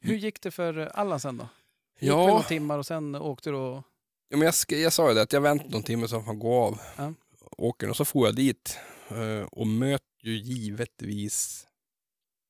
[0.00, 1.48] Hur gick det för Allan sen då?
[2.00, 2.26] Gick Ja.
[2.26, 3.82] några timmar och sen åkte du och...
[4.28, 6.34] Ja, men jag, jag sa ju det att jag väntade någon timme så han får
[6.34, 7.12] gå av Ja.
[7.56, 8.78] åkern och så får jag dit
[9.08, 11.66] eh, och möter ju givetvis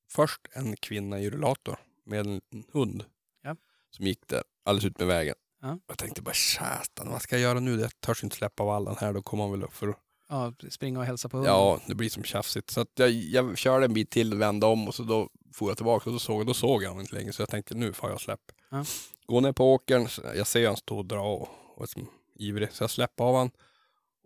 [0.09, 2.41] först en kvinna i rullator med en
[2.71, 3.03] hund
[3.43, 3.55] Ja.
[3.89, 5.35] som gick där alldeles ut med vägen.
[5.61, 5.79] Ja.
[5.87, 7.79] Jag tänkte bara satan, vad ska jag göra nu?
[7.79, 9.95] Jag törs inte släppa vallen här, då kommer han väl upp för
[10.29, 11.53] Ja, springa och hälsa på hunden?
[11.53, 12.69] Ja, det blir som tjafsigt.
[12.69, 15.77] Så att jag, jag körde en bit till, vände om och så då får jag
[15.77, 17.33] tillbaka och då såg, då såg jag honom inte längre.
[17.33, 18.41] Så jag tänkte nu får jag släpp.
[18.69, 18.85] Ja.
[19.25, 22.71] Gå ner på åkern, jag ser han stå och dra och, och är som ivrig.
[22.71, 23.51] Så jag släpper av han.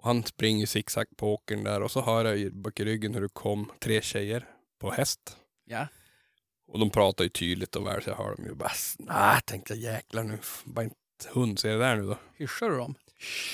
[0.05, 3.21] Han springer zigzag på åkern där och så hör jag i bak i ryggen hur
[3.21, 4.49] det kom tre tjejer
[4.79, 5.37] på häst.
[5.65, 5.87] Ja.
[6.67, 9.73] Och de pratar ju tydligt och väl så jag hör dem ju bara, nej tänkte
[9.73, 10.97] jag jäklar nu, bara inte
[11.29, 12.17] hund ser det där nu då.
[12.33, 12.95] Hyschar du dem?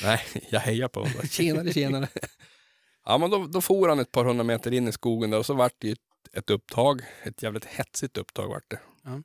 [0.04, 1.22] Nej, jag hejar på honom.
[1.30, 2.08] Tjenare, tjenare.
[3.06, 5.46] ja, men då, då for han ett par hundra meter in i skogen där och
[5.46, 7.02] så vart det ju ett, ett upptag.
[7.24, 8.80] Ett jävligt hetsigt upptag vart det.
[9.04, 9.22] Ja.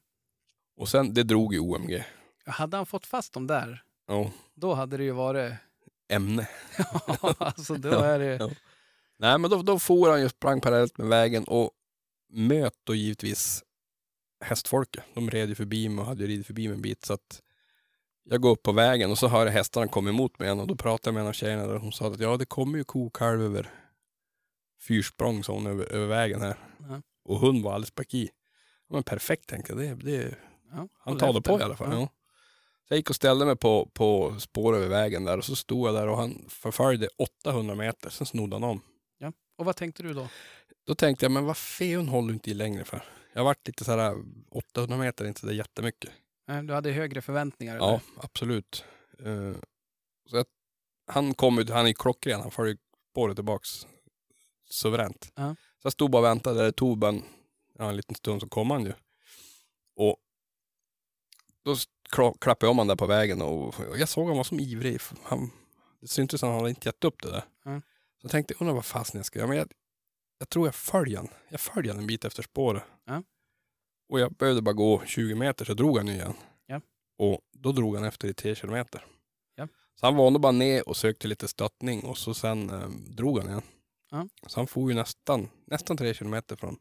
[0.76, 2.04] Och sen, det drog ju OMG.
[2.46, 5.52] Hade han fått fast dem där, Ja, då hade det ju varit...
[6.08, 6.48] ämne.
[7.38, 8.36] alltså då är det...
[8.40, 8.50] Ja.
[9.18, 11.70] Nej, men då, då for han ju sprang parallellt med vägen och
[12.32, 13.64] möt då givetvis
[14.44, 15.04] hästfolket.
[15.14, 17.42] De red ju förbi mig och hade ju ridit förbi mig en bit så att
[18.24, 20.66] jag går upp på vägen och så hör jag hästarna komma emot mig igen och
[20.66, 22.78] då pratar jag med en av tjejerna där och hon sa att ja, det kommer
[22.78, 23.70] ju kokalv över
[24.80, 26.56] fyrsprång sa hon över, över vägen här.
[26.78, 27.02] Ja.
[27.24, 28.30] Och hon var alldeles back i.
[28.88, 29.80] Ja, Men perfekt tänkte jag.
[29.80, 30.34] Det, det,
[30.70, 31.52] Ja, han håll tar det efter.
[31.52, 31.92] på i alla fall.
[31.92, 32.08] Ja.
[32.86, 32.88] Ja.
[32.88, 35.88] Så jag gick och ställde mig på, på spår över vägen där och så stod
[35.88, 38.10] jag där och han förföljde 800 meter.
[38.10, 38.80] Sen snodde han om.
[39.18, 39.32] Ja.
[39.58, 40.28] Och vad tänkte du då?
[40.86, 43.04] Då tänkte jag, men vad fan håller du inte i längre för?
[43.32, 44.16] Jag varit lite så här,
[44.50, 46.10] 800 meter är inte så där jättemycket.
[46.64, 47.76] Du hade högre förväntningar?
[47.76, 48.00] Ja, eller?
[48.16, 48.84] absolut.
[49.18, 49.52] Eh,
[50.30, 50.46] så att,
[51.06, 52.78] han kom ut, han är ju klockren, han följer
[53.10, 53.86] spåret tillbaks
[54.70, 55.32] suveränt.
[55.34, 55.56] Ja.
[55.82, 57.22] Så jag stod bara och väntade, det tog bara en,
[57.78, 58.92] ja, en liten stund så kom han ju.
[59.96, 60.16] Och
[61.62, 61.76] då
[62.40, 65.00] klappade om han där på vägen och, jag såg han var som ivrig.
[65.22, 65.50] Han,
[66.00, 67.44] det syntes att han hade inte gett upp det där.
[67.64, 67.80] Ja.
[68.20, 69.48] Så jag tänkte, undrar vad fasen jag ska göra.
[69.48, 69.72] Men jag,
[70.38, 71.28] jag tror jag följer han.
[71.48, 72.82] Jag följer han en bit efter spåret.
[73.04, 73.22] Ja.
[74.08, 76.34] Och jag behövde bara gå 20 meter så drog han igen.
[76.66, 76.80] Ja.
[77.18, 79.04] Och då drog han efter i 3 kilometer.
[80.00, 83.38] Så han var ändå bara ner och sökte lite stöttning och så sen eh, drog
[83.38, 83.62] han igen.
[84.46, 86.78] Så han får ju nästan, nästan 3 kilometer från.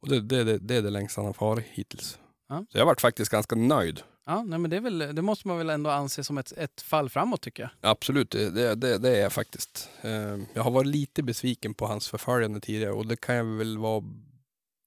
[0.00, 2.18] Och det, det, det, det är det längsta han har farit hittills.
[2.48, 2.64] Ja.
[2.72, 4.00] Så jag varit faktiskt ganska nöjd.
[4.26, 7.10] Ja, nej, men det, väl, det måste man väl ändå anse som ett, ett fall
[7.10, 7.70] framåt tycker jag.
[7.90, 9.90] Absolut, det, det, det, är jag faktiskt.
[10.02, 13.78] Eh, Jag har varit lite besviken på hans förföljande tidigare och det kan jag väl
[13.78, 14.04] vara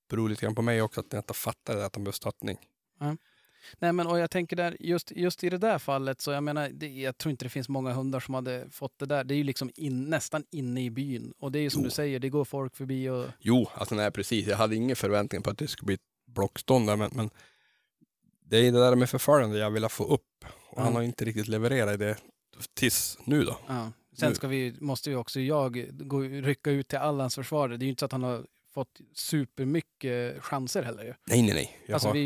[0.09, 2.57] beror lite grann på mig också att jag inte fattade att han behöver stöttning.
[3.79, 6.69] Nej, men och jag tänker där, just, just i det där fallet, så jag menar,
[6.69, 9.23] det, jag tror inte det finns många hundar som hade fått det där.
[9.23, 11.33] Det är ju liksom in, nästan inne i byn.
[11.39, 11.85] Och det är ju som Jo.
[11.85, 13.25] du säger, det går folk förbi och...
[13.39, 14.47] Jo, alltså nej precis.
[14.47, 17.29] Jag hade ingen förväntning på att det skulle bli ett blockstånd där, men, men
[18.51, 20.45] det är det där med förföljande jag vill få upp.
[20.69, 20.81] Och Ja.
[20.81, 22.17] han har inte riktigt levererat det
[22.73, 23.57] tills nu då.
[23.67, 23.91] Ja.
[24.17, 27.69] Sen ska vi, måste ju också jag gå, rycka ut till Allans försvar.
[27.69, 31.03] Det är ju inte så att han har fått supermycket chanser heller.
[31.03, 31.13] Ju.
[31.27, 31.77] Nej, nej, nej.
[31.85, 32.25] Jag Alltså har, vi är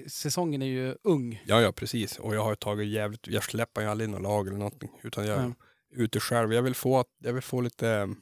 [0.00, 1.42] ju, säsongen är ju ung.
[1.46, 2.18] Ja, ja, precis.
[2.18, 4.90] Och jag har tagit jävligt, jag släpper ju aldrig in något lag eller någonting.
[5.02, 5.42] Utan jag Ja.
[5.42, 5.54] är
[6.02, 6.52] ute själv.
[6.54, 8.14] Jag vill få, att- jag vill få lite,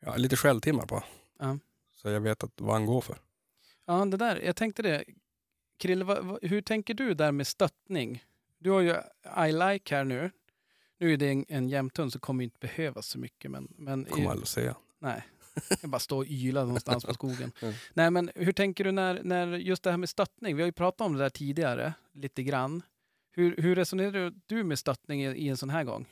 [0.00, 1.02] ja, lite skälltimmar på.
[1.38, 1.58] Ja.
[1.96, 3.16] Så jag vet att, vad han går för.
[3.86, 5.04] Ja, det där, jag tänkte det.
[5.84, 8.24] Krille, vad, vad, hur tänker du där med stöttning?
[8.58, 8.94] Du har ju
[9.48, 10.30] I like här nu.
[10.98, 13.50] Nu är det en, en jämthund så kommer ju inte behövas så mycket.
[13.50, 14.74] Men, men Kommer aldrig att säga.
[14.98, 15.24] nej,
[15.82, 17.52] jag bara stå och yla någonstans på skogen.
[17.62, 17.74] Mm.
[17.94, 20.56] Nej, men hur tänker du när, när just det här med stöttning?
[20.56, 22.82] Vi har ju pratat om det där tidigare, lite grann.
[23.36, 26.02] Hur, hur resonerar du med stöttning i, i en sån här gång?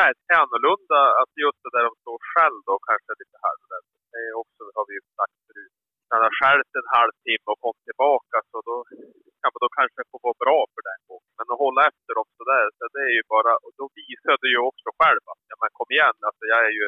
[0.00, 3.38] Nej, det är annorlunda att just det där de står själv då kanske är lite
[3.46, 3.84] halvrädd.
[4.12, 5.74] Det är också, har vi ju sagt förut.
[6.14, 8.74] Han har skällt en halvtimme och kom tillbaka så då,
[9.42, 11.30] ja, men då kanske det får vara bra för den gången.
[11.38, 14.46] Men att hålla efter dem sådär, så det är ju bara, och då visar du
[14.54, 16.86] ju också själv att, ja men kom igen, alltså jag är ju,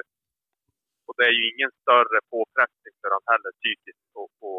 [1.06, 4.50] och det är ju ingen större påfrestning för honom heller psykiskt på, på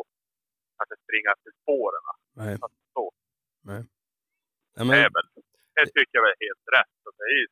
[0.77, 2.03] kanske springa efter spåren.
[2.41, 2.53] Nej.
[2.65, 3.03] Att så.
[3.69, 3.81] Nej.
[4.75, 5.27] Det Nej, men, är väl,
[5.77, 6.91] det tycker jag är helt rätt.
[7.03, 7.45] Så det är ju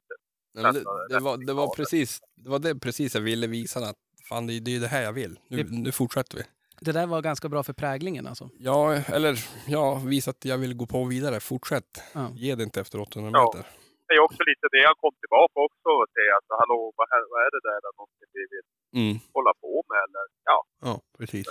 [0.54, 0.82] nej, det,
[1.14, 2.10] det, var, det, var precis,
[2.44, 4.00] det var det precis jag ville visa att
[4.30, 5.40] fan, det, är- det är det här jag vill.
[5.48, 6.44] Nu, Det- nu fortsätter vi.
[6.82, 8.50] Det där var ganska bra för präglingen alltså.
[8.60, 9.34] Ja, eller
[9.68, 11.40] ja, visa att jag vill gå på vidare.
[11.40, 11.92] Fortsätt.
[12.14, 12.30] Ja.
[12.36, 13.44] Ge det inte efter 800 Ja.
[13.46, 13.70] meter.
[14.08, 17.24] det är också lite det jag kom tillbaka också och säga alltså hallå, vad, här,
[17.32, 18.68] vad är det där någonting vi vill
[19.02, 19.16] Mm.
[19.38, 20.58] hålla på med eller ja.
[20.88, 21.48] Ja, precis.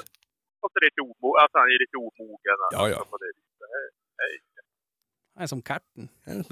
[0.62, 2.59] Och så lite omo- alltså han är lite omogen.
[2.61, 2.83] Ja, ja.
[2.85, 3.59] Alltså, på det viset.
[4.18, 4.45] Det är-
[5.35, 6.09] Han är som katten.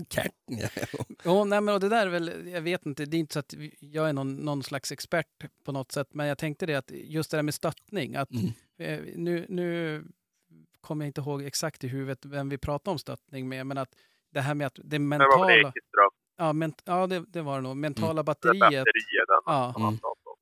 [0.09, 0.69] Katten, ja.
[1.25, 3.39] Jo, nej, men och det där är väl, jag vet inte, det är inte så
[3.39, 5.27] att jag är någon, någon slags expert
[5.65, 8.47] på något sätt, men jag tänkte det att just det där med stöttning, att Mm.
[8.79, 10.05] Eh, nu, nu
[10.81, 13.95] kommer jag inte ihåg exakt i huvudet vem vi pratar om stöttning med, men att
[14.31, 17.43] det här med att det Det var mentala, väl Ekeström, ja, ment, ja det, det
[17.43, 19.99] var det nog, mentala det batteriet, batteriet ja, pratade om.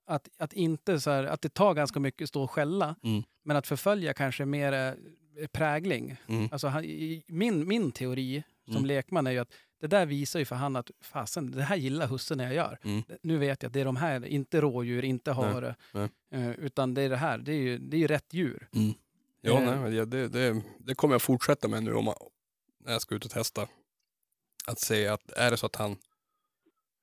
[0.06, 3.22] att, att inte så här, att det tar ganska mycket att stå och skälla, Mm.
[3.44, 6.16] men att förfölja kanske mer eh, prägling.
[6.28, 6.48] Mm.
[6.52, 6.82] Alltså, han,
[7.28, 8.84] min, min teori som Mm.
[8.86, 12.06] lekman är ju att det där visar ju för han att fasen, det här gillar
[12.06, 12.78] husse när jag gör.
[12.82, 13.02] Mm.
[13.22, 16.08] Nu vet jag att det är de här, inte rådjur, inte hare, nej.
[16.30, 17.38] eh, utan det är det här.
[17.38, 18.68] Det är ju, det är ju rätt djur.
[19.40, 19.80] Ja, Eh.
[19.80, 22.14] nej, det, det, det kommer jag fortsätta med nu om man,
[22.84, 23.68] när jag ska ut och testa.
[24.66, 25.96] Att se att är det så att han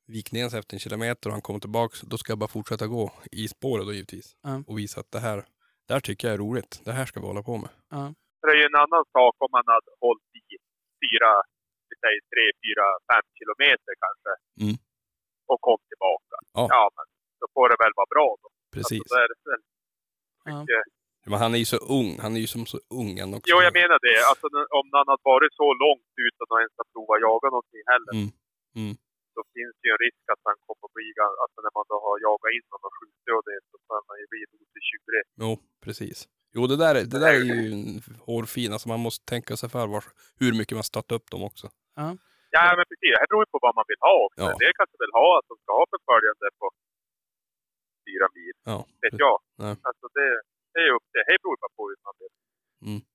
[0.07, 2.87] viker ner sig efter en kilometer och han kommer tillbaka, då ska jag bara fortsätta
[2.87, 4.35] gå i spåret då givetvis.
[4.43, 4.63] Ja.
[4.67, 5.45] Och visa att det här,
[5.87, 6.81] det här tycker jag är roligt.
[6.85, 7.69] Det här ska vi hålla på med.
[7.89, 8.13] Ja.
[8.41, 10.55] Det är ju en annan sak om man hade hållit i
[11.03, 11.31] fyra,
[12.03, 14.31] säger tre, fyra, fem kilometer kanske.
[14.63, 14.75] Mm.
[15.51, 16.35] Och kom tillbaka.
[16.73, 16.83] Ja.
[16.97, 17.05] men
[17.41, 18.47] då får det väl vara bra då.
[18.75, 19.01] Precis.
[19.01, 19.61] Alltså, det är väl
[20.49, 20.53] Ja.
[20.61, 20.83] mycket,
[21.31, 22.09] Men han är ju så ung.
[22.23, 23.47] Han är ju som så ung än också.
[23.51, 24.17] Jo, jag menar det.
[24.31, 24.45] Alltså,
[24.79, 28.29] om han hade varit så långt utan att ens ha provat jaga någonting heller, Mm.
[28.81, 28.93] Mm.
[29.35, 31.07] då finns det ju en risk att han kommer att bli,
[31.43, 34.15] alltså när man då har jagat in någon och skjutit och det, så kan man
[34.21, 35.23] ju bli lite tjurig.
[35.43, 35.51] Jo,
[35.85, 36.17] precis.
[36.55, 38.69] Jo, det där, är- det där är ju en hårfin.
[38.73, 40.03] Alltså man måste tänka sig för var,
[40.41, 41.65] hur mycket man stöttar upp dem också.
[42.55, 43.09] Ja, men precis.
[43.13, 44.43] Det här beror ju på vad man vill ha också.
[44.49, 44.57] Ja.
[44.63, 46.65] Del kanske vill ha att de ska ha förföljande på
[48.07, 49.35] fyra mil, Ja, vet jag.
[49.63, 49.73] Nej.
[49.87, 50.27] Alltså det,
[50.73, 51.23] det är upp det.
[51.29, 52.33] Det beror bara på hur man vill.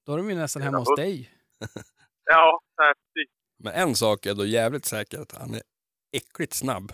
[0.04, 1.14] Då är de ju nästan hemma hos dig.
[2.24, 3.30] Ja, nej, precis.
[3.64, 5.62] Men en sak är då jävligt säker, att han är
[6.12, 6.92] äckligt snabb.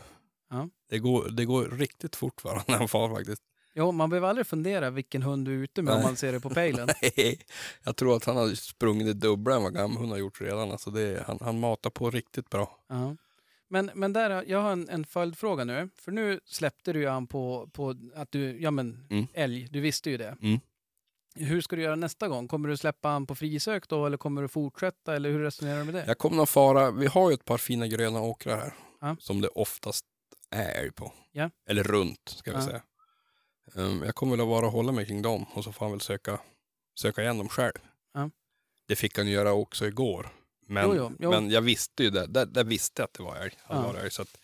[0.51, 0.69] Ja.
[0.89, 3.43] Det, går, det går riktigt fort för honom när han far faktiskt.
[3.74, 6.06] Jo, man behöver aldrig fundera vilken hund du är ute med om Nej.
[6.08, 6.88] man ser det på pejlen.
[7.02, 7.40] Nej,
[7.84, 10.70] jag tror att han har sprungit det dubbla än vad gammelhund har gjort redan.
[10.70, 12.78] Alltså det, han, han matar på riktigt bra.
[12.88, 13.16] Ja.
[13.70, 15.88] Men, men där, jag har en, en följdfråga nu.
[15.96, 19.26] För nu släppte du ju an på, på att du, ja men Mm.
[19.34, 20.36] älg, du visste ju det.
[20.42, 20.60] Mm.
[21.34, 22.48] Hur ska du göra nästa gång?
[22.48, 25.84] Kommer du släppa an på frisök då eller kommer du fortsätta eller hur resonerar du
[25.84, 26.04] med det?
[26.06, 28.74] Jag kommer nog fara, vi har ju ett par fina gröna åkrar här.
[29.00, 29.16] Ja.
[29.20, 30.04] Som det oftast
[30.50, 31.12] är älg på.
[31.32, 31.50] Ja.
[31.68, 32.64] Eller runt ska vi Ja.
[32.64, 32.82] säga.
[33.74, 35.90] Um, jag kommer väl att vara och hålla mig kring dem och så får han
[35.92, 36.40] väl söka,
[36.94, 37.78] söka igen dem själv.
[38.14, 38.30] Ja.
[38.86, 40.28] Det fick han göra också igår.
[40.66, 41.30] Men, Jo, jo, jo.
[41.30, 43.52] men jag visste ju det, där, där visste jag att det var älg.
[43.68, 43.82] Ja.
[43.82, 44.38] varit älg så att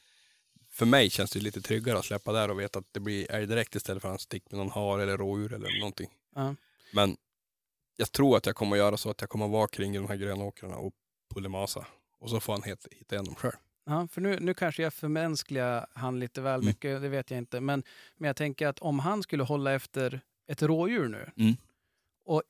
[0.70, 3.46] för mig känns det lite tryggare att släppa där och veta att det blir älg
[3.46, 6.10] direkt istället för att han sticker med någon hare eller rådjur eller någonting.
[6.34, 6.54] Ja.
[6.92, 7.16] Men
[7.96, 10.76] jag tror att jag kommer göra så att jag kommer vara kring de här grönåkrarna
[10.76, 10.92] och
[11.34, 11.86] Pulemasa.
[12.18, 13.56] Och så får han hitta igen dem själv.
[13.86, 16.66] Ja, för nu, nu kanske jag förmänskligar han lite väl Mm.
[16.66, 17.60] mycket, det vet jag inte.
[17.60, 17.82] Men,
[18.16, 21.56] men jag tänker att om han skulle hålla efter ett rådjur nu Mm.
[22.24, 22.42] och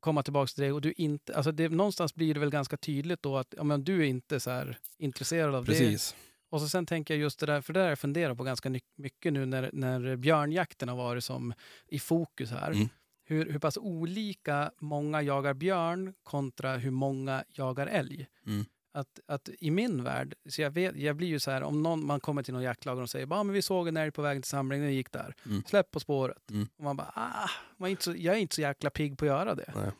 [0.00, 3.22] komma tillbaka till dig och du inte, alltså det, någonstans blir det väl ganska tydligt
[3.22, 4.64] då att ja, men du är inte så
[4.98, 5.72] intresserad av det.
[5.72, 6.16] Precis.
[6.50, 8.70] Och så sen tänker jag just det där, för det där jag funderat på ganska
[8.96, 11.54] mycket nu när, när björnjakten har varit som
[11.88, 12.70] i fokus här.
[12.70, 12.88] Mm.
[13.24, 18.26] Hur, hur pass olika många jagar björn kontra hur många jagar älg.
[18.46, 18.64] Mm.
[18.96, 22.06] Att, att i min värld, så jag, vet, jag blir ju så här, om någon,
[22.06, 24.10] man kommer till någon jaktlag och de säger bara, ah, men vi såg en älg
[24.10, 25.34] på vägen till samlingen, den gick där.
[25.46, 25.62] Mm.
[25.66, 26.50] Släpp på spåret.
[26.50, 26.68] Mm.
[26.76, 29.24] Och man bara, ah, man är inte så, jag är inte så jäkla pigg på
[29.24, 29.72] att göra det.
[29.74, 29.90] Nej.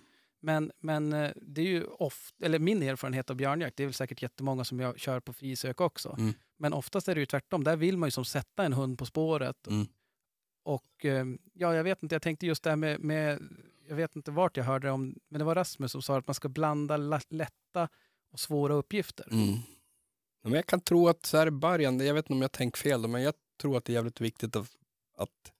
[0.40, 3.94] Men, men eh, det är ju ofta, eller min erfarenhet av björnjakt, det är väl
[3.94, 6.16] säkert jättemånga som jag kör på frisök också.
[6.18, 6.34] Mm.
[6.56, 7.64] Men oftast är det ju tvärtom.
[7.64, 9.66] Där vill man ju som sätta en hund på spåret.
[9.66, 9.86] Mm.
[10.62, 13.42] Och eh, ja, jag vet inte, jag tänkte just det här med, med,
[13.88, 16.34] jag vet inte vart jag hörde om, men det var Rasmus som sa att man
[16.34, 17.88] ska blanda la- lätta
[18.32, 19.28] och svåra uppgifter.
[19.30, 19.58] Mm.
[20.44, 22.78] Men jag kan tro att så här i början, jag vet inte om jag tänkt
[22.78, 24.68] fel, men jag tror att det är jävligt viktigt att,
[25.16, 25.52] att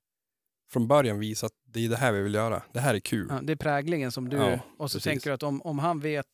[0.71, 2.63] från början visa att det är det här vi vill göra.
[2.73, 3.27] Det här är kul.
[3.31, 5.05] Ja, det är präglingen som du, Ja, och så precis.
[5.05, 6.27] tänker du att om, om han vet,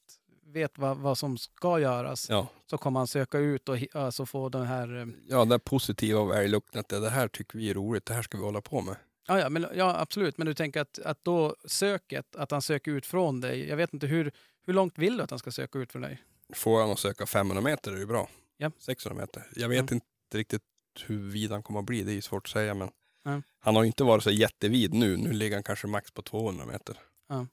[0.46, 4.48] vet vad, vad som ska göras Ja, så kommer han söka ut och alltså få
[4.48, 7.74] den här eh, ja det positiva av älglukten, att det, det här tycker vi är
[7.74, 8.96] roligt, det här ska vi hålla på med.
[9.28, 10.38] Ja, ja, men, ja, absolut.
[10.38, 13.68] Men du tänker att, att då söket, att han söker ut från dig.
[13.68, 14.32] Jag vet inte, hur,
[14.66, 16.22] hur långt vill du att han ska söka ut från dig?
[16.54, 18.28] Får han att söka 500 meter är det bra.
[18.56, 18.70] Ja.
[18.78, 19.48] 600 meter.
[19.56, 19.94] Jag vet Mm.
[19.94, 20.62] inte riktigt
[21.06, 22.74] hur vid han kommer att bli, det är ju svårt att säga.
[22.74, 22.90] Men
[23.24, 23.42] Ja.
[23.58, 26.66] Han har ju inte varit så jättevid nu, nu ligger han kanske max på 200
[26.66, 26.98] meter.
[27.28, 27.46] Ja.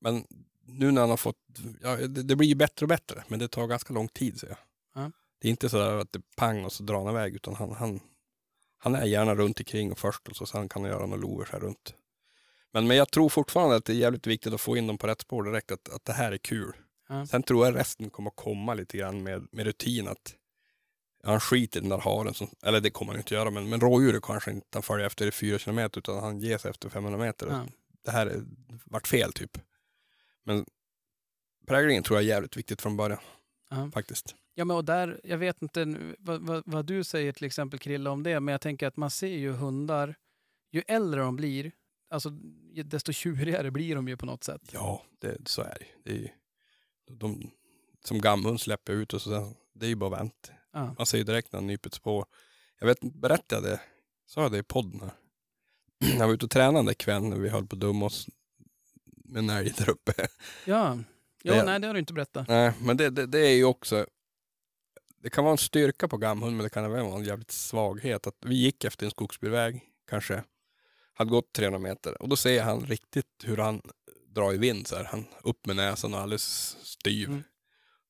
[0.00, 0.24] Men
[0.66, 1.36] nu när han har fått,
[1.82, 4.56] ja, det, det blir ju bättre och bättre, men det tar ganska lång tid säger
[4.94, 5.04] jag.
[5.04, 5.10] Ja.
[5.38, 7.72] Det är inte så där att det pang och så drar han iväg, utan han,
[7.72, 8.00] han,
[8.78, 11.50] han är gärna runt omkring och först och så sen kan han göra några lovers
[11.50, 11.94] här runt.
[12.72, 15.06] Men, men jag tror fortfarande att det är jävligt viktigt att få in dem på
[15.06, 16.72] rätt spår direkt, att, att det här är kul.
[17.08, 17.26] Ja.
[17.26, 20.34] Sen tror jag resten kommer komma lite grann med, med rutin att
[21.24, 23.80] han skiter i den där haren, som, eller det kommer han inte göra, men, men
[23.80, 27.18] rådjuret kanske inte han följer efter i fyra kilometer utan han ger sig efter 500
[27.18, 27.46] meter.
[27.46, 27.66] Ja.
[28.04, 28.42] Det här är,
[28.84, 29.58] vart fel typ.
[30.44, 30.64] Men
[31.66, 33.20] präglingen tror jag är jävligt viktigt från början
[33.70, 33.90] Ja.
[33.94, 34.34] faktiskt.
[34.54, 38.10] Ja, men och där, jag vet inte vad, vad, vad du säger till exempel Krilla
[38.10, 40.14] om det, men jag tänker att man ser ju hundar,
[40.70, 41.72] ju äldre de blir,
[42.10, 42.30] alltså
[42.84, 44.62] desto tjurigare blir de ju på något sätt.
[44.72, 45.86] Ja, det, så är det.
[46.04, 46.28] det är, ju-
[47.10, 47.50] de,
[48.04, 50.50] Som gamhund släpper jag ut och så det är ju bara vänt.
[50.72, 50.94] Ja.
[50.98, 52.24] Man ser ju direkt när ett spår.
[52.78, 53.80] Jag vet inte, berättade jag det?
[54.26, 55.12] Sa jag det i podden här?
[56.18, 58.28] Jag var ute och tränade kvällen när vi höll på att dumma oss
[59.04, 60.12] med en älg där uppe.
[60.64, 60.98] Ja,
[61.42, 62.48] ja Det- nej det har du inte berättat.
[62.48, 64.06] Nej, men det, det, det är ju också
[65.22, 68.26] det kan vara en styrka på gamhund men det kan även vara en jävligt svaghet.
[68.26, 69.80] Att vi gick efter en skogsbilväg
[70.10, 70.44] kanske,
[71.20, 73.82] hade gått 300 meter och då ser han riktigt hur han
[74.26, 75.04] drar i vind så här.
[75.04, 77.28] Han upp med näsan och alldeles styv.
[77.28, 77.42] Mm.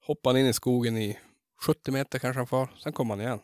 [0.07, 1.19] Hoppar in i skogen i
[1.63, 3.41] 70 meter kanske han far, sen kommer han igen.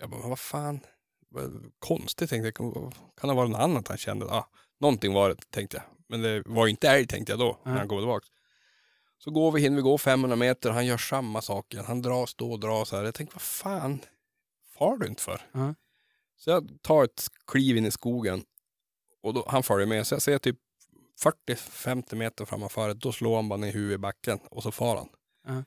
[0.00, 0.80] Jag bara, men vad fan,
[1.28, 2.92] vad konstigt tänkte jag.
[3.20, 4.26] Kan det vara något annat han kände?
[4.26, 4.48] Ah,
[4.80, 5.84] någonting var det tänkte jag.
[6.08, 8.26] Men det var inte älg tänkte jag då, när han går tillbaka.
[9.18, 11.84] Så går vi in, vi går 500 meter, han gör samma sak igen.
[11.86, 13.04] Han drar, står och drar så här.
[13.04, 14.00] Jag tänkte, vad fan
[14.78, 15.40] far du inte för?
[15.52, 15.74] Ja.
[16.36, 18.44] Så jag tar ett kliv in i skogen
[19.22, 20.06] och då, han följer med.
[20.06, 20.56] Så jag ser typ
[21.48, 25.08] 40-50 meter framför då slår han bara ner huvudet i backen och så far han.
[25.46, 25.64] Ja.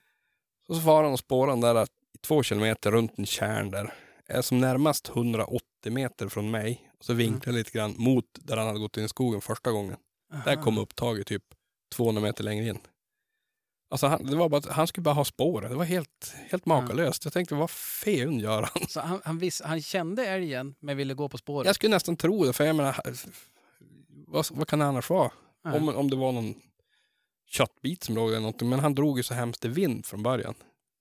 [0.68, 3.94] Så, så far han och spårar han där i två kilometer runt en kärn där.
[4.28, 6.90] är som närmast 180 meter från mig.
[7.00, 9.72] Och så vinklar jag lite grann mot där han hade gått in i skogen första
[9.72, 9.98] gången.
[10.46, 11.44] Där kom upptaget typ
[11.96, 12.80] 200 meter längre in.
[13.96, 15.70] Alltså han, det var bara han skulle bara ha spåret.
[15.70, 17.24] Det var helt, helt makalöst.
[17.26, 18.88] Jag tänkte, vad fan gör han?
[18.88, 21.66] Så han, han, vis, han kände älgen men ville gå på spåret?
[21.66, 22.96] Jag skulle nästan tro det, för jag menar,
[24.28, 25.32] vad, vad kan det annars vara?
[25.66, 25.78] Nej.
[25.78, 26.56] Om, om det var någon
[27.50, 28.70] köttbit som låg eller någonting.
[28.70, 30.54] Men han drog ju så hemskt i vind från början.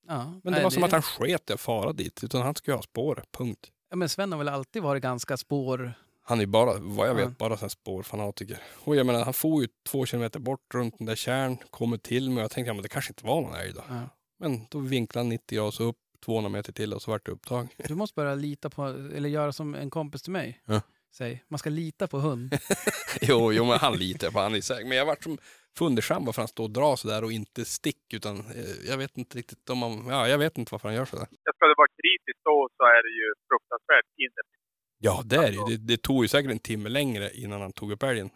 [0.08, 0.24] Ja.
[0.24, 2.24] Men det Nej, var som att han sket i att fara dit.
[2.24, 3.70] Utan han skulle ha spåret, punkt.
[3.90, 5.94] Ja, men Sven har väl alltid varit ganska spår...
[6.26, 7.34] Han är bara, vad jag vet, Ja.
[7.38, 8.58] bara här spårfanatiker.
[8.84, 12.30] Och jag menar, han får ju två kilometer bort runt den där kärn, kommer till
[12.30, 13.82] mig och jag tänkte, ja men det kanske inte var någon älg då.
[13.88, 14.00] Ja.
[14.38, 17.32] Men då vinklade han 90 grader så upp 200 meter till och så vart det
[17.32, 17.68] upptag.
[17.88, 20.62] Du måste börja lita på, eller göra som en kompis till mig.
[20.66, 20.80] Ja.
[21.12, 22.58] Säg, man ska lita på hund.
[23.20, 24.88] jo, jo, men han litar på han är säker.
[24.88, 25.38] Men jag vart som
[25.78, 28.14] fundersam varför han står och drar sådär och inte stick.
[28.14, 31.04] Utan eh, jag vet inte riktigt om han, ja, jag vet inte varför han gör
[31.04, 31.26] sådär.
[31.56, 34.63] Ska det vara kritiskt då så är det ju fruktansvärt ineffektivt.
[34.98, 35.70] Ja, det är det.
[35.70, 38.30] Det, det tog ju säkert en timme längre innan han tog upp älgen.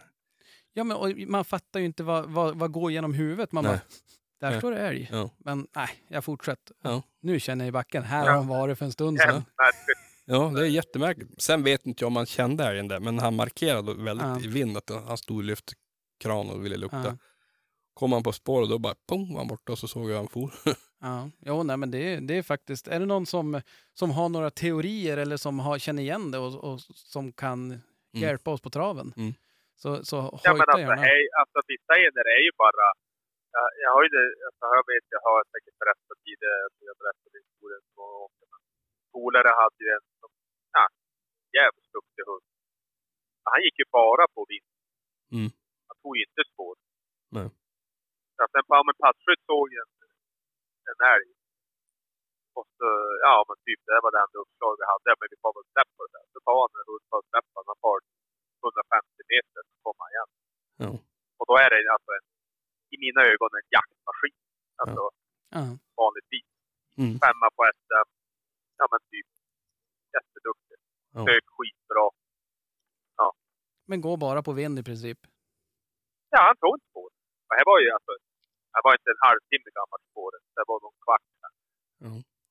[0.72, 3.52] Ja, men och man fattar ju inte vad, vad, vad går genom huvudet.
[3.52, 3.72] Man Nej.
[4.40, 5.08] bara, där står det älg.
[5.12, 5.30] Ja.
[5.38, 6.76] Men nej, jag fortsätter.
[6.82, 7.02] Ja.
[7.22, 8.02] Nu känner jag i backen.
[8.02, 8.30] Här Ja.
[8.30, 9.44] har han varit för en stund sedan.
[10.24, 11.42] Ja, det är jättemärkligt.
[11.42, 14.40] Sen vet inte jag om han kände älgen där, men han markerade väldigt Ja.
[14.40, 15.72] i vind att han stod och lyfte
[16.20, 17.02] kran och ville lukta.
[17.04, 17.16] Ja.
[17.94, 20.16] Kom han på spår och då bara pum var han borta och så såg jag
[20.16, 20.54] han for.
[21.00, 22.88] Ja, jo, nej, men det, är- det är faktiskt...
[22.88, 23.46] Är det någon som,
[24.00, 26.78] som har några teorier eller som har, känner igen det och, och
[27.14, 27.60] som kan
[28.24, 29.08] hjälpa oss på traven?
[29.22, 29.32] Mm.
[29.82, 31.02] Så, så Ja, men hojta alltså, gärna.
[31.08, 32.86] hej, alltså vissa eder är ju bara...
[33.56, 36.58] Jag, jag har ju det, alltså, jag vet, jag har säkert berättat tidigare,
[36.90, 38.46] jag berättade historien så många gånger.
[38.52, 38.60] men
[39.14, 40.30] Polare hade ju en som,
[40.76, 40.84] ja,
[41.58, 42.46] jävligt duktig hund.
[43.50, 44.68] Han gick ju bara på vind.
[45.36, 45.50] Mm.
[45.88, 46.74] Han tog ju inte spår.
[47.36, 47.48] Nej.
[48.38, 50.07] Ja, sen på en passkytt såg jag en,
[50.92, 51.30] en älg.
[52.58, 52.88] Och så,
[53.26, 55.10] ja men typ det var det enda uppslag vi hade.
[55.20, 56.26] Men vi får väl släppa på det där.
[56.34, 57.56] Så tar han en hund för att släppa.
[57.70, 57.98] Han far
[58.66, 60.30] 150 meter så kommer han igen.
[60.82, 60.90] Ja.
[61.38, 62.26] Och då är det alltså en,
[62.94, 64.38] i mina ögon en jaktmaskin.
[64.82, 65.02] Alltså
[65.56, 65.62] Ja.
[66.02, 66.48] vanligtvis.
[67.02, 67.14] Mm.
[67.24, 68.08] Femma på SM.
[68.78, 69.28] Ja men typ
[70.16, 70.78] jätteduktig.
[71.14, 71.20] Ja.
[71.30, 72.06] Hög skitbra.
[73.90, 75.18] Men gå bara på vind i princip.
[76.34, 77.10] Ja han tog inte spår.
[77.48, 78.12] Och här var ju alltså,
[78.78, 80.42] det var inte en halvtimme gammalt spåret.
[80.58, 81.26] Det var någon kvart.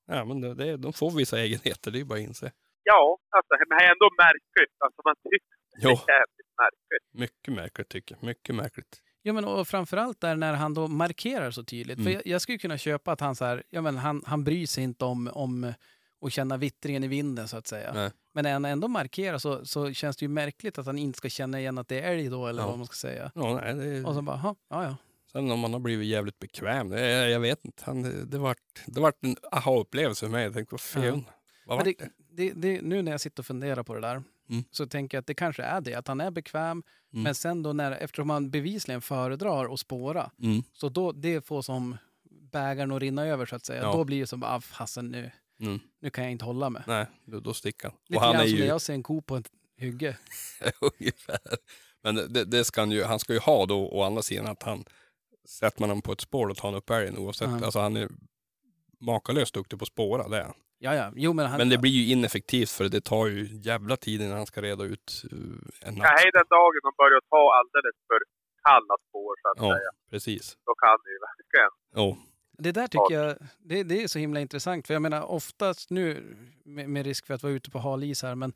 [0.06, 2.52] Ja, men det, det, de får vissa egenheter, det är bara att inse.
[2.82, 4.74] Ja, alltså men det är ändå märkligt.
[4.84, 7.06] Alltså man tycker Jo, det är jävligt märkligt.
[7.24, 8.26] mycket märkligt tycker jag.
[8.26, 9.02] Mycket märkligt.
[9.22, 11.96] Ja, men och framförallt där när han då markerar så tydligt.
[11.96, 12.12] För Mm.
[12.12, 14.84] jag, jag skulle kunna köpa att han så här, ja men han, han bryr sig
[14.84, 15.72] inte om, om
[16.26, 17.92] att känna vittringen i vinden så att säga.
[17.94, 18.10] Nej.
[18.34, 21.28] Men när han ändå markerar så, så känns det ju märkligt att han inte ska
[21.28, 22.66] känna igen att det är älg då eller Ja.
[22.68, 23.32] vad man ska säga.
[23.34, 24.96] Ja, nej, det, Och så bara, "Jaha, ja ja.
[25.32, 27.82] Sen om man har blivit jävligt bekväm, jag, jag vet inte.
[27.86, 30.44] Han, det, vart, det vart en aha-upplevelse för mig.
[30.44, 31.20] Jag tänkte, vad fan, Ja.
[31.76, 32.10] vad det, det?
[32.30, 34.64] det, det, nu när jag sitter och funderar på det där Mm.
[34.70, 36.82] så tänker jag att det kanske är det, att han är bekväm.
[37.12, 37.22] Mm.
[37.22, 40.62] Men sen då när, eftersom han bevisligen föredrar att spåra, Mm.
[40.72, 41.96] så då det får som
[42.52, 43.82] bägaren att rinna över så att säga.
[43.82, 43.92] Ja.
[43.92, 45.30] Då blir det som, ah, fasen nu,
[45.60, 45.80] Mm.
[46.00, 46.82] nu kan jag inte hålla mig.
[46.86, 47.96] Nej, då, då sticker han.
[48.06, 50.16] Lite och han grann är som ju när jag ser en ko på ett hygge.
[50.80, 51.38] ungefär.
[52.02, 54.62] Men det, det ska han ju, han ska ju ha då å andra sidan att
[54.62, 54.84] han,
[55.48, 57.48] sätter man honom på ett spår då tar han upp älgen oavsett.
[57.50, 57.64] Ja.
[57.64, 58.08] Alltså han är
[59.00, 60.54] makalöst duktig på att spåra, det är han.
[60.78, 61.12] Ja, ja.
[61.16, 64.36] Jo, men han, Men det blir ju ineffektivt för det tar ju jävla tid innan
[64.36, 65.38] han ska reda ut uh,
[65.82, 66.12] en Ja, natt.
[66.16, 68.18] hej den dagen de börjar ta alldeles för
[68.62, 69.90] kalla spår så att Ja, säga.
[70.10, 70.56] precis.
[70.66, 71.72] Då kan det ju verkligen.
[71.94, 72.16] Ja,
[72.58, 74.86] Det där tycker jag det, det är så himla intressant.
[74.86, 78.22] För jag menar oftast nu, med, med risk för att vara ute på hal is
[78.22, 78.52] här, men,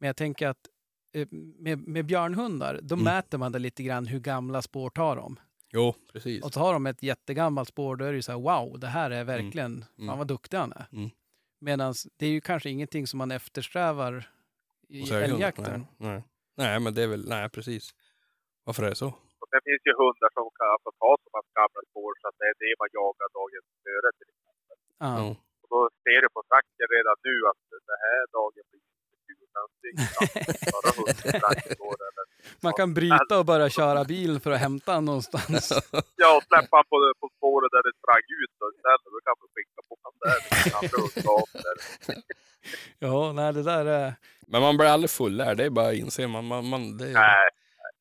[0.00, 0.66] men jag tänker att
[1.14, 1.26] eh,
[1.58, 3.04] med, med björnhundar, då Mm.
[3.04, 5.36] mäter man det lite grann hur gamla spår tar de.
[5.72, 6.44] Jo, precis.
[6.44, 9.10] Och tar de ett jättegammalt spår, då är det ju så här wow, det här
[9.10, 10.08] är verkligen, Mm.
[10.08, 10.86] fan vad duktig han är.
[10.92, 11.10] Mm.
[11.60, 14.28] Medan det är ju kanske ingenting som man eftersträvar
[14.88, 15.80] i så det älgjakten.
[15.98, 16.22] Nej, nej.
[16.62, 17.84] nej, men det är väl, nej precis.
[18.66, 19.10] Varför är det så?
[19.42, 22.36] Och sen finns ju hundar som kan få ta så pass gamla spår så att
[22.40, 24.76] det är det man jagar dagen före till exempel.
[25.06, 25.12] Ja.
[25.62, 28.84] Och då ser du på tracken redan nu att den här dagen blir
[32.60, 35.72] Man kan bryta och börja köra bilen för att hämta honom någonstans.
[36.16, 39.12] Ja, och släppa han på, på spåret där det sprang ut då istället.
[39.14, 40.38] Då kan man skicka på honom där.
[42.98, 44.14] Ja, nej det där är...
[44.46, 46.26] Men man blir aldrig fullärd, det är bara att inse.
[46.26, 47.48] Man, man, man, det, Nej,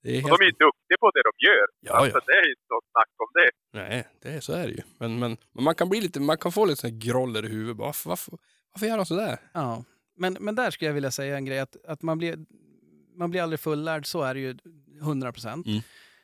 [0.04, 1.66] det är och helt, de är duktiga på det de gör.
[1.80, 2.22] Ja, alltså, ja.
[2.26, 3.50] Det är ju inte något snack om det.
[3.80, 4.82] nej, det är, så är det ju.
[5.00, 7.50] Men, men, men man kan bli lite, man kan få lite sån här groller i
[7.50, 7.78] huvudet.
[7.78, 8.34] Bara, Varför, varför,
[8.74, 9.38] varför gör han sådär?
[9.54, 9.84] Ja,
[10.16, 11.60] men, men där skulle jag vilja säga en grej.
[11.60, 12.46] Att, att man, blir,
[13.16, 14.58] man blir aldrig fullärd, så är det ju
[15.02, 15.68] 100 procent.
[15.68, 15.82] Mm.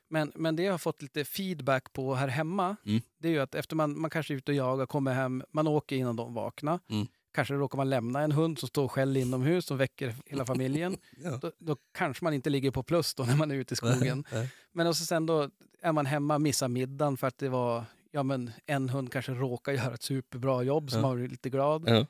[0.10, 3.02] Men, men det jag har fått lite feedback på här hemma, Mm.
[3.18, 5.68] det är ju att efter man, man kanske är ute och jagar, kommer hem, man
[5.68, 6.80] åker innan de vaknar.
[6.90, 7.08] Mm.
[7.34, 10.98] kanske råkar man lämna en hund som står och skäller inomhus och väcker hela familjen.
[11.24, 11.38] Ja.
[11.42, 14.24] Då, då kanske man inte ligger på plus då när man är ute i skogen.
[14.34, 14.50] Nej.
[14.72, 15.50] Men och så sen då
[15.82, 19.72] är man hemma, missar middagen för att det var ja, men en hund kanske råkar
[19.72, 21.02] göra ett superbra jobb så Ja.
[21.02, 21.84] man blir lite glad.
[21.90, 22.06] Ja.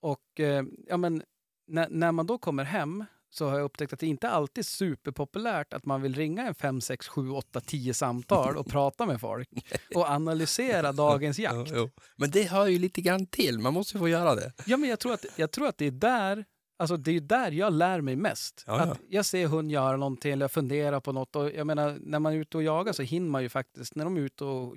[0.00, 1.22] Och eh, ja, men
[1.66, 4.66] när, när man då kommer hem så har jag upptäckt att det inte alltid är
[4.66, 9.20] superpopulärt att man vill ringa en 5, 6, 7, 8, 10 samtal och prata med
[9.20, 9.48] folk
[9.94, 11.70] och analysera dagens Ja, jakt.
[11.74, 11.90] jo.
[12.16, 13.58] Men det hör ju lite grann till.
[13.58, 14.52] Man måste ju få göra det.
[14.66, 16.44] Ja, men jag tror att, jag tror att det är där
[16.80, 18.64] Alltså det är där jag lär mig mest.
[18.66, 18.92] Ja, ja.
[18.92, 21.36] Att jag ser hund göra någonting eller jag funderar på något.
[21.36, 24.04] Och jag menar, när man är ute och jagar så hinner man ju faktiskt, när
[24.04, 24.76] de är ute och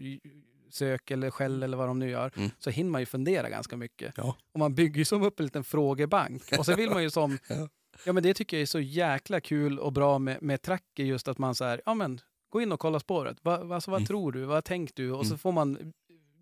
[0.74, 2.50] söker eller skäller eller vad de nu gör, Mm.
[2.60, 4.14] så hinner man ju fundera ganska mycket.
[4.18, 4.36] Ja.
[4.54, 6.44] Och man bygger ju som upp en liten frågebank.
[6.60, 7.70] Och så vill man ju som, Ja.
[8.06, 11.28] ja men det tycker jag är så jäkla kul och bra med, med tracker just
[11.28, 12.20] att man så här, ja men
[12.50, 13.38] gå in och kolla spåret.
[13.42, 14.08] Va, alltså, vad Mm.
[14.08, 14.44] tror du?
[14.46, 15.12] Vad tänker du?
[15.12, 15.40] Och så Mm.
[15.40, 15.94] får man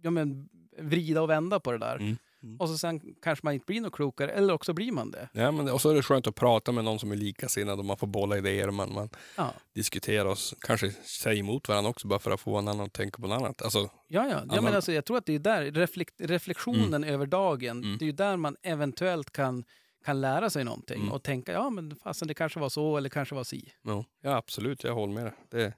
[0.02, 2.18] ja, men, vrida och vända på det där.
[2.44, 2.52] Mm.
[2.52, 2.60] Mm.
[2.60, 5.30] Och så sen kanske man inte blir något klokare, eller också blir man det.
[5.34, 7.80] Ja, men det, och så är det skönt att prata med någon som är likasinnad
[7.80, 8.72] och man får bolla idéer.
[8.72, 12.68] Man, man Ja, diskuterar och kanske säger emot varandra också bara för att få en
[12.68, 13.62] annan att tänka på något annat.
[13.62, 14.28] Alltså, ja, ja.
[14.30, 17.98] ja Annan- men alltså, jag tror att det är där reflekt, reflektionen över dagen, Mm.
[17.98, 19.64] det är ju där man eventuellt kan,
[20.06, 21.12] kan lära sig någonting Mm.
[21.12, 23.72] och tänka, ja men fasen det kanske var så eller kanske var si.
[23.82, 25.34] ja, ja, absolut, jag håller med dig.
[25.50, 25.74] Det,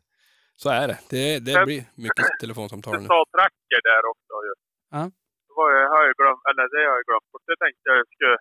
[0.56, 1.00] så är det.
[1.10, 3.08] Det, det blir mycket telefonsamtal Du nu.
[3.08, 4.54] sa tracker där också ju.
[4.92, 5.12] Ja.
[5.58, 7.46] Var jag, har jag glömt, eller det har jag glömt bort.
[7.52, 8.38] Det tänkte jag skulle...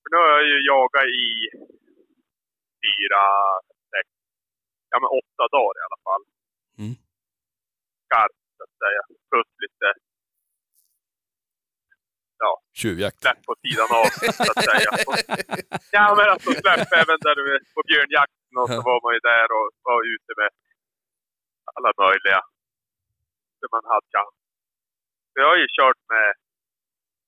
[0.00, 1.26] För nu har jag ju jagat i
[2.82, 3.22] fyra,
[3.92, 4.06] sex,
[4.92, 6.22] ja men åtta dagar i alla fall.
[6.82, 6.94] Mm.
[8.06, 9.02] Skarpt så att säga.
[9.30, 9.88] Plus lite
[12.80, 13.20] Tjuvjakt.
[13.22, 14.06] släpp på sidan av
[14.38, 14.90] så att säga.
[15.96, 17.44] Ja men alltså släpp även där du
[17.74, 18.82] på björnjakten och så Ja.
[18.90, 20.50] var man ju där och var ute med
[21.76, 22.40] alla möjliga.
[23.60, 24.36] Där man hade chans.
[25.40, 26.28] Jag har ju kört med,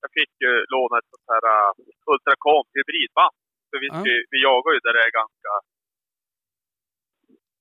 [0.03, 1.69] jag fick ju låna ett sånt här uh,
[2.11, 3.35] Ultracom hybridband.
[3.69, 4.01] För vi, Ja.
[4.07, 5.51] vi, vi jagar ju där det är ganska,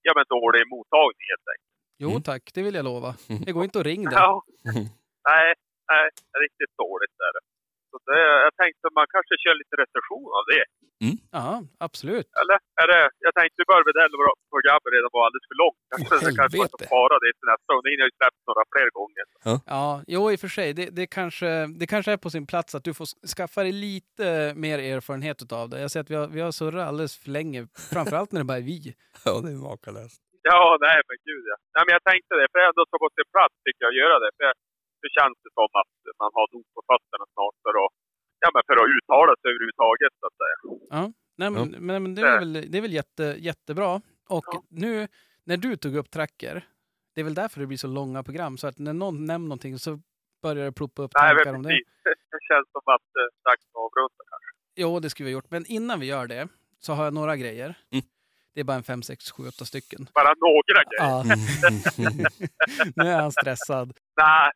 [0.06, 1.70] ja men dålig mottagning helt enkelt.
[2.02, 2.22] Jo Mm.
[2.30, 3.10] tack, det vill jag lova.
[3.46, 4.16] Det går inte att ringa det.
[4.16, 4.32] Ja.
[4.70, 4.84] Mm.
[5.30, 5.48] Nej,
[5.92, 6.04] nej,
[6.44, 7.42] riktigt dåligt är det.
[7.94, 10.64] Så det, jag tänkte man kanske kör lite recension av det.
[11.38, 11.50] Ja,
[11.86, 12.28] absolut.
[12.40, 12.58] Eller?
[12.82, 15.80] Är det, jag tänkte i början med våra programmet redan var alldeles för långt.
[15.94, 17.82] Åh, så kanske man får spara det till nästa gång.
[17.86, 19.24] Ni har ju släppt några fler gånger.
[19.76, 20.68] Ja, jo i och för sig.
[20.78, 21.48] Det, det, kanske,
[21.80, 23.06] det kanske är på sin plats att du får
[23.36, 24.26] skaffa dig lite
[24.64, 25.78] mer erfarenhet av det.
[25.84, 27.60] Jag ser att vi har, vi har surrat alldeles för länge,
[27.94, 28.80] framförallt när det bara är vi.
[29.26, 30.20] Ja, det är makalöst.
[30.50, 31.56] Ja, nej men gud ja.
[31.74, 32.46] Nej men jag tänkte det.
[32.50, 34.30] För jag ändå så på sin plats fick jag göra det.
[34.38, 34.44] För
[35.04, 37.92] det känns det som att man har nog på fötterna snart för att,
[38.42, 40.56] ja, men för att uttala sig överhuvudtaget så att säga.
[41.40, 43.90] Nej, men, men, men det är väl, det är väl jätte, jättebra.
[44.36, 44.62] Och Ja.
[44.84, 45.08] nu
[45.48, 46.54] när du tog upp tracker,
[47.14, 48.58] det är väl därför det blir så långa program.
[48.58, 49.90] Så att när någon nämner någonting så
[50.42, 51.68] börjar det ploppa upp Nej tankar men om det.
[52.34, 54.50] Det känns som att det är dags att avrunda kanske.
[54.82, 55.50] Jo, det skulle vi ha gjort.
[55.50, 56.48] Men innan vi gör det
[56.78, 57.74] så har jag några grejer.
[57.92, 58.04] Mm.
[58.54, 60.08] Det är bara en fem, sex, sju, åtta stycken.
[60.14, 60.98] Bara några grejer.
[60.98, 61.22] Ja.
[62.96, 63.92] nu är han stressad.
[64.16, 64.50] Nej.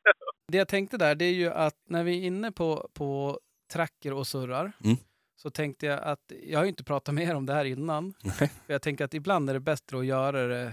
[0.53, 3.41] Det jag tänkte där, det är ju att när vi är inne på, på
[3.73, 4.97] tracker och surrar Mm.
[5.37, 8.15] så tänkte jag att jag har ju inte pratat mer om det här innan.
[8.23, 8.35] Nej.
[8.66, 10.73] För jag tänker att ibland är det bättre att göra det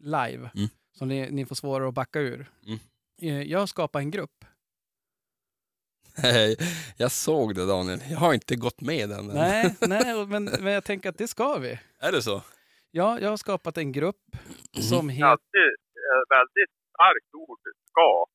[0.00, 0.50] live.
[0.54, 0.68] Mm.
[0.98, 2.50] Så ni, ni får svårare att backa ur.
[2.66, 2.78] Mm.
[3.22, 4.44] Eh, Jag har skapat en grupp.
[6.18, 6.56] Hej,
[6.96, 8.00] jag såg det Daniel.
[8.10, 9.36] Jag har inte gått med den än.
[9.36, 11.78] Nej, nej men, men jag tänker att det ska vi.
[11.98, 12.42] Är det så?
[12.96, 14.16] Ja, jag har skapat en grupp
[14.74, 14.82] Mm.
[14.88, 15.26] som heter...
[15.26, 15.70] Alltid
[16.06, 17.58] eh, väldigt starkt ord.
[17.90, 18.26] Ska.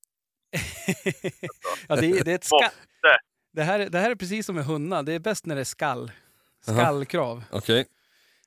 [1.90, 2.70] ja, det, är- det är ett ska...
[3.54, 5.04] Det här, är- det här är precis som med hundar.
[5.04, 6.12] Det är bäst när det är skall.
[6.62, 7.44] Skallkrav.
[7.52, 7.80] Okej.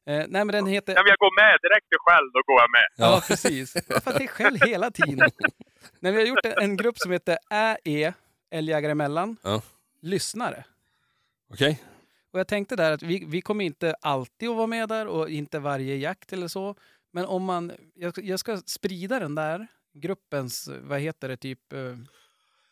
[0.07, 0.93] Eh, nej, men den heter...
[0.95, 2.86] Ja, men jag går med direkt till själv, då går jag med.
[2.97, 3.23] Ja, Ja.
[3.28, 3.73] precis.
[3.73, 5.31] För att det är skäll hela tiden.
[6.01, 8.12] När vi har gjort en, en grupp som heter ÄE,
[8.51, 9.62] älgjägare emellan, Ja.
[10.03, 10.65] lyssnare.
[11.53, 11.82] Okej.
[12.35, 15.31] Och jag tänkte där att vi, vi kommer inte alltid att vara med där och
[15.31, 16.74] inte varje jakt eller så.
[17.12, 21.73] Men om man, jag, ska- jag ska sprida den där gruppens, vad heter det, typ,
[21.73, 21.97] eh,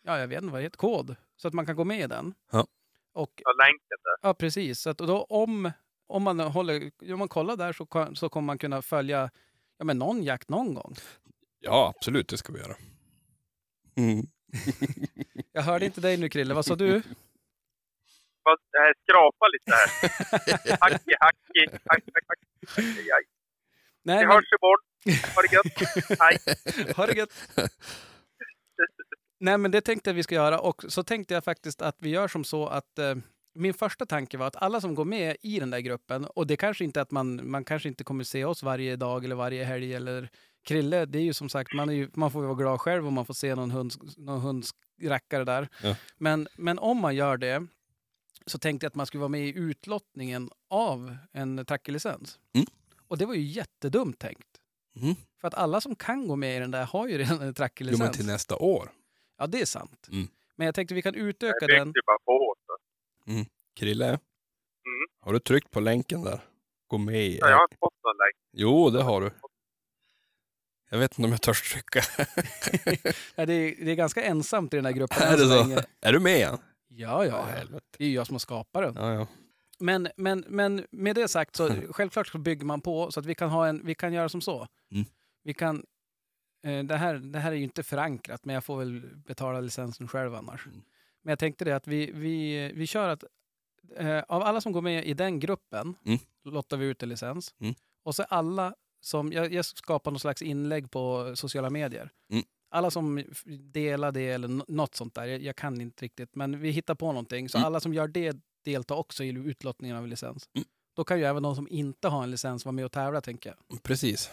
[0.02, 1.16] ja jag vet inte vad det heter, kod.
[1.36, 2.34] Så att man kan gå med i den.
[2.52, 2.66] Ja.
[3.12, 4.28] Och Ja, länken där.
[4.28, 4.80] Ja, precis.
[4.80, 5.70] Så att, och då, om,
[6.06, 9.30] om, man håller, om man kollar där så, kan- så kommer man kunna följa
[9.78, 10.94] ja, men någon jakt någon gång.
[11.60, 12.28] Ja, absolut.
[12.28, 12.76] Det ska vi göra.
[13.96, 14.26] Mm.
[15.52, 17.02] Jag hörde inte dig nu Krille, vad sa du?
[18.72, 19.88] Det här skrapar lite här.
[20.80, 22.38] Hacki, hacki, hack, hack, hack.
[22.78, 23.24] Aj.
[24.04, 24.84] Nej, Vi men, hörs imorgon.
[25.34, 26.18] Ha det gött.
[26.20, 26.94] Hej.
[26.96, 27.32] ha det gött.
[29.40, 32.10] Nej, men det tänkte jag vi ska göra och så tänkte jag faktiskt att vi
[32.10, 33.14] gör som så att eh,
[33.54, 36.56] min första tanke var att alla som går med i den där gruppen, och det
[36.56, 39.64] kanske inte är att man, man kanske inte kommer se oss varje dag eller varje
[39.64, 40.28] helg eller
[40.64, 43.06] Krille, det är ju som sagt, man, är ju, man får ju vara glad själv
[43.06, 45.68] om man får se någon, hund, någon hundsrackare där.
[45.82, 45.96] Ja.
[46.18, 47.66] Men, men om man gör det
[48.46, 52.38] så tänkte jag att man skulle vara med i utlottningen av en trackerlicens.
[52.54, 52.66] Mm.
[53.08, 54.48] Och det var ju jättedumt tänkt.
[55.00, 55.14] Mm.
[55.40, 57.44] För att alla som kan gå med i den där har ju redan en Jo,
[57.44, 58.16] men trackerlicens.
[58.16, 58.90] till nästa år.
[59.38, 60.08] Ja, det är sant.
[60.12, 60.28] Mm.
[60.56, 61.88] Men jag tänkte vi kan utöka Det den.
[61.88, 62.54] ju bara på.
[62.66, 63.44] Så.
[63.76, 64.08] Krille,
[64.86, 65.08] Mm.
[65.20, 66.40] har du tryckt på länken där?
[66.86, 67.38] Gå med i...
[67.38, 68.36] Ja, jag har inte fått någon länk.
[68.52, 69.30] Jo, det har du.
[70.90, 72.00] Jag vet inte om jag törs trycka.
[73.36, 75.82] Det, är, det är ganska ensamt i den här gruppen Är det så.
[76.00, 76.58] Är du med igen?
[76.96, 77.80] Ja, ja, ja.
[77.98, 79.04] Det är ju jag som har skapat den.
[79.04, 79.26] Ja, ja.
[79.78, 83.34] Men, men, men med det sagt så självklart så bygger man på så att vi
[83.34, 84.66] kan, ha en, vi kan göra som så.
[84.90, 85.04] Mm.
[85.42, 85.84] Vi kan,
[86.64, 90.08] eh, det, här, det här är ju inte förankrat men jag får väl betala licensen
[90.08, 90.66] själv annars.
[90.66, 90.82] Mm.
[91.22, 93.24] Men jag tänkte det att vi, vi, vi kör att
[93.96, 96.18] eh, av alla som går med i den gruppen Mm.
[96.44, 97.54] lottar vi ut en licens.
[97.58, 97.74] Mm.
[98.02, 102.10] Och så alla som, jag, jag skapar någon slags inlägg på sociala medier.
[102.72, 102.78] Mm.
[102.78, 103.24] Alla som
[103.72, 106.94] delar det eller nå- något sånt där, jag, jag kan inte riktigt, men vi hittar
[106.94, 107.48] på någonting.
[107.48, 107.66] Så Mm.
[107.66, 110.48] alla som gör det deltar också i utlottningen av en licens.
[110.54, 110.66] Mm.
[110.96, 113.54] Då kan ju även de som inte har en licens vara med och tävla, tänker
[113.68, 113.82] jag.
[113.82, 114.30] Precis.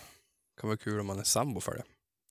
[0.61, 1.83] kan vara kul om man är sambo för det.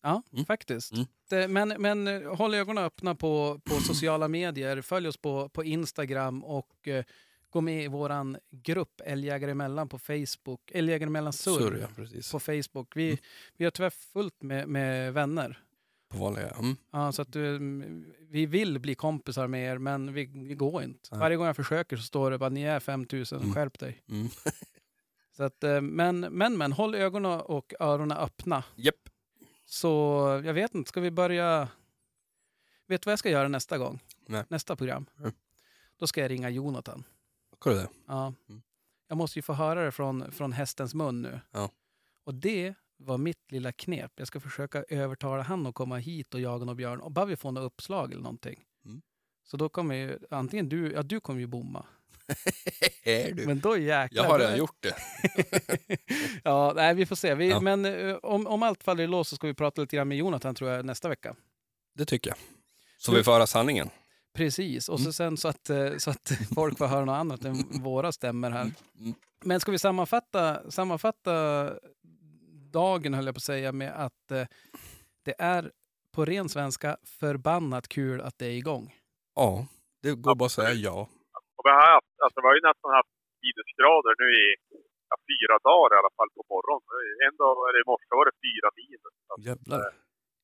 [0.02, 0.44] Ja, Mm.
[0.44, 0.93] faktiskt.
[1.30, 1.52] Mm.
[1.52, 4.82] Men, men eh, håll ögonen öppna på, på sociala medier.
[4.82, 7.05] Följ oss på, på Instagram och eh,
[7.51, 10.70] gå med i våran grupp Älgjägare emellan på Facebook.
[10.70, 12.97] Älgjägare emellan surr, Surr, ja, på Facebook.
[12.97, 13.18] Vi, Mm.
[13.56, 15.62] vi har tyvärr fullt med, med vänner.
[16.09, 16.48] På vanliga.
[16.51, 16.76] Mm.
[16.90, 17.43] Ja, så att, eh,
[18.30, 21.16] vi vill bli kompisar med er, men vi, vi går inte.
[21.18, 23.55] Varje gång jag försöker så står det bara ni är 5000, Mm.
[23.55, 24.02] skärp dig.
[24.09, 24.28] Mm.
[25.36, 28.64] Så att, eh, men, men, men håll ögonen och öronen öppna.
[28.76, 29.09] Japp.
[29.64, 29.89] Så
[30.44, 31.68] jag vet inte, ska vi börja...
[32.86, 34.02] Vet du vad jag ska göra nästa gång?
[34.26, 34.44] Nej.
[34.48, 35.06] Nästa program?
[35.18, 35.32] Mm.
[35.97, 37.05] Då ska jag ringa Jonathan.
[37.60, 37.89] Ska du det?
[38.06, 38.35] Ja.
[38.48, 38.62] Mm.
[39.09, 41.40] Jag måste ju få höra det från, från hästens mun nu.
[41.51, 41.70] Ja.
[42.24, 44.12] Och det var mitt lilla knep.
[44.16, 47.01] Jag ska försöka övertala han att komma hit och jaga någon björn.
[47.01, 48.65] Och bara vi får något uppslag eller någonting.
[48.85, 49.03] Mm.
[49.45, 51.87] Så då kommer ju, antingen du, ja du kommer ju bomma.
[53.03, 53.47] är du?
[53.47, 54.25] Men då jäklar.
[54.25, 54.95] Jag har redan gjort det.
[56.45, 57.35] ja, nej vi får se.
[57.35, 57.61] Vi, Ja.
[57.61, 60.19] Men eh, om, om allt faller i lås så ska vi prata lite grann med
[60.19, 61.37] Jonathan tror jag nästa vecka.
[61.95, 62.39] Det tycker jag.
[62.99, 63.91] Så vi får höra sanningen.
[64.35, 65.12] Precis, och så Mm.
[65.12, 68.70] sen så att, eh, så att folk får höra något annat än våra stämmer här.
[69.01, 69.15] Mm.
[69.45, 71.70] Men ska vi sammanfatta, sammanfatta
[72.83, 74.47] dagen, höll jag på att säga, med att eh,
[75.27, 75.63] det är
[76.15, 76.91] på ren svenska
[77.21, 78.87] förbannat kul att det är igång.
[79.41, 79.51] Ja,
[80.03, 80.99] det går bara att säga ja.
[81.57, 83.13] Och vi har, haft, alltså, vi har ju nästan haft
[83.45, 84.47] minusgrader nu i
[85.11, 87.05] ja, fyra dagar i alla fall på morgonen.
[87.27, 89.15] En dag, eller i morse var det fyra minus.
[89.31, 89.93] Alltså, Jävlar.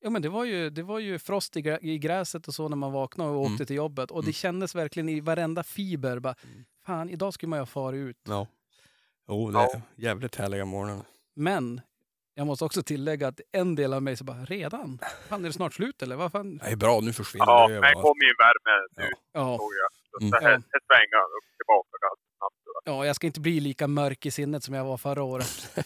[0.03, 2.63] Ja, men det var ju, det var ju frost i, grä, i gräset och så
[2.69, 3.65] när man vaknade och åkte Mm.
[3.65, 4.11] till jobbet.
[4.11, 4.33] Och det Mm.
[4.43, 6.19] kändes verkligen i varenda fiber.
[6.19, 6.65] Bara, Mm.
[6.85, 8.17] fan, idag skulle man ju ha farit ut.
[8.27, 8.47] Ja.
[9.27, 11.01] Jo, det är jävligt härliga morgnar.
[11.35, 11.81] Men
[12.35, 14.99] jag måste också tillägga att en del av mig så bara, redan?
[15.29, 16.15] Fan, är det snart slut eller?
[16.15, 16.57] Vad fan?
[16.57, 18.01] Det är bra, nu försvinner ja, det men överallt.
[18.01, 19.59] kom ju värme nu, Ja, jag.
[20.11, 20.31] Så Mm.
[20.31, 22.85] det här, det svänga upp tillbaka ganska snabbt.
[22.85, 25.77] ja, jag ska inte bli lika mörk i sinnet som jag var förra året.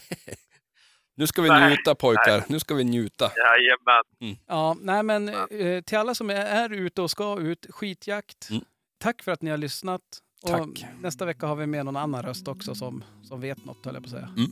[1.16, 3.24] Nu ska vi Nej, njuta pojkar, nu ska vi njuta.
[3.36, 4.38] Jajamän.
[4.46, 8.50] Ja, nej men eh, till alla som är, är ute och ska ut, skitjakt.
[8.50, 8.62] Mm.
[8.98, 10.00] Tack för att ni har lyssnat.
[10.42, 10.84] Och Tack.
[11.00, 14.02] nästa vecka har vi med någon annan röst också som, som vet något, höll jag
[14.02, 14.28] på att säga.
[14.36, 14.50] Mm.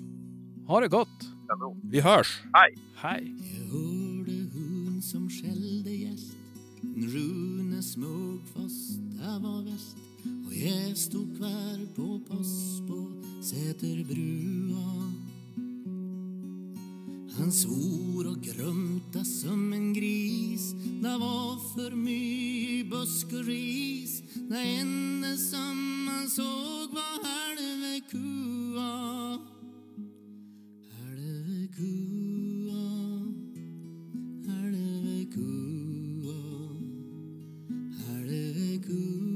[0.69, 1.09] Ha det gott!
[1.83, 2.43] Vi hörs!
[2.95, 3.35] Hej!
[3.59, 6.37] Jag hörde hon som skällde gäst.
[6.83, 9.97] Rune smög fast det var väst
[10.47, 15.13] Och jag stod kvar på post på Säterbrua.
[17.39, 20.73] Han svor och grumta som en gris.
[21.03, 24.23] Det var för mycket busk och ris.
[24.35, 27.39] Det enda som man såg var här
[31.79, 32.09] Hare
[38.03, 39.28] Hare